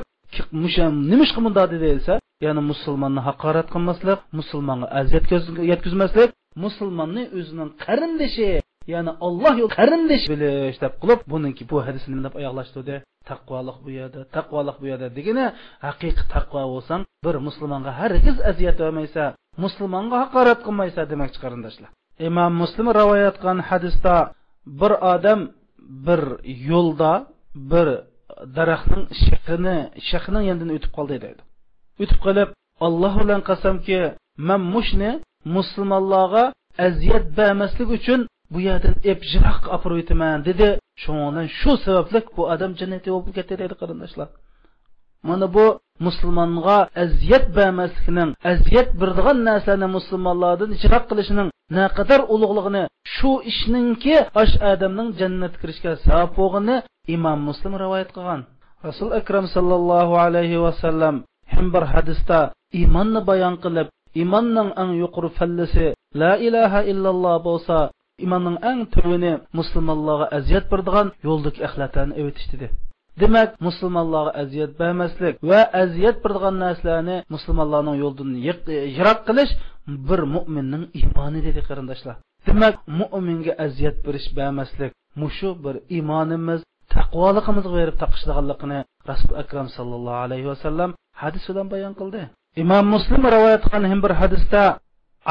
nimishqa 1.11 1.39
bunda 1.45 1.63
deyilsa 1.83 2.13
ya'ni 2.45 2.61
musulmonni 2.71 3.21
haqorat 3.27 3.67
qilmaslik 3.73 4.19
musulmonga 4.39 4.87
aziyat 4.99 5.25
yetkazmaslik 5.71 6.29
musulmonni 6.63 7.23
o'zining 7.37 7.69
qarindoshi 7.85 8.49
ya'ni 8.93 9.11
olloh 9.27 9.53
yo'l 9.61 9.71
qarindosh 9.79 10.25
bilish 10.33 10.77
deb 10.83 10.93
qilib 11.01 11.21
buniki 11.31 11.63
bu 11.71 11.77
hadisni 11.87 12.09
nima 12.13 12.23
deb 12.27 12.35
oyoqlashtirdi? 12.39 12.95
Taqvolik 13.29 13.77
bu 13.85 13.89
yerda 13.99 14.21
taqvolik 14.35 14.77
bu 14.81 14.85
yerda 14.91 15.07
degani 15.17 15.45
haqiqiy 15.87 16.25
taqvo 16.35 16.61
bo'lsang 16.73 17.01
bir 17.25 17.35
musulmonga 17.47 17.91
hargiz 17.99 18.37
aziyat 18.51 18.77
bermaysa 18.83 19.23
musulmonga 19.63 20.15
haqorat 20.23 20.59
qilmaysa 20.65 21.01
demoqchi 21.11 21.39
qarindoshlar. 21.43 21.89
Imom 22.27 22.51
muslim 22.61 22.87
rivoyat 22.99 23.35
qilgan 23.39 23.59
hadisda 23.69 24.15
bir 24.79 24.91
odam 25.13 25.39
bir 26.07 26.21
yo'lda 26.69 27.11
bir 27.71 27.87
daraxtning 28.57 29.05
shaqini 29.25 29.77
shaqining 30.09 30.43
yonidan 30.49 30.69
o'tib 30.75 30.91
qoldi 30.97 31.15
deydi 31.25 31.41
o'tib 32.03 32.19
qolib 32.25 32.49
alloh 32.87 33.13
bilan 33.21 33.41
qasamki 33.49 33.99
man 34.47 34.61
mushni 34.75 35.11
musulmonlarga 35.55 36.43
aziyat 36.87 37.25
bermaslik 37.37 37.89
uchun 37.97 38.19
bu 38.51 38.59
yerdan 38.67 38.95
ep 39.11 39.19
jiroq 39.31 39.63
olib 39.75 39.91
o'taman 40.01 40.37
dedi. 40.49 40.67
Shundan 41.03 41.47
shu 41.59 41.71
sababli 41.85 42.19
bu 42.37 42.43
odam 42.53 42.71
jannatga 42.79 43.09
bo'lib 43.15 43.31
ketadi 43.37 43.63
qarindoshlar. 43.81 44.27
Mana 45.27 45.47
bu 45.55 45.65
musulmonga 46.05 46.77
aziyat 47.03 47.45
bermaslikning 47.57 48.29
aziyat 48.51 48.89
berdigan 49.01 49.37
narsani 49.49 49.87
musulmonlardan 49.97 50.69
ijro 50.77 50.99
qilishining 51.09 51.49
naqadar 51.77 52.21
ulug'lig'ini 52.33 52.83
shu 53.15 53.31
ishningki 53.51 54.15
osh 54.41 54.53
odamning 54.71 55.09
jannatga 55.19 55.59
kirishga 55.61 55.91
sabab 56.05 56.29
bo'lgani 56.39 56.75
imom 57.15 57.39
muslim 57.49 57.73
rivoyat 57.83 58.09
qilgan. 58.15 58.41
Rasul 58.87 59.09
akram 59.19 59.45
sallallohu 59.55 60.13
alayhi 60.25 60.57
vasallam 60.65 61.15
ham 61.53 61.65
bir 61.73 61.83
hadisda 61.93 62.39
iymonni 62.79 63.21
bayon 63.29 63.55
qilib 63.63 63.87
iymonning 64.19 64.69
eng 64.81 64.91
yuqori 65.01 65.29
fallisi 65.37 65.87
la 66.21 66.31
ilaha 66.47 66.79
illalloh 66.91 67.35
bo'lsa 67.47 67.77
imonning 68.25 68.57
eng 68.69 68.79
tuvini 68.93 69.33
musulmonlarga 69.59 70.27
aziyat 70.37 70.65
beradigan 70.71 71.07
yo'ldik 71.27 71.55
axlatlarni 71.67 72.13
evitish 72.21 72.47
dedi. 72.53 72.67
Demak 73.21 73.49
musulmonlarga 73.67 74.31
aziyat 74.43 74.71
bermaslik 74.81 75.35
va 75.49 75.61
aziyat 75.83 76.17
beradigan 76.23 76.55
narsalarni 76.65 77.17
musulmonlarning 77.33 77.97
yo'ldan 78.03 78.29
yiroq 78.97 79.19
qilish 79.27 79.53
bir 80.07 80.21
mo'minning 80.35 80.83
iymoni 80.99 81.39
dedi 81.47 81.61
qarindoshlar. 81.69 82.15
Demak 82.47 82.75
mo'minga 82.99 83.53
aziyat 83.65 83.97
berish 84.05 84.27
bermaslik 84.37 84.91
mushu 85.21 85.49
bir 85.63 85.75
iymonimiz 85.95 86.61
taqvoligimizga 86.95 87.71
berib 87.79 87.95
taqishliganligini 88.03 88.79
rasul 89.09 89.33
akram 89.43 89.67
sallallohu 89.77 90.19
alayhi 90.25 90.47
vasallam 90.51 90.89
hadis 91.21 91.43
bilan 91.49 91.67
bayon 91.73 91.93
qildi. 91.99 92.21
Imom 92.63 92.85
muslim 92.95 93.21
rivoyat 93.35 93.63
qilgan 93.71 93.99
bir 94.05 94.13
hadisda 94.21 94.63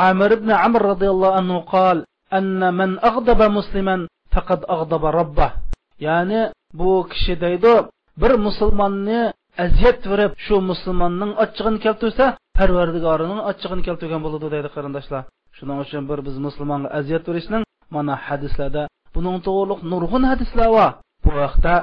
amir 0.08 0.30
ibn 0.38 0.50
amr 0.66 0.80
roziyallohu 0.90 1.34
anhu 1.40 1.58
qol 1.74 1.98
أن 2.33 2.73
من 2.73 2.99
أغضب 2.99 3.41
مسلما 3.41 4.07
فقد 4.31 4.59
أغضب 4.69 5.05
ربه 5.05 5.51
ya'ni 5.99 6.41
bu 6.73 7.07
kishi 7.11 7.33
deydi 7.41 7.73
bir 8.21 8.31
musulmonni 8.45 9.21
aziyat 9.63 9.99
berib 10.11 10.31
shu 10.45 10.55
musulmonning 10.71 11.31
ochchig'ini 11.43 11.79
keltirsa 11.85 12.25
parvardigorining 12.57 13.39
ochchig'ini 13.49 13.83
keltirgan 13.87 14.21
bo'ladi 14.25 14.47
deydi 14.53 14.69
qarindoshlar 14.75 15.21
shuning 15.57 15.77
uchun 15.85 16.03
bir 16.09 16.19
biz 16.27 16.35
musulmonga 16.45 16.89
aziyat 16.99 17.23
berishning 17.29 17.63
mana 17.95 18.15
hadislarda 18.27 18.83
buning 19.15 19.37
to'g'riliq 19.45 19.79
nurg'un 19.91 20.23
hadislar 20.31 20.69
bor 20.77 20.91
bu 21.23 21.31
vaqtda 21.41 21.73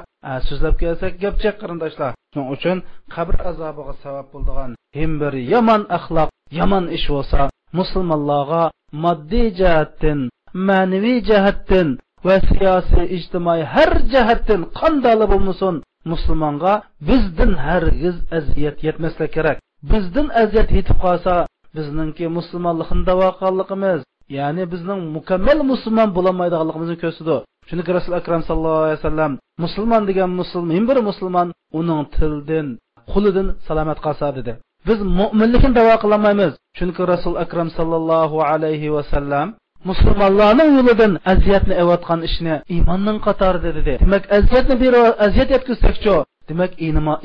so'zlab 0.47 0.75
kelsak 0.81 1.13
gapchak 1.23 1.55
qarindoshlar 1.61 2.11
shuning 2.31 2.47
uchun 2.55 2.77
qabr 3.15 3.35
azobiga 3.49 3.93
sabab 4.03 4.27
bo'ladigan 4.33 4.71
ham 4.97 5.11
bir 5.21 5.33
yomon 5.53 5.81
axloq 5.97 6.29
yomon 6.59 6.85
ish 6.97 7.07
bo'lsa 7.15 7.39
musulmonlarga 7.79 8.63
moddiy 9.03 9.47
jihatdan 9.59 10.19
ma'naviy 10.68 11.18
jihatdan 11.28 11.88
va 12.26 12.36
siyosiy 12.50 13.06
ijtimoiy 13.16 13.62
har 13.74 13.92
jihatdan 14.12 14.60
qandali 14.78 15.26
bo'lmasin 15.32 15.74
musulmonga 16.12 16.74
bizdan 17.08 17.52
hargiz 17.66 18.16
aziyat 18.38 18.76
yetmaslik 18.86 19.30
kerak. 19.36 19.56
Bizdan 19.90 20.28
aziyat 20.42 20.70
yetib 20.76 20.98
qolsa 21.04 21.34
bizningki 21.76 22.26
musulmonlikni 22.38 23.02
davo 23.08 23.28
qilganligimiz 23.40 24.00
ya'ni 24.38 24.64
bizning 24.72 25.00
mukammal 25.16 25.58
musulmon 25.72 26.08
bo'lolmaydiganligimizni 26.16 26.96
ko'rsatdi. 27.02 27.36
Chunki 27.68 27.90
rasul 27.98 28.14
akram 28.20 28.42
sallallohu 28.48 28.84
alayhi 28.86 29.00
vasallam 29.00 29.32
musulmon 29.64 30.02
degan 30.08 30.30
musulmon 30.40 30.84
bir 30.88 30.98
musulmon 31.08 31.48
uning 31.78 32.02
tildan 32.16 32.66
qulidan 33.12 33.48
salomat 33.66 33.98
qolsa 34.06 34.26
dedi. 34.38 34.52
Biz 34.88 34.98
mo'minlikni 35.18 35.70
davo 35.78 35.94
qilolmaymiz. 36.02 36.52
Chunki 36.78 37.02
rasul 37.12 37.34
akram 37.44 37.68
sallallohu 37.78 38.36
alayhi 38.52 38.88
vasallam 38.96 39.46
musulmonlarning 39.88 40.70
yo'lidan 40.78 41.12
aziyatni 41.32 41.74
evatgan 41.82 42.20
ishni 42.28 42.54
iymonning 42.74 43.18
qatorida 43.26 43.70
dedi 43.78 43.92
demak 44.02 44.24
aziyatni 44.38 44.74
bir 44.82 44.92
aziyat 45.26 45.48
yetkazsakchu 45.56 46.14
demak 46.50 46.70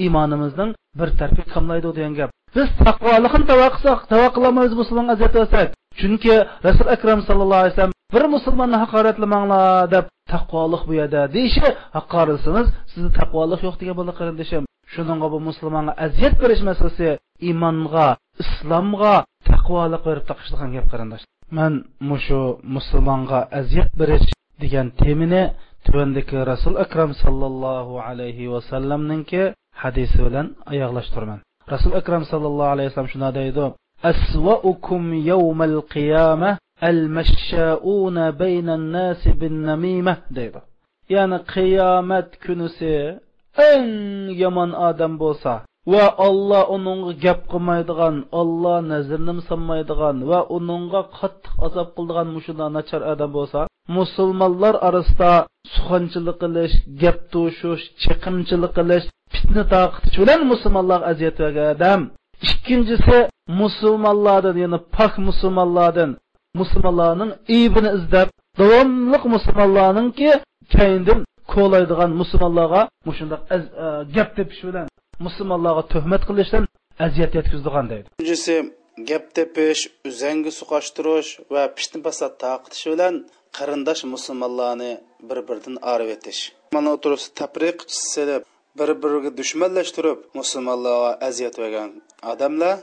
iymonimizning 0.03 0.71
bir 0.99 1.09
tarfi 1.19 1.41
qamlaydi 1.53 1.89
degan 1.97 2.13
gap. 2.19 2.29
Biz 2.55 2.67
taqvolikni 2.85 3.45
tavo 3.51 3.67
qilsak 3.75 3.99
tavo 4.11 4.27
qilolmaymiz 4.35 4.73
musulmonga 4.81 5.11
aziyat 5.15 5.33
bersak 5.39 5.67
chunki 5.99 6.35
rasul 6.67 6.87
akram 6.95 7.19
sallallohu 7.27 7.61
alayhi 7.61 7.73
vasallam 7.73 7.93
bir 8.13 8.23
musulmonni 8.35 8.77
haqoratlamanglar 8.83 9.91
deb 9.95 10.05
taqvolik 10.33 10.81
bu 10.87 10.93
yerda 10.99 11.21
deyishi 11.35 11.67
haqoratsangiz 11.97 12.67
sizda 12.91 13.09
taqvolik 13.19 13.59
yo'q 13.67 13.75
degan 13.81 13.95
bo'ldi 13.99 14.13
qarindishim 14.19 14.63
shuningga 14.93 15.27
bu 15.33 15.39
musulmonga 15.49 15.93
aziyat 16.05 16.35
berish 16.41 16.61
masalasi 16.69 17.07
iymonga 17.47 18.07
islomga 18.43 19.15
taqvoliq 19.49 20.01
berib 20.07 20.25
taqishilgan 20.31 20.69
gap 20.75 20.85
qarindosh 20.91 21.23
man 21.57 21.73
mushu 22.09 22.41
musulmonga 22.75 23.39
aziyat 23.59 23.89
berish 24.01 24.27
degan 24.61 24.87
temini 25.01 25.43
tuvandagi 25.85 26.37
rasul 26.51 26.75
akram 26.85 27.11
sallallohu 27.23 27.93
alayhi 28.07 28.51
vasallamninki 28.53 29.41
hadisi 29.83 30.17
bilan 30.25 30.47
oyoqlashtirman 30.71 31.39
rasul 31.73 31.93
akram 32.01 32.23
sallallohu 32.31 32.73
alayhi 32.75 32.89
vasallam 32.89 33.11
shunday 33.13 33.33
deydi 33.39 33.65
asvaukum 34.11 35.03
yawmal 35.31 35.77
qiyamah 35.93 36.53
al-mashsha'una 36.89 38.33
baynan 38.41 38.83
nasi 38.97 39.29
bin 39.41 39.53
namimah 39.69 40.19
deydi. 40.37 40.59
Ya'ni 41.13 41.37
qiyomat 41.53 42.29
kunisi 42.43 42.93
eng 43.71 43.87
yomon 44.41 44.71
odam 44.89 45.13
bo'lsa 45.23 45.53
va 45.85 46.05
Alloh 46.27 46.63
uningga 46.75 47.11
gap 47.23 47.39
qilmaydigan, 47.51 48.15
Alloh 48.41 48.77
nazrni 48.91 49.33
sanmaydigan 49.49 50.17
va 50.29 50.39
uningga 50.57 51.01
qattiq 51.19 51.53
azob 51.67 51.87
qildigan 51.95 52.27
mushunda 52.35 52.65
nachar 52.77 53.01
odam 53.13 53.31
bo'lsa, 53.37 53.61
musulmonlar 53.97 54.75
orasida 54.87 55.31
suxanchilik 55.73 56.37
qilish, 56.43 56.75
gap 57.01 57.17
to'shish, 57.33 57.83
chiqimchilik 58.01 58.71
qilish, 58.77 59.05
fitna 59.33 59.63
taqitish 59.75 60.17
bilan 60.21 60.41
musulmonlar 60.51 60.99
aziyat 61.11 61.35
bergan 61.43 61.67
odam. 61.75 62.01
Ikkinchisi 62.49 63.17
musulmonlardan, 63.61 64.55
ya'ni 64.63 64.79
pok 64.95 65.13
musulmonlardan 65.27 66.11
musulmonlarning 66.59 67.31
ibini 67.59 67.89
izlab, 67.97 68.27
davomliq 68.59 69.23
musulmonlarningki 69.35 70.29
keyindan 70.75 71.19
qo'laydigan 71.53 72.11
musulmonlarga 72.21 72.81
mushundaq 73.07 73.41
e, 73.55 73.57
gap 74.15 74.29
tepish 74.37 74.61
bilan 74.67 74.85
musulmonlarga 75.25 75.83
tuhmat 75.93 76.21
qilishdan 76.29 76.63
aziyat 77.07 77.31
yetkazdigan 77.39 77.85
deydi. 77.91 78.07
Uchinchisi 78.21 78.55
gap 79.09 79.25
tepish 79.37 79.81
uzangi 80.09 80.51
suqashtirish 80.59 81.31
va 81.53 81.63
pishni 81.77 81.99
basat 82.07 82.33
taqitish 82.45 82.85
bilan 82.93 83.15
qarindosh 83.57 84.03
musulmonlarni 84.13 84.91
bir 85.29 85.39
biridan 85.47 85.75
arib 85.93 86.09
etish. 86.15 86.41
Mana 86.77 86.89
o'tirib 86.95 87.21
tapriq 87.41 87.77
silib 88.11 88.43
bir 88.79 88.89
biriga 89.03 89.31
dushmanlashtirib 89.39 90.19
musulmonlarga 90.39 91.11
aziyat 91.27 91.55
bergan 91.63 91.89
odamlar 92.33 92.75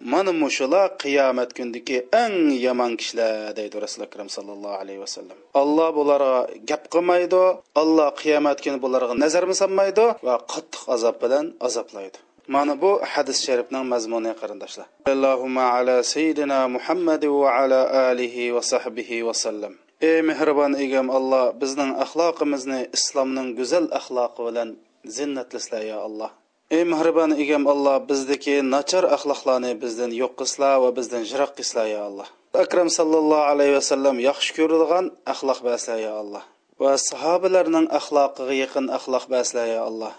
mana 0.00 0.32
mushular 0.42 0.86
qiyomat 1.02 1.50
kundagi 1.56 1.98
eng 2.22 2.36
yomon 2.66 2.92
kishilar 3.00 3.54
deydi 3.58 3.76
rasuli 3.84 4.04
akram 4.08 4.28
sallallohu 4.36 4.76
alayhi 4.82 5.00
vasallam 5.04 5.38
alloh 5.62 5.88
bularga 5.98 6.34
gap 6.70 6.82
qilmaydi 6.94 7.42
alloh 7.82 8.08
qiyomat 8.20 8.58
kuni 8.64 8.78
bularga 8.84 9.14
nazarmi 9.24 9.54
solmaydi 9.62 10.06
va 10.26 10.34
qattiq 10.52 10.82
azob 10.94 11.16
bilan 11.22 11.44
azoblaydi. 11.66 12.18
Mana 12.54 12.74
bu 12.82 12.90
hadis 13.12 13.38
sharifning 13.46 13.84
mazmuni 13.92 14.32
qarindoshlar. 14.40 14.86
Allohumma 15.12 15.64
ala 15.76 15.96
sayyidina 16.12 16.58
muhammad 16.76 17.22
va 17.40 17.48
ala 17.60 17.80
alihi 18.10 18.54
va 18.54 18.62
sahbihi 18.72 19.16
vasallam 19.28 19.72
ey 20.10 20.18
mehribon 20.28 20.72
egam 20.84 21.06
alloh 21.18 21.44
bizning 21.62 21.90
axloqimizni 22.04 22.80
islomning 22.96 23.48
go'zal 23.58 23.86
axloqi 23.98 24.40
bilan 24.48 24.68
zinnatlislar 25.16 25.82
ya 25.92 25.98
alloh. 26.06 26.30
Ey 26.74 26.82
mehribon 26.82 27.30
egam 27.42 27.64
alloh 27.72 27.96
bizdagi 28.08 28.56
nachar 28.74 29.04
axloqlarni 29.16 29.72
bizdan 29.82 30.10
yo'q 30.20 30.32
qilsla 30.40 30.70
va 30.82 30.90
bizdan 30.98 31.22
jiroq 31.30 31.52
qilsla 31.58 31.82
ya 31.94 32.00
alloh. 32.08 32.28
Akram 32.64 32.88
sallallohu 32.98 33.48
alayhi 33.52 33.74
vasallam 33.78 34.16
yaxshi 34.28 34.50
ko'rilgan 34.58 35.04
axloq 35.32 35.60
basla 35.68 35.96
ya 36.06 36.12
alloh. 36.22 36.42
Va 36.82 36.92
sahobalarning 37.08 37.86
axloqiga 37.98 38.54
yaqin 38.62 38.86
axloq 38.98 39.24
basla 39.34 39.62
ya 39.74 39.80
alloh. 39.88 40.12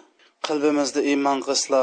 Qalbimizda 0.48 1.02
iymon 1.12 1.40
qilsla 1.48 1.82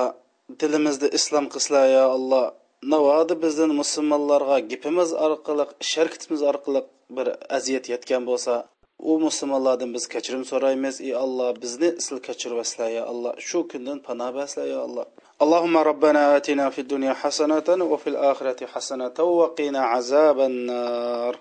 dilimizda 0.60 1.08
islom 1.18 1.46
qilsla 1.52 1.82
ya 1.96 2.04
alloh. 2.16 2.46
Navodi 2.92 3.34
bizdan 3.44 3.70
musulmonlarga 3.80 4.58
gipimiz 4.70 5.10
orqali 5.26 5.64
sharkitimiz 5.92 6.40
orqali 6.50 6.80
bir 7.16 7.26
aziyat 7.56 7.84
yetgan 7.92 8.22
bo'lsa 8.30 8.54
u 8.98 9.18
musulmonlardan 9.26 9.90
biz 9.94 10.04
kechirim 10.14 10.44
so'raymiz 10.50 11.00
ey 11.00 11.14
alloh 11.24 11.50
bizni 11.62 11.90
sil 12.06 12.18
kechirvaslar 12.26 12.90
ya 12.98 13.02
alloh 13.12 13.32
shu 13.48 13.58
kundan 13.70 13.98
panoh 14.06 14.30
baslar 14.38 14.66
ya 14.74 14.80
alloh 14.88 15.06
اللهم 15.44 15.76
ربنا 15.90 16.36
آتنا 16.36 16.70
في 16.70 16.80
الدنيا 16.84 17.12
حسنة 17.22 17.68
وفي 17.92 18.06
الآخرة 18.14 18.60
حسنة 18.66 19.18
وقنا 19.40 19.80
عذاب 19.92 20.38
النار 20.40 21.34